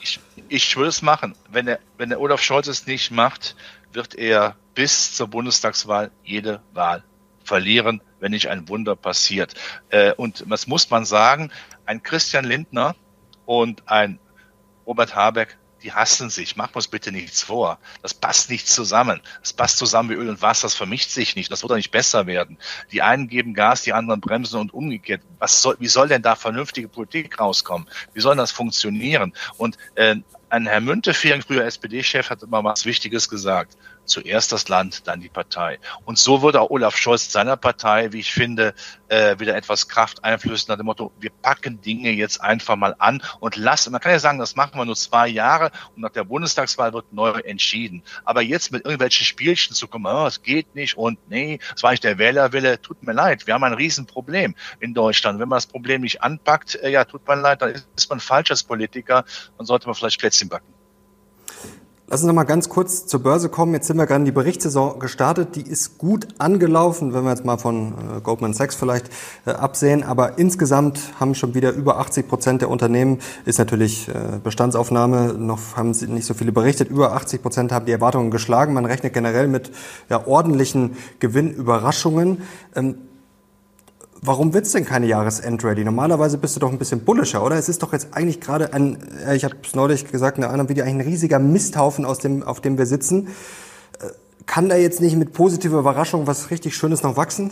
Ich, 0.00 0.18
ich 0.48 0.76
würde 0.76 0.88
es 0.88 1.02
machen. 1.02 1.34
Wenn 1.50 1.66
der, 1.66 1.78
wenn 1.98 2.08
der 2.08 2.20
Olaf 2.20 2.42
Scholz 2.42 2.66
es 2.66 2.86
nicht 2.86 3.10
macht, 3.10 3.54
wird 3.92 4.14
er 4.14 4.56
bis 4.74 5.14
zur 5.14 5.28
Bundestagswahl 5.28 6.10
jede 6.24 6.60
Wahl 6.72 7.04
verlieren, 7.44 8.00
wenn 8.20 8.30
nicht 8.32 8.48
ein 8.48 8.68
Wunder 8.68 8.96
passiert. 8.96 9.54
Äh, 9.90 10.12
und 10.14 10.44
was 10.48 10.66
muss 10.66 10.90
man 10.90 11.04
sagen? 11.04 11.50
Ein 11.86 12.02
Christian 12.02 12.44
Lindner 12.44 12.94
und 13.46 13.88
ein 13.88 14.18
Robert 14.86 15.14
Habeck 15.14 15.58
die 15.82 15.92
hassen 15.92 16.30
sich. 16.30 16.56
Mach 16.56 16.74
uns 16.74 16.88
bitte 16.88 17.12
nichts 17.12 17.42
vor. 17.42 17.78
Das 18.02 18.14
passt 18.14 18.50
nicht 18.50 18.68
zusammen. 18.68 19.20
Das 19.40 19.52
passt 19.52 19.78
zusammen 19.78 20.10
wie 20.10 20.14
Öl 20.14 20.28
und 20.28 20.42
Wasser. 20.42 20.66
Das 20.66 20.74
vermischt 20.74 21.10
sich 21.10 21.36
nicht. 21.36 21.50
Das 21.50 21.62
wird 21.62 21.72
auch 21.72 21.76
nicht 21.76 21.90
besser 21.90 22.26
werden. 22.26 22.58
Die 22.92 23.02
einen 23.02 23.28
geben 23.28 23.54
Gas, 23.54 23.82
die 23.82 23.92
anderen 23.92 24.20
bremsen 24.20 24.60
und 24.60 24.74
umgekehrt. 24.74 25.22
Was 25.38 25.62
soll, 25.62 25.76
wie 25.78 25.88
soll 25.88 26.08
denn 26.08 26.22
da 26.22 26.36
vernünftige 26.36 26.88
Politik 26.88 27.38
rauskommen? 27.40 27.88
Wie 28.12 28.20
soll 28.20 28.36
das 28.36 28.52
funktionieren? 28.52 29.32
Und 29.56 29.78
äh, 29.94 30.16
ein 30.50 30.66
Herr 30.66 30.80
Müntefering, 30.80 31.42
früher 31.42 31.64
SPD-Chef, 31.64 32.28
hat 32.28 32.42
immer 32.42 32.62
was 32.64 32.84
Wichtiges 32.84 33.28
gesagt. 33.28 33.76
Zuerst 34.10 34.50
das 34.50 34.68
Land, 34.68 35.06
dann 35.06 35.20
die 35.20 35.28
Partei. 35.28 35.78
Und 36.04 36.18
so 36.18 36.42
würde 36.42 36.60
auch 36.60 36.70
Olaf 36.70 36.96
Scholz 36.96 37.30
seiner 37.30 37.56
Partei, 37.56 38.12
wie 38.12 38.18
ich 38.18 38.32
finde, 38.32 38.74
äh, 39.06 39.38
wieder 39.38 39.54
etwas 39.54 39.86
Kraft 39.86 40.24
einflößen 40.24 40.66
nach 40.68 40.76
dem 40.76 40.86
Motto, 40.86 41.12
wir 41.20 41.30
packen 41.30 41.80
Dinge 41.80 42.10
jetzt 42.10 42.40
einfach 42.40 42.74
mal 42.74 42.96
an 42.98 43.22
und 43.38 43.54
lassen. 43.54 43.92
Man 43.92 44.00
kann 44.00 44.10
ja 44.10 44.18
sagen, 44.18 44.40
das 44.40 44.56
machen 44.56 44.78
wir 44.78 44.84
nur 44.84 44.96
zwei 44.96 45.28
Jahre 45.28 45.70
und 45.94 46.02
nach 46.02 46.10
der 46.10 46.24
Bundestagswahl 46.24 46.92
wird 46.92 47.12
neu 47.12 47.30
entschieden. 47.30 48.02
Aber 48.24 48.42
jetzt 48.42 48.72
mit 48.72 48.84
irgendwelchen 48.84 49.24
Spielchen 49.24 49.76
zu 49.76 49.86
kommen, 49.86 50.06
oh, 50.06 50.26
es 50.26 50.42
geht 50.42 50.74
nicht 50.74 50.96
und 50.96 51.18
nee, 51.28 51.60
es 51.76 51.84
war 51.84 51.92
nicht 51.92 52.02
der 52.02 52.18
Wählerwille, 52.18 52.82
tut 52.82 53.04
mir 53.04 53.12
leid. 53.12 53.46
Wir 53.46 53.54
haben 53.54 53.64
ein 53.64 53.74
Riesenproblem 53.74 54.56
in 54.80 54.92
Deutschland. 54.92 55.38
Wenn 55.38 55.48
man 55.48 55.58
das 55.58 55.66
Problem 55.66 56.00
nicht 56.00 56.20
anpackt, 56.20 56.74
äh, 56.74 56.90
ja, 56.90 57.04
tut 57.04 57.28
mir 57.28 57.36
leid, 57.36 57.62
dann 57.62 57.80
ist 57.94 58.10
man 58.10 58.18
falsch 58.18 58.50
als 58.50 58.64
Politiker 58.64 59.24
und 59.56 59.66
sollte 59.66 59.86
man 59.86 59.94
vielleicht 59.94 60.18
Plätzchen 60.18 60.48
backen. 60.48 60.79
Lass 62.12 62.22
uns 62.22 62.26
noch 62.26 62.34
mal 62.34 62.42
ganz 62.42 62.68
kurz 62.68 63.06
zur 63.06 63.22
Börse 63.22 63.48
kommen. 63.48 63.72
Jetzt 63.72 63.86
sind 63.86 63.96
wir 63.96 64.04
gerade 64.04 64.22
in 64.22 64.24
die 64.24 64.32
Berichtssaison 64.32 64.98
gestartet. 64.98 65.54
Die 65.54 65.62
ist 65.62 65.96
gut 65.96 66.26
angelaufen, 66.38 67.14
wenn 67.14 67.22
wir 67.22 67.30
jetzt 67.30 67.44
mal 67.44 67.56
von 67.56 67.92
äh, 67.92 68.20
Goldman 68.20 68.52
Sachs 68.52 68.74
vielleicht 68.74 69.10
äh, 69.46 69.50
absehen. 69.52 70.02
Aber 70.02 70.36
insgesamt 70.36 70.98
haben 71.20 71.36
schon 71.36 71.54
wieder 71.54 71.70
über 71.70 72.00
80 72.00 72.26
Prozent 72.26 72.62
der 72.62 72.68
Unternehmen, 72.68 73.20
ist 73.44 73.60
natürlich 73.60 74.08
äh, 74.08 74.40
Bestandsaufnahme, 74.42 75.34
noch 75.34 75.76
haben 75.76 75.94
sie 75.94 76.08
nicht 76.08 76.26
so 76.26 76.34
viele 76.34 76.50
berichtet, 76.50 76.90
über 76.90 77.12
80 77.12 77.42
Prozent 77.42 77.70
haben 77.70 77.86
die 77.86 77.92
Erwartungen 77.92 78.32
geschlagen. 78.32 78.74
Man 78.74 78.86
rechnet 78.86 79.12
generell 79.12 79.46
mit 79.46 79.70
ja, 80.08 80.26
ordentlichen 80.26 80.96
Gewinnüberraschungen. 81.20 82.42
Ähm, 82.74 82.96
Warum 84.22 84.52
wird's 84.52 84.72
denn 84.72 84.84
keine 84.84 85.06
Jahresendrallye? 85.06 85.82
Normalerweise 85.82 86.36
bist 86.36 86.54
du 86.54 86.60
doch 86.60 86.70
ein 86.70 86.78
bisschen 86.78 87.04
bullischer, 87.04 87.42
oder? 87.42 87.56
Es 87.56 87.70
ist 87.70 87.82
doch 87.82 87.94
jetzt 87.94 88.08
eigentlich 88.12 88.40
gerade 88.40 88.74
ein, 88.74 88.98
äh, 89.26 89.34
ich 89.34 89.44
habe 89.44 89.56
es 89.62 89.74
neulich 89.74 90.10
gesagt 90.10 90.36
in 90.36 90.44
einem 90.44 90.52
anderen 90.52 90.68
Video, 90.68 90.84
ein 90.84 91.00
riesiger 91.00 91.38
Misthaufen, 91.38 92.04
aus 92.04 92.18
dem, 92.18 92.42
auf 92.42 92.60
dem 92.60 92.76
wir 92.76 92.84
sitzen. 92.84 93.28
Äh, 93.98 94.08
kann 94.44 94.68
da 94.68 94.76
jetzt 94.76 95.00
nicht 95.00 95.16
mit 95.16 95.32
positiver 95.32 95.78
Überraschung 95.78 96.26
was 96.26 96.50
richtig 96.50 96.76
Schönes 96.76 97.02
noch 97.02 97.16
wachsen? 97.16 97.50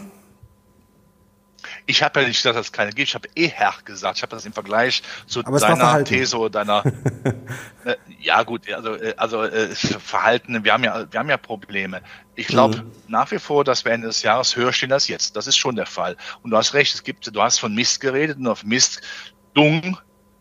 Ich 1.89 2.03
habe 2.03 2.21
ja 2.21 2.29
nicht 2.29 2.37
gesagt, 2.37 2.55
dass 2.55 2.67
es 2.67 2.73
keine 2.73 2.93
gibt. 2.93 3.09
Ich 3.09 3.15
habe 3.15 3.31
eher 3.35 3.73
gesagt. 3.87 4.19
Ich 4.19 4.23
habe 4.23 4.37
das 4.37 4.45
im 4.45 4.53
Vergleich 4.53 5.03
zu 5.27 5.43
deiner 5.43 6.05
These 6.05 6.37
oder 6.37 6.51
deiner. 6.51 6.85
äh, 7.85 7.97
ja 8.21 8.43
gut, 8.43 8.71
also 8.71 8.95
äh, 8.95 9.15
also 9.17 9.43
äh, 9.45 9.75
Verhalten. 9.75 10.63
Wir 10.65 10.75
haben 10.75 10.85
ja 10.85 11.11
wir 11.11 11.19
haben 11.19 11.31
ja 11.31 11.39
Probleme. 11.39 12.03
Ich 12.35 12.47
glaube 12.47 12.83
mhm. 12.83 12.93
nach 13.09 13.31
wie 13.31 13.39
vor, 13.39 13.65
dass 13.65 13.87
wir 13.87 13.93
Ende 13.93 14.09
des 14.09 14.23
Jahres 14.23 14.55
höher 14.55 14.75
stehen 14.75 14.93
als 14.93 15.09
jetzt. 15.09 15.35
Das 15.35 15.47
ist 15.47 15.57
schon 15.57 15.77
der 15.77 15.87
Fall. 15.87 16.19
Und 16.43 16.51
du 16.51 16.59
hast 16.59 16.75
recht. 16.75 16.95
Es 16.95 17.03
gibt. 17.03 17.35
Du 17.35 17.43
hast 17.43 17.59
von 17.59 17.75
Mist 17.75 18.01
geredet 18.01 18.37
und 18.37 18.47
auf 18.49 18.65
Mist 18.65 19.01
Dung 19.55 19.99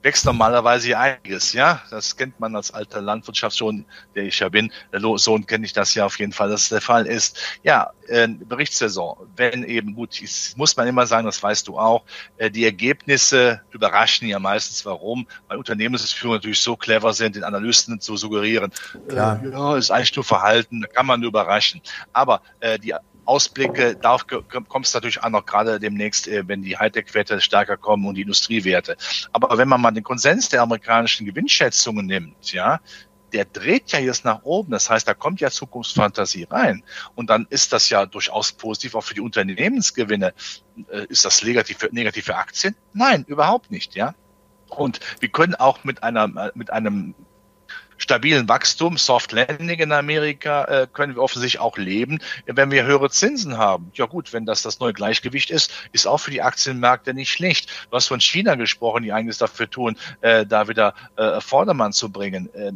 wächst 0.07 0.23
normalerweise 0.23 0.87
hier 0.87 0.99
einiges, 1.01 1.51
ja. 1.51 1.81
Das 1.91 2.15
kennt 2.15 2.39
man 2.39 2.55
als 2.55 2.71
alter 2.71 3.01
Landwirtschaftssohn, 3.01 3.83
der 4.15 4.23
ich 4.23 4.39
ja 4.39 4.47
bin. 4.47 4.71
Sohn 5.15 5.45
kenne 5.45 5.65
ich 5.65 5.73
das 5.73 5.93
ja 5.95 6.05
auf 6.05 6.17
jeden 6.17 6.31
Fall, 6.31 6.49
dass 6.49 6.61
es 6.61 6.69
der 6.69 6.79
Fall 6.79 7.05
ist. 7.05 7.37
Ja, 7.63 7.91
äh, 8.07 8.25
Berichtssaison, 8.25 9.17
wenn 9.35 9.65
eben 9.65 9.95
gut, 9.95 10.17
muss 10.55 10.77
man 10.77 10.87
immer 10.87 11.05
sagen, 11.05 11.25
das 11.25 11.43
weißt 11.43 11.67
du 11.67 11.77
auch, 11.77 12.05
äh, 12.37 12.49
die 12.49 12.63
Ergebnisse 12.63 13.59
überraschen 13.71 14.29
ja 14.29 14.39
meistens. 14.39 14.85
Warum? 14.85 15.27
Weil 15.49 15.57
Unternehmensführer 15.57 16.35
natürlich 16.35 16.61
so 16.61 16.77
clever 16.77 17.11
sind, 17.11 17.35
den 17.35 17.43
Analysten 17.43 17.99
zu 17.99 18.15
suggerieren, 18.15 18.71
äh, 19.09 19.15
ja, 19.15 19.75
ist 19.75 19.91
eigentlich 19.91 20.15
nur 20.15 20.23
Verhalten, 20.23 20.85
kann 20.93 21.05
man 21.05 21.21
überraschen. 21.21 21.81
Aber 22.13 22.41
äh, 22.61 22.79
die 22.79 22.93
Ausblicke, 23.27 23.95
darauf 23.95 24.25
kommt 24.27 24.85
es 24.85 24.93
natürlich 24.93 25.21
auch 25.21 25.45
gerade 25.45 25.79
demnächst, 25.79 26.27
äh, 26.27 26.47
wenn 26.47 26.61
die 26.61 26.77
Hightech-Werte 26.77 27.41
stärker 27.41 27.77
kommen 27.77 28.05
und 28.05 28.15
die 28.15 28.21
Industriewerte. 28.21 28.97
Aber 29.31 29.57
wenn 29.57 29.67
man 29.67 29.81
mal 29.81 29.91
den 29.91 30.03
Konsens 30.03 30.49
der 30.49 30.61
amerikanischen 30.61 31.25
Gewinnschätzungen 31.25 32.05
nimmt, 32.05 32.53
ja, 32.53 32.79
der 33.33 33.45
dreht 33.45 33.91
ja 33.91 33.99
jetzt 33.99 34.25
nach 34.25 34.43
oben. 34.43 34.71
Das 34.71 34.89
heißt, 34.89 35.07
da 35.07 35.13
kommt 35.13 35.41
ja 35.41 35.51
Zukunftsfantasie 35.51 36.47
rein. 36.49 36.83
Und 37.15 37.29
dann 37.29 37.45
ist 37.49 37.73
das 37.73 37.89
ja 37.89 38.05
durchaus 38.05 38.53
positiv 38.53 38.95
auch 38.95 39.03
für 39.03 39.13
die 39.13 39.21
Unternehmensgewinne. 39.21 40.33
Äh, 40.89 41.05
ist 41.09 41.25
das 41.25 41.43
negativ 41.43 41.79
für, 41.79 41.89
negativ 41.91 42.25
für 42.25 42.35
Aktien? 42.35 42.75
Nein, 42.93 43.25
überhaupt 43.27 43.71
nicht, 43.71 43.95
ja. 43.95 44.15
Und 44.69 44.99
wir 45.19 45.29
können 45.29 45.55
auch 45.55 45.83
mit 45.83 46.03
einer, 46.03 46.51
mit 46.53 46.71
einem 46.71 47.15
stabilen 47.97 48.47
Wachstum, 48.47 48.97
Soft 48.97 49.31
Landing 49.31 49.79
in 49.79 49.91
Amerika, 49.91 50.63
äh, 50.65 50.87
können 50.91 51.15
wir 51.15 51.21
offensichtlich 51.21 51.59
auch 51.59 51.77
leben, 51.77 52.19
wenn 52.45 52.71
wir 52.71 52.85
höhere 52.85 53.09
Zinsen 53.09 53.57
haben. 53.57 53.91
Ja 53.93 54.05
gut, 54.05 54.33
wenn 54.33 54.45
das 54.45 54.61
das 54.61 54.79
neue 54.79 54.93
Gleichgewicht 54.93 55.51
ist, 55.51 55.71
ist 55.91 56.07
auch 56.07 56.19
für 56.19 56.31
die 56.31 56.41
Aktienmärkte 56.41 57.13
nicht 57.13 57.31
schlecht. 57.31 57.69
Du 57.89 57.95
hast 57.95 58.07
von 58.07 58.21
China 58.21 58.55
gesprochen, 58.55 59.03
die 59.03 59.11
einiges 59.11 59.37
dafür 59.37 59.69
tun, 59.69 59.97
äh, 60.21 60.45
da 60.45 60.67
wieder 60.67 60.93
äh, 61.15 61.41
Vordermann 61.41 61.93
zu 61.93 62.11
bringen. 62.11 62.53
Äh, 62.53 62.73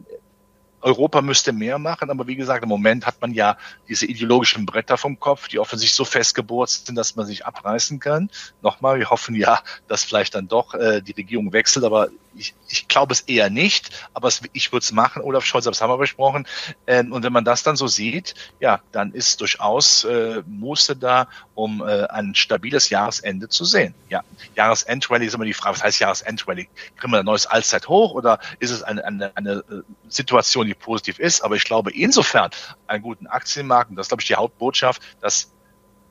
Europa 0.82 1.22
müsste 1.22 1.54
mehr 1.54 1.80
machen, 1.80 2.10
aber 2.10 2.28
wie 2.28 2.36
gesagt, 2.36 2.64
im 2.64 2.70
Moment 2.70 3.06
hat 3.06 3.22
man 3.22 3.34
ja 3.34 3.58
diese 3.88 4.06
ideologischen 4.06 4.66
Bretter 4.66 4.98
vom 4.98 5.20
Kopf, 5.20 5.48
die 5.48 5.60
offensichtlich 5.60 5.96
so 5.96 6.06
festgebohrt 6.06 6.70
sind, 6.70 6.96
dass 6.96 7.16
man 7.16 7.26
sich 7.26 7.46
abreißen 7.46 8.00
kann. 8.00 8.30
Nochmal, 8.62 9.00
wir 9.00 9.10
hoffen 9.10 9.36
ja, 9.36 9.62
dass 9.88 10.04
vielleicht 10.04 10.36
dann 10.36 10.48
doch 10.48 10.74
äh, 10.74 11.02
die 11.02 11.14
Regierung 11.14 11.54
wechselt, 11.54 11.86
aber 11.86 12.10
ich, 12.36 12.54
ich 12.70 12.88
glaube 12.88 13.14
es 13.14 13.22
eher 13.22 13.50
nicht, 13.50 13.90
aber 14.14 14.28
es, 14.28 14.42
ich 14.54 14.72
würde 14.72 14.84
es 14.84 14.92
machen. 14.92 15.22
Olaf 15.22 15.46
Scholz, 15.46 15.66
das 15.66 15.82
haben 15.82 15.92
wir 15.92 15.98
besprochen. 15.98 16.48
Ähm, 16.88 17.12
und 17.12 17.24
wenn 17.24 17.34
man 17.34 17.46
das 17.46 17.64
dann 17.64 17.76
so 17.76 17.88
sieht, 17.88 18.34
ja, 18.60 18.82
dann 18.92 19.12
ist 19.12 19.42
durchaus 19.42 20.04
äh, 20.04 20.42
Muße 20.46 20.96
da, 20.96 21.28
um 21.56 21.82
äh, 21.82 22.06
ein 22.06 22.36
stabiles 22.36 22.90
Jahresende 22.90 23.50
zu 23.50 23.66
sehen. 23.66 23.94
Ja, 24.10 24.24
Jahresendrallye 24.56 25.26
ist 25.26 25.36
immer 25.36 25.46
die 25.46 25.54
Frage, 25.54 25.76
was 25.76 25.84
heißt 25.84 26.00
Jahresendrallye? 26.00 26.68
Kriegen 26.96 27.12
wir 27.12 27.20
ein 27.20 27.26
neues 27.26 27.48
Allzeithoch 27.48 28.14
oder 28.14 28.40
ist 28.60 28.72
es 28.72 28.84
eine, 28.84 29.04
eine, 29.06 29.36
eine 29.36 29.52
äh, 29.52 29.82
Situation, 30.08 30.68
die 30.68 30.74
positiv 30.74 31.20
ist? 31.20 31.42
Aber 31.42 31.56
ich 31.56 31.64
glaube 31.64 31.92
insofern 31.92 32.52
einen 32.88 33.04
guten 33.04 33.28
Aktienmarkt, 33.28 33.90
und 33.90 33.96
das 33.96 34.06
ist, 34.06 34.10
glaube 34.10 34.22
ich, 34.22 34.28
die 34.28 34.36
Hauptbotschaft, 34.36 35.02
dass 35.22 35.52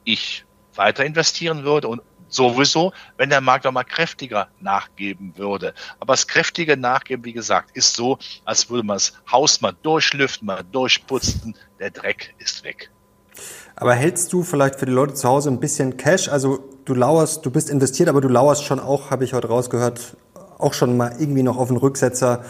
ich 0.04 0.44
weiter 0.74 1.04
investieren 1.04 1.64
würde 1.64 1.88
und 1.88 2.00
sowieso, 2.30 2.92
wenn 3.16 3.28
der 3.28 3.40
Markt 3.40 3.66
auch 3.66 3.72
mal 3.72 3.84
kräftiger 3.84 4.48
nachgeben 4.60 5.34
würde. 5.36 5.74
Aber 5.98 6.14
das 6.14 6.26
kräftige 6.26 6.76
Nachgeben, 6.76 7.24
wie 7.24 7.32
gesagt, 7.32 7.76
ist 7.76 7.94
so, 7.94 8.18
als 8.44 8.70
würde 8.70 8.86
man 8.86 8.96
das 8.96 9.12
Haus 9.30 9.60
mal 9.60 9.74
durchlüften, 9.82 10.46
mal 10.46 10.64
durchputzen, 10.72 11.54
der 11.78 11.90
Dreck 11.90 12.34
ist 12.38 12.64
weg. 12.64 12.90
Aber 13.76 13.94
hältst 13.94 14.32
du 14.32 14.42
vielleicht 14.42 14.78
für 14.78 14.86
die 14.86 14.92
Leute 14.92 15.14
zu 15.14 15.28
Hause 15.28 15.50
ein 15.50 15.60
bisschen 15.60 15.96
Cash? 15.96 16.28
Also 16.28 16.58
du 16.84 16.94
lauerst, 16.94 17.44
du 17.46 17.50
bist 17.50 17.70
investiert, 17.70 18.08
aber 18.08 18.20
du 18.20 18.28
lauerst 18.28 18.64
schon 18.64 18.80
auch, 18.80 19.10
habe 19.10 19.24
ich 19.24 19.32
heute 19.32 19.48
rausgehört, 19.48 20.16
auch 20.58 20.74
schon 20.74 20.96
mal 20.96 21.14
irgendwie 21.18 21.42
noch 21.42 21.56
auf 21.56 21.68
den 21.68 21.76
Rücksetzer. 21.76 22.44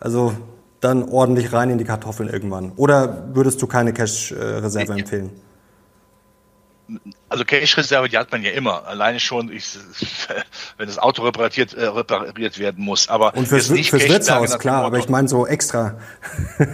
Also 0.00 0.34
dann 0.80 1.08
ordentlich 1.08 1.52
rein 1.52 1.70
in 1.70 1.78
die 1.78 1.84
Kartoffeln 1.84 2.28
irgendwann. 2.28 2.72
Oder 2.76 3.34
würdest 3.34 3.62
du 3.62 3.66
keine 3.66 3.92
Cash-Reserve 3.92 4.92
empfehlen? 4.92 5.30
Also 7.28 7.44
Cash-Reserve, 7.44 8.08
die 8.08 8.18
hat 8.18 8.30
man 8.32 8.42
ja 8.42 8.50
immer. 8.52 8.86
Alleine 8.86 9.20
schon, 9.20 9.50
ich, 9.50 9.78
wenn 10.76 10.86
das 10.86 10.98
Auto 10.98 11.22
repariert, 11.22 11.74
äh, 11.74 11.86
repariert 11.86 12.58
werden 12.58 12.84
muss. 12.84 13.08
Aber 13.08 13.34
und 13.34 13.48
fürs, 13.48 13.68
fürs 13.68 14.08
Wirtshaus, 14.08 14.58
klar, 14.58 14.84
aber 14.84 14.98
ich 14.98 15.08
meine 15.08 15.28
so 15.28 15.46
extra. 15.46 15.98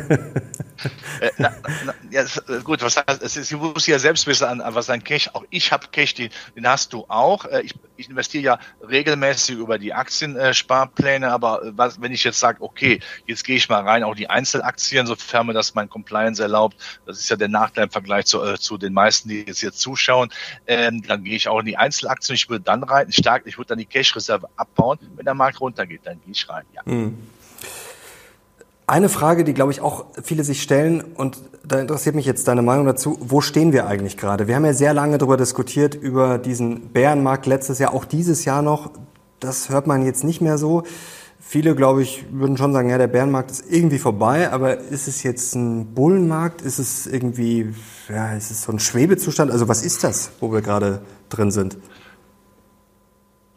äh, 1.20 1.30
na, 1.38 1.54
na, 1.84 1.94
ja, 2.10 2.22
äh, 2.22 2.60
gut, 2.62 2.82
was 2.82 2.96
heißt, 2.96 3.22
es 3.22 3.36
ist, 3.36 3.52
ich 3.52 3.58
muss 3.58 3.86
ja 3.86 3.98
selbst 3.98 4.26
wissen, 4.26 4.44
an, 4.44 4.60
an 4.60 4.74
was 4.74 4.90
ein 4.90 5.02
Cash, 5.02 5.30
auch 5.32 5.44
ich 5.50 5.72
habe 5.72 5.86
Cash, 5.90 6.14
den, 6.14 6.30
den 6.56 6.66
hast 6.66 6.92
du 6.92 7.04
auch. 7.08 7.44
Äh, 7.44 7.62
ich, 7.62 7.74
ich 7.96 8.08
investiere 8.08 8.42
ja 8.42 8.58
regelmäßig 8.86 9.56
über 9.56 9.78
die 9.78 9.92
Aktiensparpläne, 9.92 11.26
äh, 11.26 11.30
aber 11.30 11.62
was, 11.76 12.00
wenn 12.00 12.12
ich 12.12 12.24
jetzt 12.24 12.40
sage, 12.40 12.62
okay, 12.62 13.00
jetzt 13.26 13.44
gehe 13.44 13.56
ich 13.56 13.68
mal 13.68 13.82
rein, 13.82 14.02
auch 14.04 14.14
die 14.14 14.30
Einzelaktien, 14.30 15.06
sofern 15.06 15.46
mir 15.46 15.52
das 15.52 15.74
mein 15.74 15.88
Compliance 15.88 16.42
erlaubt, 16.42 16.76
das 17.06 17.18
ist 17.18 17.30
ja 17.30 17.36
der 17.36 17.48
Nachteil 17.48 17.84
im 17.84 17.90
Vergleich 17.90 18.26
zu, 18.26 18.40
zu 18.54 18.78
den 18.78 18.92
meisten, 18.92 19.28
die 19.28 19.44
jetzt 19.46 19.60
hier 19.60 19.72
zuschauen, 19.72 20.30
ähm, 20.66 21.02
dann 21.02 21.24
gehe 21.24 21.36
ich 21.36 21.48
auch 21.48 21.60
in 21.60 21.66
die 21.66 21.76
Einzelaktien. 21.76 22.34
Ich 22.34 22.48
würde 22.48 22.64
dann 22.64 22.82
rein, 22.82 23.12
stark, 23.12 23.42
ich 23.46 23.58
würde 23.58 23.68
dann 23.68 23.78
die 23.78 23.86
Cash-Reserve 23.86 24.48
abbauen. 24.56 24.98
Wenn 25.16 25.24
der 25.24 25.34
Markt 25.34 25.60
runtergeht, 25.60 26.02
dann 26.04 26.20
gehe 26.22 26.32
ich 26.32 26.48
rein. 26.48 26.64
Ja. 26.74 26.82
Mhm. 26.84 27.18
Eine 28.90 29.08
Frage, 29.08 29.44
die, 29.44 29.54
glaube 29.54 29.70
ich, 29.70 29.82
auch 29.82 30.06
viele 30.20 30.42
sich 30.42 30.60
stellen, 30.60 31.00
und 31.14 31.38
da 31.62 31.78
interessiert 31.78 32.16
mich 32.16 32.26
jetzt 32.26 32.48
deine 32.48 32.60
Meinung 32.60 32.86
dazu, 32.86 33.16
wo 33.20 33.40
stehen 33.40 33.72
wir 33.72 33.86
eigentlich 33.86 34.16
gerade? 34.16 34.48
Wir 34.48 34.56
haben 34.56 34.64
ja 34.64 34.72
sehr 34.72 34.92
lange 34.92 35.16
darüber 35.16 35.36
diskutiert, 35.36 35.94
über 35.94 36.38
diesen 36.38 36.88
Bärenmarkt 36.88 37.46
letztes 37.46 37.78
Jahr, 37.78 37.94
auch 37.94 38.04
dieses 38.04 38.44
Jahr 38.44 38.62
noch. 38.62 38.90
Das 39.38 39.68
hört 39.68 39.86
man 39.86 40.04
jetzt 40.04 40.24
nicht 40.24 40.40
mehr 40.40 40.58
so. 40.58 40.82
Viele, 41.38 41.76
glaube 41.76 42.02
ich, 42.02 42.26
würden 42.32 42.56
schon 42.56 42.72
sagen, 42.72 42.90
ja, 42.90 42.98
der 42.98 43.06
Bärenmarkt 43.06 43.52
ist 43.52 43.64
irgendwie 43.70 44.00
vorbei, 44.00 44.50
aber 44.50 44.78
ist 44.78 45.06
es 45.06 45.22
jetzt 45.22 45.54
ein 45.54 45.94
Bullenmarkt? 45.94 46.60
Ist 46.60 46.80
es 46.80 47.06
irgendwie, 47.06 47.72
ja, 48.08 48.32
ist 48.32 48.50
es 48.50 48.62
so 48.62 48.72
ein 48.72 48.80
Schwebezustand? 48.80 49.52
Also 49.52 49.68
was 49.68 49.84
ist 49.84 50.02
das, 50.02 50.32
wo 50.40 50.50
wir 50.50 50.62
gerade 50.62 51.00
drin 51.28 51.52
sind? 51.52 51.78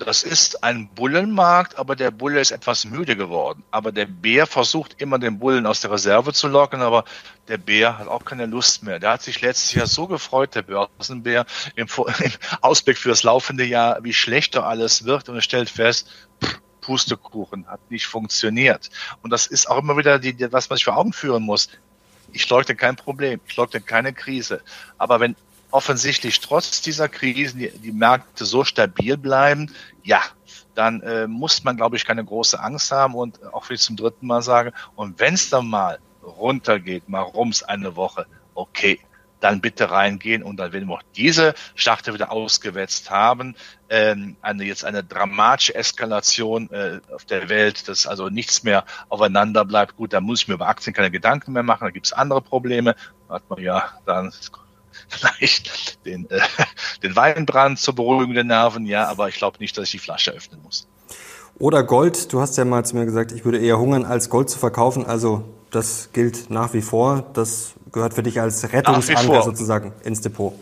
Das 0.06 0.24
ist 0.24 0.64
ein 0.64 0.90
Bullenmarkt, 0.90 1.78
aber 1.78 1.96
der 1.96 2.12
Bulle 2.12 2.40
ist 2.40 2.52
etwas 2.52 2.86
müde 2.86 3.16
geworden. 3.16 3.64
Aber 3.72 3.92
der 3.92 4.06
Bär 4.06 4.48
versucht 4.48 5.02
immer 5.02 5.20
den 5.20 5.40
Bullen 5.40 5.66
aus 5.66 5.82
der 5.82 5.92
Reserve 5.92 6.34
zu 6.34 6.48
locken, 6.48 6.82
aber 6.82 7.06
der 7.48 7.58
Bär 7.58 7.98
hat 7.98 8.08
auch 8.08 8.26
keine 8.26 8.46
Lust 8.46 8.84
mehr. 8.84 9.00
Der 9.00 9.12
hat 9.12 9.22
sich 9.22 9.42
letztes 9.42 9.74
Jahr 9.74 9.88
so 9.88 10.08
gefreut, 10.08 10.56
der 10.56 10.64
Börsenbär, 10.64 11.46
im, 11.76 11.88
im 12.20 12.32
Ausblick 12.62 12.98
für 12.98 13.10
das 13.10 13.24
laufende 13.24 13.64
Jahr, 13.64 14.04
wie 14.04 14.14
schlechter 14.14 14.66
alles 14.66 15.06
wird 15.06 15.30
und 15.30 15.36
er 15.36 15.42
stellt 15.42 15.70
fest, 15.70 16.10
Pustekuchen, 16.82 17.68
hat 17.68 17.80
nicht 17.90 18.08
funktioniert. 18.08 18.90
Und 19.22 19.32
das 19.32 19.48
ist 19.48 19.70
auch 19.70 19.78
immer 19.78 19.98
wieder 19.98 20.20
die, 20.20 20.52
was 20.52 20.70
man 20.70 20.78
sich 20.78 20.86
vor 20.86 20.98
Augen 20.98 21.14
führen 21.14 21.44
muss. 21.44 21.70
Ich 22.34 22.50
leugne 22.50 22.76
kein 22.76 22.96
Problem, 22.96 23.40
ich 23.48 23.56
leugne 23.56 23.80
keine 23.80 24.14
Krise. 24.14 24.62
Aber 24.98 25.20
wenn 25.20 25.36
offensichtlich 25.74 26.40
trotz 26.40 26.82
dieser 26.82 27.10
Krisen 27.10 27.60
die, 27.60 27.72
die 27.72 27.92
Märkte 27.92 28.46
so 28.46 28.64
stabil 28.64 29.18
bleiben, 29.18 29.72
ja, 30.04 30.22
dann 30.76 31.02
äh, 31.02 31.28
muss 31.28 31.64
man, 31.64 31.78
glaube 31.78 31.96
ich, 31.96 32.06
keine 32.06 32.24
große 32.24 32.60
Angst 32.60 32.92
haben 32.92 33.16
und 33.16 33.44
auch 33.54 33.70
wie 33.70 33.74
ich 33.74 33.82
zum 33.82 33.96
dritten 33.96 34.28
Mal 34.28 34.42
sage, 34.42 34.72
und 34.96 35.20
wenn 35.20 35.34
es 35.34 35.50
dann 35.50 35.68
mal 35.68 35.98
runtergeht, 36.22 37.10
mal 37.10 37.22
rums 37.22 37.64
eine 37.64 37.96
Woche, 37.96 38.28
okay, 38.54 39.00
dann 39.40 39.62
bitte 39.62 39.92
reingehen 39.92 40.42
und 40.42 40.58
dann, 40.58 40.72
wenn 40.72 40.86
wir 40.88 40.94
auch 40.94 41.04
diese 41.16 41.54
Starte 41.76 42.14
wieder 42.14 42.32
ausgewetzt 42.32 43.10
haben, 43.10 43.56
ähm, 43.90 44.38
eine 44.42 44.64
jetzt 44.64 44.86
eine 44.86 45.04
dramatische 45.04 45.76
Eskalation 45.76 46.70
äh, 46.72 47.02
auf 47.14 47.26
der 47.26 47.50
Welt, 47.50 47.90
dass 47.90 48.08
also 48.08 48.30
nichts 48.30 48.64
mehr 48.64 48.86
aufeinander 49.10 49.66
bleibt. 49.66 49.98
Gut, 49.98 50.14
da 50.14 50.22
muss 50.22 50.44
ich 50.44 50.48
mir 50.48 50.54
über 50.54 50.70
Aktien 50.70 50.94
keine 50.94 51.12
Gedanken 51.12 51.52
mehr 51.52 51.64
machen, 51.64 51.86
da 51.86 51.92
gibt 51.92 52.06
es 52.06 52.14
andere 52.14 52.42
Probleme. 52.42 52.96
Hat 53.28 53.50
man 53.50 53.62
ja 53.62 53.92
dann 54.06 54.32
vielleicht 55.08 56.06
den, 56.06 56.30
äh, 56.30 56.40
den 57.02 57.16
Weinbrand 57.16 57.80
zur 57.80 57.96
Beruhigung 57.96 58.34
der 58.34 58.44
Nerven, 58.44 58.86
ja, 58.86 59.08
aber 59.08 59.30
ich 59.30 59.36
glaube 59.36 59.58
nicht, 59.60 59.78
dass 59.78 59.86
ich 59.86 59.92
die 59.92 60.00
Flasche 60.00 60.32
öffnen 60.32 60.62
muss. 60.64 60.88
Oder 61.60 61.84
Gold, 61.84 62.34
du 62.34 62.42
hast 62.42 62.58
ja 62.58 62.66
mal 62.66 62.84
zu 62.84 62.96
mir 62.96 63.06
gesagt, 63.06 63.32
ich 63.32 63.46
würde 63.46 63.60
eher 63.60 63.78
hungern, 63.78 64.06
als 64.06 64.30
Gold 64.30 64.50
zu 64.50 64.58
verkaufen. 64.58 65.06
Also 65.06 65.46
das 65.70 66.10
gilt 66.12 66.50
nach 66.50 66.74
wie 66.74 66.82
vor. 66.82 67.26
Das 67.34 67.74
gehört 67.92 68.14
für 68.14 68.24
dich 68.24 68.42
als 68.42 68.72
Rettungsanker 68.74 69.44
sozusagen 69.44 69.94
ins 70.04 70.22
Depot. 70.22 70.54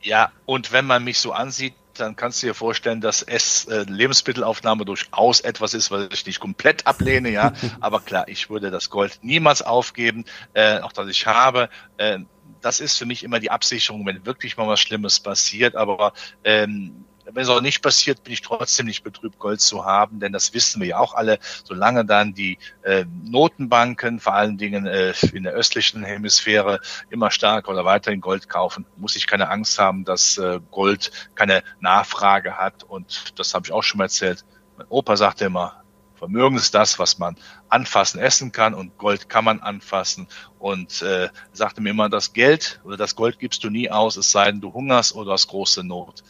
Ja, 0.00 0.30
und 0.46 0.72
wenn 0.72 0.86
man 0.86 1.04
mich 1.04 1.18
so 1.18 1.32
ansieht, 1.32 1.74
dann 1.94 2.16
kannst 2.16 2.42
du 2.42 2.46
dir 2.46 2.54
vorstellen, 2.54 3.00
dass 3.00 3.22
es 3.22 3.64
äh, 3.66 3.84
Lebensmittelaufnahme 3.88 4.84
durchaus 4.84 5.40
etwas 5.40 5.74
ist, 5.74 5.90
was 5.90 6.08
ich 6.12 6.24
nicht 6.26 6.40
komplett 6.40 6.86
ablehne, 6.86 7.30
ja. 7.30 7.52
Aber 7.80 8.00
klar, 8.00 8.28
ich 8.28 8.50
würde 8.50 8.70
das 8.70 8.88
Gold 8.90 9.18
niemals 9.22 9.62
aufgeben, 9.62 10.24
äh, 10.54 10.78
auch 10.80 10.92
dass 10.92 11.08
ich 11.08 11.26
habe. 11.26 11.68
Äh, 11.96 12.20
das 12.60 12.80
ist 12.80 12.98
für 12.98 13.06
mich 13.06 13.24
immer 13.24 13.40
die 13.40 13.50
Absicherung, 13.50 14.04
wenn 14.06 14.26
wirklich 14.26 14.56
mal 14.56 14.68
was 14.68 14.80
Schlimmes 14.80 15.20
passiert. 15.20 15.76
Aber 15.76 16.12
ähm, 16.44 17.04
wenn 17.32 17.42
es 17.42 17.48
auch 17.48 17.60
nicht 17.60 17.82
passiert, 17.82 18.22
bin 18.24 18.32
ich 18.32 18.40
trotzdem 18.40 18.86
nicht 18.86 19.02
betrübt, 19.02 19.38
Gold 19.38 19.60
zu 19.60 19.84
haben, 19.84 20.20
denn 20.20 20.32
das 20.32 20.54
wissen 20.54 20.80
wir 20.80 20.88
ja 20.88 20.98
auch 20.98 21.14
alle, 21.14 21.38
solange 21.64 22.04
dann 22.04 22.32
die 22.34 22.58
äh, 22.82 23.04
Notenbanken, 23.24 24.20
vor 24.20 24.34
allen 24.34 24.56
Dingen 24.56 24.86
äh, 24.86 25.12
in 25.32 25.42
der 25.42 25.52
östlichen 25.52 26.04
Hemisphäre, 26.04 26.80
immer 27.10 27.30
stärker 27.30 27.70
oder 27.70 27.84
weiterhin 27.84 28.20
Gold 28.20 28.48
kaufen, 28.48 28.86
muss 28.96 29.16
ich 29.16 29.26
keine 29.26 29.50
Angst 29.50 29.78
haben, 29.78 30.04
dass 30.04 30.38
äh, 30.38 30.60
Gold 30.70 31.10
keine 31.34 31.62
Nachfrage 31.80 32.56
hat. 32.56 32.84
Und 32.84 33.38
das 33.38 33.54
habe 33.54 33.66
ich 33.66 33.72
auch 33.72 33.82
schon 33.82 33.98
mal 33.98 34.04
erzählt. 34.04 34.44
Mein 34.76 34.86
Opa 34.88 35.16
sagte 35.16 35.46
immer, 35.46 35.82
Vermögen 36.18 36.56
ist 36.56 36.74
das, 36.74 36.98
was 36.98 37.18
man 37.18 37.36
anfassen, 37.68 38.20
essen 38.20 38.52
kann 38.52 38.74
und 38.74 38.98
Gold 38.98 39.28
kann 39.28 39.44
man 39.44 39.60
anfassen 39.60 40.26
und 40.58 41.02
äh, 41.02 41.28
sagte 41.52 41.80
mir 41.80 41.90
immer, 41.90 42.08
das 42.08 42.32
Geld 42.32 42.80
oder 42.84 42.96
das 42.96 43.16
Gold 43.16 43.38
gibst 43.38 43.64
du 43.64 43.70
nie 43.70 43.90
aus, 43.90 44.16
es 44.16 44.30
sei 44.30 44.50
denn, 44.50 44.60
du 44.60 44.72
hungerst 44.72 45.14
oder 45.14 45.32
hast 45.32 45.48
große 45.48 45.84
Not. 45.84 46.22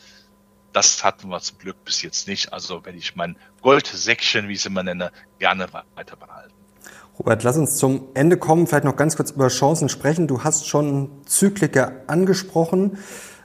Das 0.72 1.03
hatten 1.03 1.28
wir 1.28 1.41
zum 1.41 1.59
Glück 1.59 1.82
bis 1.84 2.03
jetzt 2.03 2.28
nicht. 2.28 2.53
Also 2.53 2.84
wenn 2.84 2.97
ich 2.97 3.16
mein 3.16 3.36
Goldsäckchen, 3.62 4.49
wie 4.49 4.53
ich 4.53 4.61
es 4.61 4.66
immer 4.66 4.82
nenne, 4.82 5.11
gerne 5.39 5.66
weiter 5.72 6.16
behalten. 6.16 6.53
Robert, 7.18 7.43
lass 7.43 7.57
uns 7.57 7.78
zum 7.78 8.09
Ende 8.14 8.36
kommen, 8.36 8.68
vielleicht 8.68 8.84
noch 8.84 8.95
ganz 8.95 9.16
kurz 9.16 9.32
über 9.32 9.49
Chancen 9.49 9.89
sprechen. 9.89 10.28
Du 10.28 10.45
hast 10.45 10.68
schon 10.68 11.11
Zykliker 11.26 11.93
angesprochen. 12.07 12.99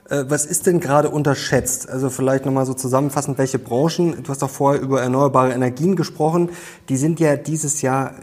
Äh, 0.08 0.24
was 0.28 0.46
ist 0.46 0.66
denn 0.66 0.80
gerade 0.80 1.10
unterschätzt? 1.10 1.88
Also 1.88 2.10
vielleicht 2.10 2.46
nochmal 2.46 2.66
so 2.66 2.74
zusammenfassend, 2.74 3.38
welche 3.38 3.58
Branchen? 3.58 4.22
Du 4.22 4.30
hast 4.30 4.42
auch 4.42 4.50
vorher 4.50 4.80
über 4.80 5.00
erneuerbare 5.00 5.52
Energien 5.52 5.96
gesprochen. 5.96 6.50
Die 6.88 6.96
sind 6.96 7.20
ja 7.20 7.36
dieses 7.36 7.82
Jahr 7.82 8.14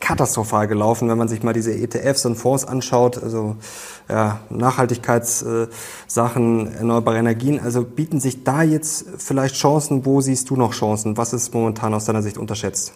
katastrophal 0.00 0.66
gelaufen, 0.68 1.08
wenn 1.08 1.18
man 1.18 1.28
sich 1.28 1.42
mal 1.42 1.52
diese 1.52 1.74
ETFs 1.74 2.24
und 2.26 2.36
Fonds 2.36 2.64
anschaut, 2.64 3.22
also 3.22 3.56
ja, 4.08 4.40
Nachhaltigkeitssachen, 4.50 6.74
erneuerbare 6.74 7.18
Energien. 7.18 7.60
Also 7.60 7.84
bieten 7.84 8.20
sich 8.20 8.44
da 8.44 8.62
jetzt 8.62 9.06
vielleicht 9.18 9.56
Chancen? 9.56 10.06
Wo 10.06 10.20
siehst 10.20 10.50
du 10.50 10.56
noch 10.56 10.72
Chancen? 10.72 11.16
Was 11.16 11.32
ist 11.32 11.52
momentan 11.54 11.94
aus 11.94 12.04
deiner 12.04 12.22
Sicht 12.22 12.38
unterschätzt? 12.38 12.92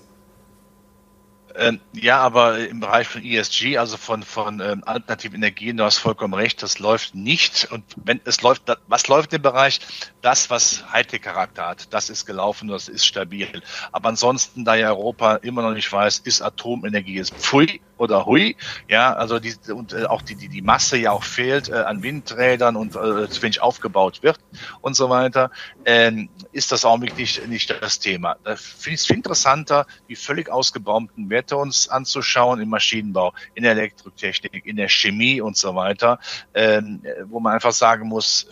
Ähm, 1.60 1.78
ja, 1.92 2.18
aber 2.18 2.58
im 2.58 2.80
Bereich 2.80 3.06
von 3.06 3.22
ESG, 3.22 3.76
also 3.76 3.98
von, 3.98 4.22
von 4.22 4.60
ähm, 4.60 4.82
alternativen 4.86 5.36
Energien, 5.36 5.76
du 5.76 5.84
hast 5.84 5.98
vollkommen 5.98 6.32
recht, 6.32 6.62
das 6.62 6.78
läuft 6.78 7.14
nicht. 7.14 7.68
Und 7.70 7.84
wenn 7.96 8.18
es 8.24 8.40
läuft, 8.40 8.62
was 8.86 9.08
läuft 9.08 9.34
im 9.34 9.42
Bereich? 9.42 9.78
Das, 10.22 10.48
was 10.48 10.90
Hightech-Charakter 10.90 11.66
hat, 11.66 11.92
das 11.92 12.08
ist 12.08 12.24
gelaufen, 12.24 12.68
das 12.68 12.88
ist 12.88 13.04
stabil. 13.04 13.60
Aber 13.92 14.08
ansonsten, 14.08 14.64
da 14.64 14.74
ja 14.74 14.88
Europa 14.88 15.36
immer 15.36 15.60
noch 15.60 15.74
nicht 15.74 15.92
weiß, 15.92 16.20
ist 16.20 16.40
Atomenergie 16.40 17.18
ist 17.18 17.34
pfui 17.34 17.82
oder 17.98 18.24
hui, 18.24 18.56
ja, 18.88 19.12
also 19.12 19.38
die, 19.38 19.54
und 19.70 19.92
äh, 19.92 20.06
auch 20.06 20.22
die, 20.22 20.34
die, 20.34 20.48
die 20.48 20.62
Masse 20.62 20.96
ja 20.96 21.12
auch 21.12 21.24
fehlt 21.24 21.68
äh, 21.68 21.74
an 21.74 22.02
Windrädern 22.02 22.76
und 22.76 22.96
äh, 22.96 23.28
zu 23.28 23.42
wenig 23.42 23.60
aufgebaut 23.60 24.22
wird 24.22 24.38
und 24.80 24.96
so 24.96 25.10
weiter, 25.10 25.50
ähm, 25.84 26.30
ist 26.52 26.72
das 26.72 26.86
auch 26.86 26.98
wirklich 27.02 27.46
nicht 27.46 27.70
das 27.82 27.98
Thema. 27.98 28.36
Da 28.44 28.56
finde 28.56 28.94
ich 28.94 29.00
es 29.00 29.06
viel 29.06 29.16
interessanter, 29.16 29.86
die 30.08 30.16
völlig 30.16 30.48
ausgebaumten 30.48 31.28
Werte 31.28 31.49
uns 31.56 31.88
anzuschauen 31.88 32.60
im 32.60 32.68
Maschinenbau, 32.68 33.32
in 33.54 33.62
der 33.62 33.72
Elektrotechnik, 33.72 34.66
in 34.66 34.76
der 34.76 34.88
Chemie 34.88 35.40
und 35.40 35.56
so 35.56 35.74
weiter, 35.74 36.18
ähm, 36.54 37.02
wo 37.24 37.40
man 37.40 37.54
einfach 37.54 37.72
sagen 37.72 38.08
muss, 38.08 38.46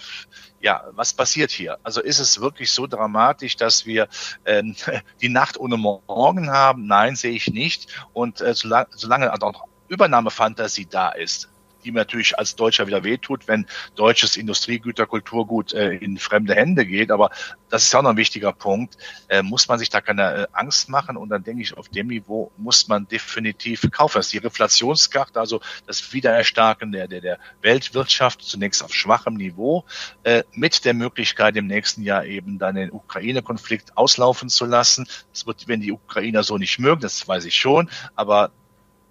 ja, 0.60 0.84
was 0.92 1.14
passiert 1.14 1.50
hier? 1.50 1.78
Also 1.82 2.00
ist 2.00 2.18
es 2.18 2.40
wirklich 2.40 2.70
so 2.70 2.86
dramatisch, 2.86 3.56
dass 3.56 3.86
wir 3.86 4.08
ähm, 4.44 4.74
die 5.20 5.28
Nacht 5.28 5.58
ohne 5.58 5.76
Morgen 5.76 6.50
haben? 6.50 6.86
Nein, 6.86 7.16
sehe 7.16 7.32
ich 7.32 7.48
nicht. 7.48 7.88
Und 8.12 8.40
äh, 8.40 8.54
solange, 8.54 8.88
solange 8.90 9.32
auch 9.32 9.64
Übernahmefantasie 9.88 10.86
da 10.86 11.10
ist, 11.10 11.48
die 11.88 11.92
mir 11.92 12.00
natürlich 12.00 12.38
als 12.38 12.54
Deutscher 12.54 12.86
wieder 12.86 13.02
wehtut, 13.02 13.48
wenn 13.48 13.66
deutsches 13.96 14.36
Industriegüterkulturgut 14.36 15.72
äh, 15.72 15.94
in 15.94 16.18
fremde 16.18 16.54
Hände 16.54 16.84
geht. 16.84 17.10
Aber 17.10 17.30
das 17.70 17.84
ist 17.84 17.92
ja 17.92 17.98
auch 17.98 18.02
noch 18.02 18.10
ein 18.10 18.16
wichtiger 18.16 18.52
Punkt. 18.52 18.98
Äh, 19.28 19.42
muss 19.42 19.68
man 19.68 19.78
sich 19.78 19.88
da 19.88 20.00
keine 20.00 20.34
äh, 20.34 20.46
Angst 20.52 20.90
machen? 20.90 21.16
Und 21.16 21.30
dann 21.30 21.42
denke 21.42 21.62
ich, 21.62 21.76
auf 21.76 21.88
dem 21.88 22.08
Niveau 22.08 22.52
muss 22.58 22.88
man 22.88 23.08
definitiv 23.08 23.88
kaufen. 23.90 24.18
Das 24.18 24.26
ist 24.26 24.32
die 24.34 24.38
Reflationskarte, 24.38 25.40
also 25.40 25.60
das 25.86 26.12
Wiedererstarken 26.12 26.92
der, 26.92 27.08
der, 27.08 27.22
der 27.22 27.38
Weltwirtschaft, 27.62 28.42
zunächst 28.42 28.84
auf 28.84 28.92
schwachem 28.92 29.34
Niveau, 29.34 29.84
äh, 30.24 30.42
mit 30.52 30.84
der 30.84 30.92
Möglichkeit 30.92 31.56
im 31.56 31.66
nächsten 31.66 32.02
Jahr 32.02 32.26
eben 32.26 32.58
dann 32.58 32.74
den 32.74 32.92
Ukraine-Konflikt 32.92 33.96
auslaufen 33.96 34.50
zu 34.50 34.66
lassen. 34.66 35.08
Das 35.32 35.46
wird, 35.46 35.68
wenn 35.68 35.80
die 35.80 35.92
Ukrainer 35.92 36.42
so 36.42 36.58
nicht 36.58 36.78
mögen, 36.78 37.00
das 37.00 37.26
weiß 37.26 37.46
ich 37.46 37.54
schon, 37.54 37.88
aber 38.14 38.52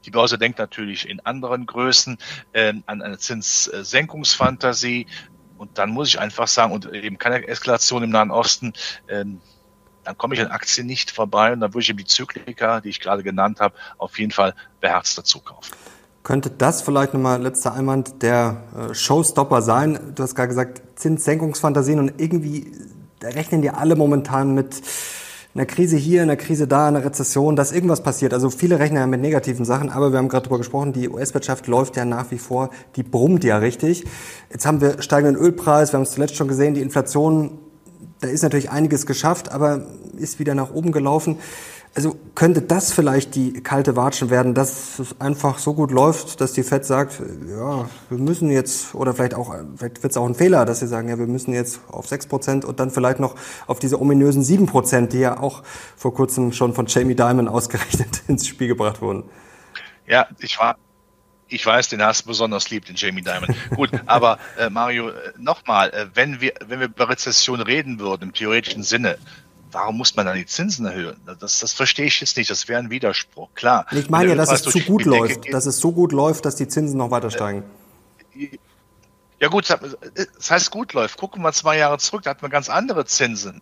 die 0.05 0.11
Börse 0.11 0.37
denkt 0.37 0.59
natürlich 0.59 1.09
in 1.09 1.19
anderen 1.21 1.65
Größen 1.65 2.17
äh, 2.53 2.73
an 2.85 3.01
eine 3.01 3.17
Zinssenkungsfantasie. 3.17 5.07
Und 5.57 5.77
dann 5.77 5.89
muss 5.89 6.09
ich 6.09 6.19
einfach 6.19 6.47
sagen, 6.47 6.71
und 6.71 6.91
eben 6.93 7.17
keine 7.17 7.47
Eskalation 7.47 8.03
im 8.03 8.11
Nahen 8.11 8.31
Osten, 8.31 8.73
ähm, 9.09 9.41
dann 10.03 10.17
komme 10.17 10.35
ich 10.35 10.41
an 10.41 10.47
Aktien 10.47 10.87
nicht 10.87 11.11
vorbei 11.11 11.51
und 11.51 11.59
dann 11.59 11.73
würde 11.73 11.81
ich 11.81 11.89
eben 11.89 11.97
die 11.97 12.05
Zyklika, 12.05 12.79
die 12.79 12.89
ich 12.89 13.01
gerade 13.01 13.23
genannt 13.23 13.59
habe, 13.59 13.75
auf 13.97 14.17
jeden 14.19 14.31
Fall 14.31 14.53
beherzt 14.79 15.17
dazu 15.17 15.39
kaufen. 15.39 15.73
Könnte 16.23 16.49
das 16.49 16.81
vielleicht 16.81 17.13
nochmal 17.13 17.41
letzter 17.41 17.73
Einwand 17.73 18.21
der 18.21 18.63
äh, 18.75 18.93
Showstopper 18.93 19.61
sein? 19.61 20.13
Du 20.15 20.23
hast 20.23 20.35
gerade 20.35 20.49
gesagt, 20.49 20.81
Zinssenkungsfantasien 20.95 21.99
und 21.99 22.21
irgendwie 22.21 22.71
rechnen 23.21 23.61
die 23.61 23.69
alle 23.69 23.95
momentan 23.95 24.53
mit 24.53 24.81
einer 25.57 25.65
Krise 25.65 25.97
hier, 25.97 26.21
einer 26.21 26.35
Krise 26.35 26.67
da, 26.67 26.87
einer 26.87 27.03
Rezession, 27.03 27.55
dass 27.55 27.71
irgendwas 27.71 28.03
passiert. 28.03 28.31
Also 28.31 28.51
viele 28.51 28.77
rechnen 28.77 28.99
ja 28.99 29.07
mit 29.07 29.21
negativen 29.21 29.65
Sachen, 29.65 29.89
aber 29.89 30.11
wir 30.11 30.19
haben 30.19 30.29
gerade 30.29 30.43
darüber 30.43 30.59
gesprochen, 30.59 30.93
die 30.93 31.09
US-Wirtschaft 31.09 31.65
läuft 31.65 31.97
ja 31.97 32.05
nach 32.05 32.29
wie 32.29 32.37
vor, 32.37 32.69
die 32.95 33.01
brummt 33.01 33.43
ja 33.43 33.57
richtig. 33.57 34.05
Jetzt 34.51 34.67
haben 34.67 34.81
wir 34.81 35.01
steigenden 35.01 35.35
Ölpreis, 35.35 35.93
wir 35.93 35.97
haben 35.97 36.03
es 36.03 36.11
zuletzt 36.11 36.35
schon 36.35 36.47
gesehen, 36.47 36.75
die 36.75 36.81
Inflation, 36.81 37.57
da 38.21 38.27
ist 38.27 38.43
natürlich 38.43 38.69
einiges 38.69 39.07
geschafft, 39.07 39.51
aber 39.51 39.87
ist 40.17 40.37
wieder 40.37 40.53
nach 40.53 40.71
oben 40.71 40.91
gelaufen. 40.91 41.37
Also 41.97 42.15
könnte 42.35 42.61
das 42.61 42.93
vielleicht 42.93 43.33
die 43.33 43.53
kalte 43.63 43.95
Watschen 43.95 44.29
werden, 44.29 44.53
dass 44.53 44.99
es 44.99 45.19
einfach 45.19 45.57
so 45.57 45.73
gut 45.73 45.89
läuft, 45.89 46.39
dass 46.41 46.53
die 46.53 46.61
Fed 46.61 46.85
sagt, 46.85 47.19
ja, 47.49 47.89
wir 48.09 48.17
müssen 48.19 48.51
jetzt, 48.51 48.93
oder 48.93 49.15
vielleicht 49.15 49.33
auch, 49.33 49.55
vielleicht 49.75 50.03
wird 50.03 50.11
es 50.11 50.15
auch 50.15 50.27
ein 50.27 50.35
Fehler, 50.35 50.65
dass 50.65 50.81
sie 50.81 50.85
sagen, 50.85 51.09
ja, 51.09 51.17
wir 51.17 51.25
müssen 51.25 51.55
jetzt 51.55 51.81
auf 51.87 52.07
6 52.07 52.27
Prozent 52.27 52.65
und 52.65 52.79
dann 52.79 52.91
vielleicht 52.91 53.19
noch 53.19 53.33
auf 53.65 53.79
diese 53.79 53.99
ominösen 53.99 54.43
7 54.43 54.67
Prozent, 54.67 55.11
die 55.11 55.17
ja 55.17 55.39
auch 55.39 55.63
vor 55.95 56.13
kurzem 56.13 56.53
schon 56.53 56.75
von 56.75 56.85
Jamie 56.85 57.15
Dimon 57.15 57.47
ausgerechnet 57.47 58.21
ins 58.27 58.45
Spiel 58.45 58.67
gebracht 58.67 59.01
wurden. 59.01 59.23
Ja, 60.05 60.27
ich 60.37 60.59
war, 60.59 60.77
ich 61.47 61.65
weiß, 61.65 61.89
den 61.89 62.03
hast 62.03 62.25
du 62.25 62.27
besonders 62.27 62.69
lieb, 62.69 62.85
den 62.85 62.95
Jamie 62.95 63.23
Dimon. 63.23 63.55
Gut, 63.75 63.89
aber 64.05 64.37
äh, 64.59 64.69
Mario, 64.69 65.09
äh, 65.09 65.33
nochmal, 65.39 65.89
äh, 65.89 66.05
wenn 66.13 66.41
wir, 66.41 66.53
wenn 66.67 66.79
wir 66.79 66.89
über 66.89 67.09
Rezession 67.09 67.59
reden 67.59 67.99
würden, 67.99 68.21
im 68.21 68.33
theoretischen 68.33 68.83
Sinne, 68.83 69.17
warum 69.71 69.97
muss 69.97 70.15
man 70.15 70.25
dann 70.25 70.35
die 70.35 70.45
Zinsen 70.45 70.85
erhöhen? 70.85 71.17
Das, 71.39 71.59
das 71.59 71.73
verstehe 71.73 72.05
ich 72.05 72.19
jetzt 72.21 72.37
nicht. 72.37 72.49
Das 72.49 72.67
wäre 72.67 72.79
ein 72.79 72.89
Widerspruch. 72.89 73.49
Klar. 73.55 73.85
Ich 73.91 74.09
meine 74.09 74.29
ja, 74.29 74.35
dass 74.35 74.51
es 74.51 74.63
zu 74.63 74.79
gut 74.79 75.05
läuft, 75.05 75.43
geht, 75.43 75.53
dass 75.53 75.65
es 75.65 75.77
so 75.77 75.91
gut 75.91 76.11
läuft, 76.11 76.45
dass 76.45 76.55
die 76.55 76.67
Zinsen 76.67 76.97
noch 76.97 77.11
weiter 77.11 77.31
steigen. 77.31 77.63
Ja 79.39 79.49
gut, 79.49 79.69
das 79.69 80.51
heißt 80.51 80.71
gut 80.71 80.93
läuft. 80.93 81.17
Gucken 81.17 81.41
wir 81.43 81.53
zwei 81.53 81.77
Jahre 81.77 81.97
zurück, 81.99 82.23
da 82.23 82.31
hatten 82.31 82.41
wir 82.41 82.49
ganz 82.49 82.69
andere 82.69 83.05
Zinsen. 83.05 83.61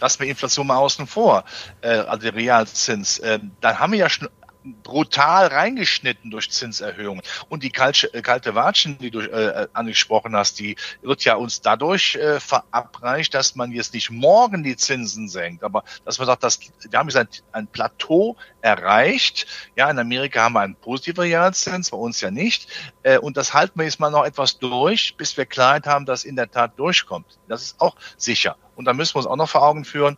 Lassen 0.00 0.20
wir 0.20 0.28
Inflation 0.28 0.66
mal 0.66 0.76
außen 0.76 1.06
vor, 1.06 1.44
äh, 1.80 1.88
also 1.88 2.22
der 2.22 2.34
Realzins. 2.34 3.20
Ähm, 3.22 3.52
dann 3.60 3.78
haben 3.78 3.92
wir 3.92 4.00
ja 4.00 4.10
schon 4.10 4.28
brutal 4.64 5.48
reingeschnitten 5.48 6.30
durch 6.30 6.50
Zinserhöhungen. 6.50 7.22
Und 7.48 7.62
die 7.62 7.70
kalte, 7.70 8.12
äh, 8.14 8.22
kalte 8.22 8.54
Watschen, 8.54 8.98
die 8.98 9.10
du 9.10 9.20
äh, 9.20 9.68
angesprochen 9.72 10.34
hast, 10.34 10.58
die 10.58 10.76
wird 11.02 11.24
ja 11.24 11.34
uns 11.34 11.60
dadurch 11.60 12.16
äh, 12.16 12.40
verabreicht, 12.40 13.34
dass 13.34 13.54
man 13.56 13.72
jetzt 13.72 13.94
nicht 13.94 14.10
morgen 14.10 14.62
die 14.62 14.76
Zinsen 14.76 15.28
senkt, 15.28 15.62
aber 15.62 15.84
dass 16.04 16.18
man 16.18 16.26
sagt, 16.26 16.42
dass, 16.42 16.60
wir 16.60 16.98
haben 16.98 17.08
jetzt 17.08 17.16
ein, 17.16 17.28
ein 17.52 17.66
Plateau 17.66 18.36
erreicht. 18.62 19.46
Ja, 19.76 19.90
in 19.90 19.98
Amerika 19.98 20.42
haben 20.42 20.54
wir 20.54 20.60
einen 20.60 20.76
positiven 20.76 21.20
Realzins, 21.20 21.90
bei 21.90 21.98
uns 21.98 22.20
ja 22.20 22.30
nicht. 22.30 22.68
Äh, 23.02 23.18
und 23.18 23.36
das 23.36 23.52
halten 23.52 23.78
wir 23.78 23.84
jetzt 23.84 24.00
mal 24.00 24.10
noch 24.10 24.24
etwas 24.24 24.58
durch, 24.58 25.16
bis 25.16 25.36
wir 25.36 25.44
Klarheit 25.46 25.86
haben, 25.86 26.06
dass 26.06 26.24
in 26.24 26.36
der 26.36 26.50
Tat 26.50 26.78
durchkommt. 26.78 27.38
Das 27.48 27.62
ist 27.62 27.80
auch 27.80 27.96
sicher. 28.16 28.56
Und 28.76 28.86
da 28.86 28.94
müssen 28.94 29.14
wir 29.14 29.18
uns 29.18 29.26
auch 29.26 29.36
noch 29.36 29.48
vor 29.48 29.62
Augen 29.62 29.84
führen, 29.84 30.16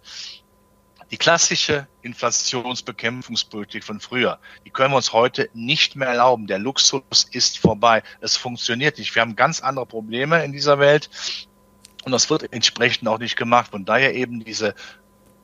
die 1.11 1.17
klassische 1.17 1.87
Inflationsbekämpfungspolitik 2.03 3.85
von 3.85 4.01
früher, 4.01 4.39
die 4.65 4.71
können 4.71 4.93
wir 4.93 4.97
uns 4.97 5.13
heute 5.13 5.49
nicht 5.55 5.97
mehr 5.97 6.09
erlauben. 6.09 6.47
Der 6.47 6.59
Luxus 6.59 7.29
ist 7.31 7.59
vorbei. 7.59 8.03
Es 8.21 8.37
funktioniert 8.37 8.99
nicht. 8.99 9.15
Wir 9.15 9.23
haben 9.23 9.37
ganz 9.37 9.61
andere 9.61 9.87
Probleme 9.87 10.45
in 10.45 10.53
dieser 10.53 10.79
Welt 10.79 11.09
und 12.05 12.13
das 12.13 12.31
wird 12.31 12.53
entsprechend 12.53 13.09
auch 13.09 13.19
nicht 13.19 13.37
gemacht. 13.37 13.71
Von 13.71 13.85
daher 13.85 14.15
eben 14.15 14.45
diese 14.45 14.75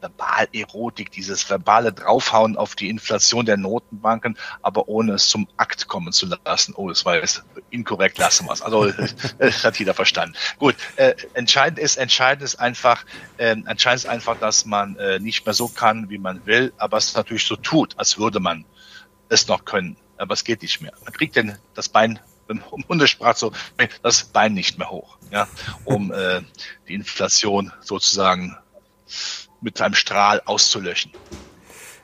Verbalerotik, 0.03 1.13
dieses 1.13 1.49
verbale 1.49 1.93
Draufhauen 1.93 2.57
auf 2.57 2.75
die 2.75 2.91
Inflation 2.91 3.47
der 3.47 3.57
Notenbanken, 3.57 4.37
aber 4.61 4.89
ohne 4.89 5.13
es 5.13 5.29
zum 5.29 5.47
Akt 5.57 5.87
kommen 5.87 6.13
zu 6.13 6.27
lassen. 6.45 6.75
Oh, 6.77 6.89
das 6.89 7.05
war 7.05 7.15
jetzt 7.15 7.45
inkorrekt, 7.71 8.19
lassen 8.19 8.47
wir 8.47 8.53
es. 8.53 8.63
Also 8.63 8.91
das 9.39 9.65
hat 9.65 9.79
jeder 9.79 9.95
verstanden. 9.95 10.35
Gut, 10.59 10.75
äh, 10.97 11.15
entscheidend 11.35 11.79
ist, 11.79 11.97
entscheidend 11.97 12.43
ist 12.43 12.57
einfach, 12.57 13.05
äh, 13.37 13.51
entscheidend 13.51 14.05
ist 14.05 14.11
einfach, 14.11 14.37
dass 14.39 14.67
man 14.67 14.97
äh, 14.97 15.21
nicht 15.21 15.47
mehr 15.47 15.55
so 15.55 15.69
kann, 15.69 16.11
wie 16.11 16.19
man 16.19 16.45
will, 16.47 16.73
aber 16.79 16.97
es 16.97 17.15
natürlich 17.15 17.47
so 17.47 17.55
tut, 17.55 17.97
als 17.97 18.19
würde 18.19 18.41
man 18.41 18.65
es 19.29 19.47
noch 19.47 19.65
können. 19.65 19.97
Aber 20.17 20.35
es 20.35 20.43
geht 20.43 20.63
nicht 20.63 20.81
mehr. 20.81 20.93
Man 21.05 21.13
kriegt 21.13 21.37
denn 21.37 21.57
das 21.75 21.89
Bein 21.89 22.19
um 22.49 22.85
Hundesprach 22.89 23.37
so 23.37 23.53
das 24.03 24.25
Bein 24.25 24.53
nicht 24.53 24.79
mehr 24.79 24.91
hoch, 24.91 25.17
ja, 25.31 25.49
um 25.85 26.13
äh, 26.13 26.43
die 26.89 26.95
Inflation 26.95 27.73
sozusagen 27.81 28.59
mit 29.63 29.81
einem 29.81 29.95
Strahl 29.95 30.43
auszulöschen. 30.45 31.13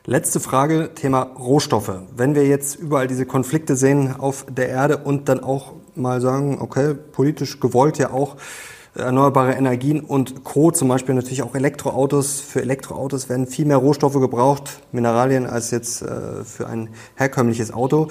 Letzte 0.06 0.40
Frage, 0.40 0.94
Thema 0.94 1.22
Rohstoffe. 1.22 1.92
Wenn 2.16 2.34
wir 2.34 2.46
jetzt 2.46 2.76
überall 2.76 3.08
diese 3.08 3.26
Konflikte 3.26 3.76
sehen 3.76 4.16
auf 4.18 4.46
der 4.48 4.70
Erde 4.70 4.96
und 4.96 5.28
dann 5.28 5.40
auch 5.40 5.74
mal 5.94 6.22
sagen, 6.22 6.62
okay, 6.62 6.94
politisch 6.94 7.60
gewollt 7.60 7.98
ja 7.98 8.10
auch 8.10 8.36
erneuerbare 8.94 9.52
Energien 9.52 10.00
und 10.00 10.44
Co., 10.44 10.70
zum 10.70 10.88
Beispiel 10.88 11.14
natürlich 11.14 11.42
auch 11.42 11.54
Elektroautos. 11.54 12.40
Für 12.40 12.62
Elektroautos 12.62 13.28
werden 13.28 13.46
viel 13.46 13.66
mehr 13.66 13.76
Rohstoffe 13.76 14.18
gebraucht, 14.18 14.80
Mineralien, 14.92 15.46
als 15.46 15.70
jetzt 15.70 16.02
äh, 16.02 16.44
für 16.44 16.66
ein 16.66 16.88
herkömmliches 17.16 17.72
Auto. 17.72 18.08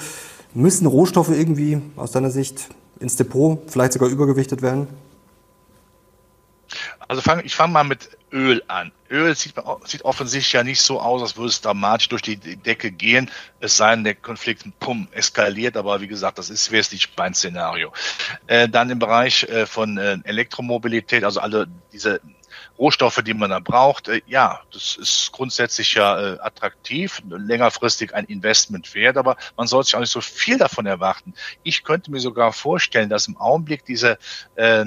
Müssen 0.54 0.88
Rohstoffe 0.88 1.30
irgendwie 1.30 1.82
aus 1.96 2.12
deiner 2.12 2.32
Sicht 2.32 2.70
ins 3.00 3.16
Depot, 3.16 3.60
vielleicht 3.68 3.94
sogar 3.94 4.10
übergewichtet 4.10 4.62
werden? 4.62 4.88
Also 7.08 7.22
fang, 7.22 7.42
ich 7.44 7.56
fange 7.56 7.74
mal 7.74 7.84
mit 7.84 8.17
Öl 8.32 8.62
an. 8.68 8.92
Öl 9.10 9.34
sieht, 9.36 9.54
sieht 9.86 10.04
offensichtlich 10.04 10.54
ja 10.54 10.64
nicht 10.64 10.82
so 10.82 11.00
aus, 11.00 11.22
als 11.22 11.38
würde 11.38 11.50
es 11.50 11.62
dramatisch 11.62 12.10
durch 12.10 12.22
die 12.22 12.38
Decke 12.38 12.92
gehen, 12.92 13.32
es 13.60 13.78
sei 13.78 13.96
denn, 13.96 14.04
der 14.04 14.16
Konflikt 14.16 14.66
pum, 14.80 15.08
eskaliert, 15.12 15.78
aber 15.78 16.02
wie 16.02 16.08
gesagt, 16.08 16.38
das 16.38 16.50
ist 16.50 16.72
wesentlich 16.72 17.10
mein 17.16 17.34
Szenario. 17.34 17.94
Äh, 18.48 18.68
dann 18.68 18.90
im 18.90 19.00
Bereich 19.00 19.44
äh, 19.44 19.66
von 19.66 19.98
äh, 19.98 20.18
Elektromobilität, 20.24 21.24
also 21.24 21.40
alle 21.40 21.68
diese 21.94 22.20
Rohstoffe, 22.78 23.22
die 23.24 23.34
man 23.34 23.50
da 23.50 23.60
braucht, 23.60 24.08
äh, 24.08 24.22
ja, 24.28 24.62
das 24.72 24.98
ist 24.98 25.32
grundsätzlich 25.32 25.94
ja 25.94 26.20
äh, 26.20 26.40
attraktiv, 26.40 27.22
längerfristig 27.30 28.14
ein 28.14 28.26
Investment 28.26 28.94
wert, 28.94 29.18
aber 29.18 29.38
man 29.56 29.68
sollte 29.68 29.88
sich 29.88 29.96
auch 29.96 30.02
nicht 30.02 30.12
so 30.12 30.22
viel 30.22 30.58
davon 30.58 30.86
erwarten. 30.86 31.34
Ich 31.64 31.84
könnte 31.84 32.12
mir 32.12 32.20
sogar 32.20 32.54
vorstellen, 32.54 33.10
dass 33.10 33.28
im 33.28 33.38
Augenblick 33.38 33.86
diese 33.86 34.18
äh, 34.56 34.86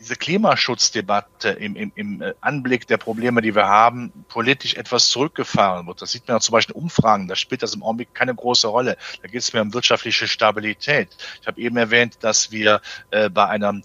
diese 0.00 0.16
Klimaschutzdebatte 0.16 1.50
im, 1.50 1.76
im, 1.76 1.92
im 1.94 2.22
äh, 2.22 2.34
Anblick 2.40 2.86
der 2.86 2.96
Probleme, 2.96 3.42
die 3.42 3.54
wir 3.54 3.68
haben, 3.68 4.12
politisch 4.28 4.74
etwas 4.74 5.08
zurückgefahren 5.10 5.86
wird. 5.86 6.00
Das 6.00 6.10
sieht 6.10 6.26
man 6.26 6.36
ja 6.36 6.40
zum 6.40 6.54
Beispiel 6.54 6.74
in 6.74 6.82
Umfragen, 6.82 7.28
da 7.28 7.36
spielt 7.36 7.62
das 7.62 7.74
im 7.74 7.82
Augenblick 7.82 8.14
keine 8.14 8.34
große 8.34 8.66
Rolle. 8.66 8.96
Da 9.22 9.28
geht 9.28 9.42
es 9.42 9.52
mehr 9.52 9.62
um 9.62 9.74
wirtschaftliche 9.74 10.26
Stabilität. 10.26 11.16
Ich 11.40 11.46
habe 11.46 11.60
eben 11.60 11.76
erwähnt, 11.76 12.18
dass 12.20 12.50
wir 12.50 12.80
äh, 13.10 13.28
bei 13.28 13.46
einem, 13.46 13.84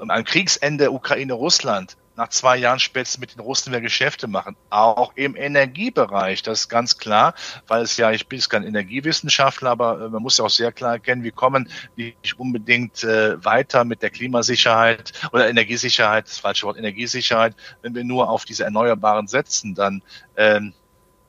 einem 0.00 0.24
Kriegsende 0.24 0.90
Ukraine-Russland 0.90 1.96
nach 2.18 2.28
zwei 2.30 2.56
Jahren 2.56 2.80
spätestens 2.80 3.20
mit 3.20 3.34
den 3.34 3.40
Russen 3.40 3.70
mehr 3.70 3.80
Geschäfte 3.80 4.26
machen. 4.26 4.56
Auch 4.70 5.12
im 5.14 5.36
Energiebereich, 5.36 6.42
das 6.42 6.62
ist 6.62 6.68
ganz 6.68 6.98
klar, 6.98 7.34
weil 7.68 7.82
es 7.82 7.96
ja, 7.96 8.10
ich 8.10 8.26
bin 8.26 8.40
kein 8.40 8.64
Energiewissenschaftler, 8.64 9.70
aber 9.70 10.00
äh, 10.00 10.08
man 10.08 10.22
muss 10.22 10.36
ja 10.36 10.44
auch 10.44 10.50
sehr 10.50 10.72
klar 10.72 10.94
erkennen, 10.94 11.22
wir 11.22 11.30
kommen 11.30 11.70
nicht 11.94 12.36
unbedingt 12.36 13.04
äh, 13.04 13.42
weiter 13.44 13.84
mit 13.84 14.02
der 14.02 14.10
Klimasicherheit 14.10 15.12
oder 15.32 15.48
Energiesicherheit, 15.48 16.26
das 16.26 16.38
falsche 16.38 16.66
Wort, 16.66 16.76
Energiesicherheit, 16.76 17.54
wenn 17.82 17.94
wir 17.94 18.02
nur 18.02 18.28
auf 18.28 18.44
diese 18.44 18.64
Erneuerbaren 18.64 19.28
setzen, 19.28 19.76
dann 19.76 20.02
ähm, 20.36 20.74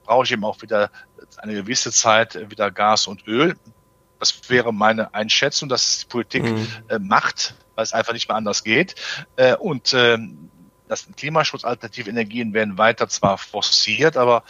brauche 0.06 0.26
ich 0.26 0.32
eben 0.32 0.44
auch 0.44 0.60
wieder 0.64 0.90
eine 1.38 1.54
gewisse 1.54 1.92
Zeit 1.92 2.50
wieder 2.50 2.72
Gas 2.72 3.06
und 3.06 3.28
Öl. 3.28 3.56
Das 4.20 4.50
wäre 4.50 4.74
meine 4.74 5.14
Einschätzung, 5.14 5.70
dass 5.70 6.00
die 6.00 6.06
Politik 6.08 6.44
mhm. 6.46 6.68
äh, 6.88 6.98
macht, 6.98 7.54
weil 7.76 7.84
es 7.84 7.94
einfach 7.94 8.14
nicht 8.14 8.28
mehr 8.28 8.38
anders 8.38 8.64
geht. 8.64 8.96
Äh, 9.36 9.56
und 9.56 9.94
ähm, 9.94 10.50
das 10.90 11.08
Klimaschutz, 11.16 11.64
alternative 11.64 12.10
Energien 12.10 12.54
werden 12.54 12.78
weiter 12.78 13.08
zwar 13.08 13.38
forciert, 13.38 14.18
aber 14.18 14.44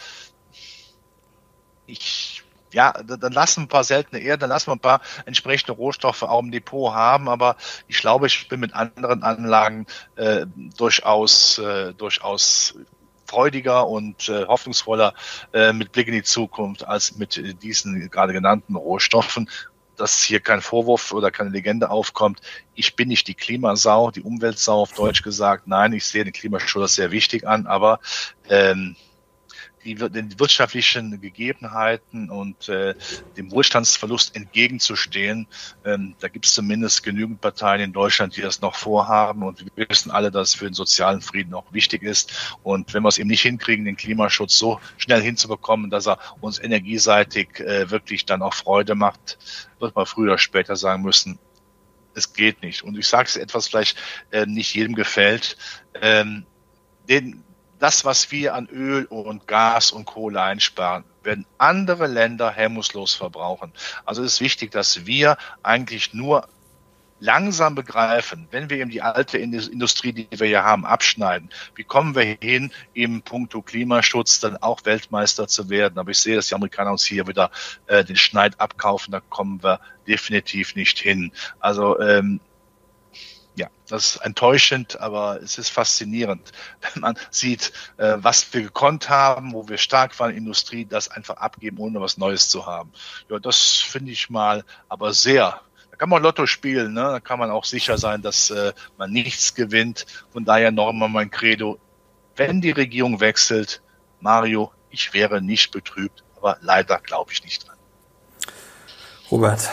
ich, 1.86 2.42
ja, 2.72 2.92
dann 2.92 3.32
lassen 3.32 3.62
ein 3.62 3.68
paar 3.68 3.84
seltene 3.84 4.22
Erde, 4.22 4.40
dann 4.40 4.50
lassen 4.50 4.68
wir 4.68 4.76
ein 4.76 4.80
paar 4.80 5.02
entsprechende 5.26 5.72
Rohstoffe 5.72 6.22
auch 6.22 6.40
im 6.40 6.50
Depot 6.50 6.94
haben, 6.94 7.28
aber 7.28 7.56
ich 7.88 7.98
glaube, 7.98 8.26
ich 8.26 8.48
bin 8.48 8.60
mit 8.60 8.74
anderen 8.74 9.22
Anlagen 9.22 9.86
äh, 10.16 10.46
durchaus, 10.76 11.58
äh, 11.58 11.92
durchaus 11.92 12.74
freudiger 13.26 13.86
und 13.86 14.28
äh, 14.28 14.46
hoffnungsvoller 14.46 15.14
äh, 15.52 15.72
mit 15.72 15.92
Blick 15.92 16.08
in 16.08 16.14
die 16.14 16.22
Zukunft 16.22 16.84
als 16.84 17.16
mit 17.16 17.62
diesen 17.62 18.10
gerade 18.10 18.32
genannten 18.32 18.74
Rohstoffen 18.74 19.48
dass 20.00 20.22
hier 20.22 20.40
kein 20.40 20.62
Vorwurf 20.62 21.12
oder 21.12 21.30
keine 21.30 21.50
Legende 21.50 21.90
aufkommt. 21.90 22.40
Ich 22.74 22.96
bin 22.96 23.08
nicht 23.08 23.28
die 23.28 23.34
Klimasau, 23.34 24.10
die 24.10 24.22
Umweltsau 24.22 24.80
auf 24.80 24.92
Deutsch 24.92 25.22
gesagt. 25.22 25.66
Nein, 25.66 25.92
ich 25.92 26.06
sehe 26.06 26.24
den 26.24 26.32
Klimaschutz 26.32 26.94
sehr 26.94 27.10
wichtig 27.10 27.46
an, 27.46 27.66
aber 27.66 28.00
ähm, 28.48 28.96
die, 29.84 29.94
den 29.94 30.38
wirtschaftlichen 30.38 31.20
Gegebenheiten 31.20 32.30
und 32.30 32.68
äh, 32.68 32.94
dem 33.36 33.50
Wohlstandsverlust 33.50 34.36
entgegenzustehen. 34.36 35.46
Ähm, 35.84 36.14
da 36.20 36.28
gibt 36.28 36.46
es 36.46 36.52
zumindest 36.52 37.02
genügend 37.02 37.40
Parteien 37.40 37.80
in 37.80 37.92
Deutschland, 37.92 38.36
die 38.36 38.42
das 38.42 38.60
noch 38.60 38.74
vorhaben. 38.74 39.42
Und 39.42 39.64
wir 39.74 39.88
wissen 39.88 40.10
alle, 40.10 40.30
dass 40.30 40.50
es 40.50 40.54
für 40.54 40.66
den 40.66 40.74
sozialen 40.74 41.20
Frieden 41.20 41.54
auch 41.54 41.72
wichtig 41.72 42.02
ist. 42.02 42.56
Und 42.62 42.92
wenn 42.92 43.02
wir 43.02 43.08
es 43.08 43.18
eben 43.18 43.28
nicht 43.28 43.42
hinkriegen, 43.42 43.84
den 43.84 43.96
Klimaschutz 43.96 44.58
so 44.58 44.80
schnell 44.96 45.22
hinzubekommen, 45.22 45.90
dass 45.90 46.06
er 46.06 46.18
uns 46.40 46.58
energieseitig 46.58 47.60
äh, 47.60 47.90
wirklich 47.90 48.26
dann 48.26 48.42
auch 48.42 48.54
Freude 48.54 48.94
macht, 48.94 49.38
wird 49.78 49.96
man 49.96 50.06
früher 50.06 50.32
oder 50.32 50.38
später 50.38 50.76
sagen 50.76 51.02
müssen, 51.02 51.38
es 52.14 52.32
geht 52.32 52.62
nicht. 52.62 52.82
Und 52.82 52.98
ich 52.98 53.06
sage 53.06 53.28
es 53.28 53.36
etwas 53.36 53.68
vielleicht 53.68 53.96
äh, 54.30 54.46
nicht 54.46 54.74
jedem 54.74 54.94
gefällt. 54.94 55.56
Ähm, 56.00 56.44
den, 57.08 57.42
das, 57.80 58.04
was 58.04 58.30
wir 58.30 58.54
an 58.54 58.68
Öl 58.68 59.06
und 59.06 59.46
Gas 59.48 59.90
und 59.90 60.04
Kohle 60.04 60.42
einsparen, 60.42 61.04
werden 61.22 61.46
andere 61.58 62.06
Länder 62.06 62.50
hemmungslos 62.50 63.14
verbrauchen. 63.14 63.72
Also 64.04 64.22
ist 64.22 64.40
wichtig, 64.40 64.70
dass 64.70 65.06
wir 65.06 65.36
eigentlich 65.62 66.14
nur 66.14 66.46
langsam 67.20 67.74
begreifen, 67.74 68.48
wenn 68.50 68.70
wir 68.70 68.78
eben 68.78 68.90
die 68.90 69.02
alte 69.02 69.38
Industrie, 69.38 70.12
die 70.12 70.28
wir 70.30 70.46
hier 70.46 70.64
haben, 70.64 70.86
abschneiden, 70.86 71.50
wie 71.74 71.84
kommen 71.84 72.14
wir 72.14 72.38
hin, 72.40 72.72
im 72.94 73.22
Punkto 73.22 73.62
Klimaschutz 73.62 74.40
dann 74.40 74.56
auch 74.56 74.84
Weltmeister 74.84 75.46
zu 75.46 75.68
werden. 75.68 75.98
Aber 75.98 76.10
ich 76.10 76.18
sehe, 76.18 76.36
dass 76.36 76.48
die 76.48 76.54
Amerikaner 76.54 76.92
uns 76.92 77.04
hier 77.04 77.26
wieder 77.26 77.50
äh, 77.86 78.04
den 78.04 78.16
Schneid 78.16 78.58
abkaufen, 78.58 79.12
da 79.12 79.20
kommen 79.20 79.62
wir 79.62 79.80
definitiv 80.08 80.74
nicht 80.74 80.98
hin. 80.98 81.32
Also 81.60 82.00
ähm, 82.00 82.40
ja, 83.56 83.68
das 83.88 84.16
ist 84.16 84.24
enttäuschend, 84.24 85.00
aber 85.00 85.40
es 85.42 85.58
ist 85.58 85.70
faszinierend, 85.70 86.52
wenn 86.80 87.02
man 87.02 87.18
sieht, 87.30 87.72
äh, 87.96 88.16
was 88.18 88.52
wir 88.52 88.62
gekonnt 88.62 89.08
haben, 89.08 89.52
wo 89.52 89.68
wir 89.68 89.78
stark 89.78 90.18
waren 90.18 90.34
Industrie, 90.34 90.84
das 90.84 91.08
einfach 91.08 91.36
abgeben, 91.36 91.78
ohne 91.78 92.00
was 92.00 92.16
Neues 92.16 92.48
zu 92.48 92.66
haben. 92.66 92.92
Ja, 93.28 93.38
das 93.38 93.76
finde 93.76 94.12
ich 94.12 94.30
mal 94.30 94.64
aber 94.88 95.12
sehr. 95.12 95.60
Da 95.90 95.96
kann 95.96 96.08
man 96.08 96.22
Lotto 96.22 96.46
spielen, 96.46 96.94
ne? 96.94 97.02
da 97.02 97.20
kann 97.20 97.38
man 97.38 97.50
auch 97.50 97.64
sicher 97.64 97.98
sein, 97.98 98.22
dass 98.22 98.50
äh, 98.50 98.72
man 98.96 99.10
nichts 99.10 99.54
gewinnt. 99.54 100.06
Von 100.32 100.44
daher 100.44 100.70
noch 100.70 100.88
einmal 100.88 101.08
mein 101.08 101.30
Credo, 101.30 101.78
wenn 102.36 102.60
die 102.60 102.70
Regierung 102.70 103.20
wechselt, 103.20 103.82
Mario, 104.20 104.72
ich 104.90 105.12
wäre 105.12 105.42
nicht 105.42 105.70
betrübt, 105.72 106.24
aber 106.36 106.58
leider 106.60 106.98
glaube 106.98 107.32
ich 107.32 107.44
nicht 107.44 107.66
dran. 107.66 107.76
Robert, 109.30 109.70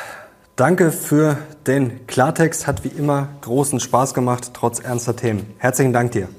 Danke 0.57 0.91
für 0.91 1.37
den 1.67 2.07
Klartext. 2.07 2.65
Hat 2.65 2.83
wie 2.83 2.87
immer 2.87 3.29
großen 3.41 3.79
Spaß 3.79 4.15
gemacht, 4.15 4.51
trotz 4.53 4.79
ernster 4.79 5.15
Themen. 5.15 5.53
Herzlichen 5.59 5.93
Dank 5.93 6.13
dir. 6.13 6.29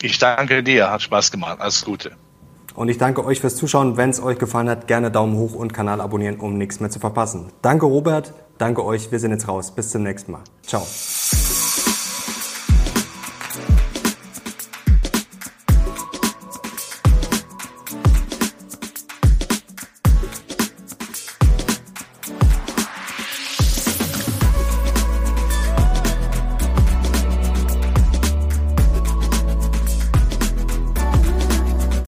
Ich 0.00 0.18
danke 0.18 0.62
dir. 0.62 0.90
Hat 0.90 1.02
Spaß 1.02 1.30
gemacht. 1.30 1.60
Alles 1.60 1.84
Gute. 1.84 2.12
Und 2.74 2.88
ich 2.88 2.96
danke 2.96 3.22
euch 3.22 3.40
fürs 3.40 3.56
Zuschauen. 3.56 3.98
Wenn 3.98 4.08
es 4.08 4.22
euch 4.22 4.38
gefallen 4.38 4.70
hat, 4.70 4.86
gerne 4.86 5.10
Daumen 5.10 5.36
hoch 5.36 5.54
und 5.54 5.74
Kanal 5.74 6.00
abonnieren, 6.00 6.40
um 6.40 6.56
nichts 6.56 6.80
mehr 6.80 6.88
zu 6.88 7.00
verpassen. 7.00 7.52
Danke 7.60 7.84
Robert, 7.84 8.32
danke 8.56 8.82
euch. 8.82 9.12
Wir 9.12 9.18
sind 9.18 9.32
jetzt 9.32 9.46
raus. 9.46 9.72
Bis 9.72 9.90
zum 9.90 10.02
nächsten 10.02 10.32
Mal. 10.32 10.40
Ciao. 10.62 10.86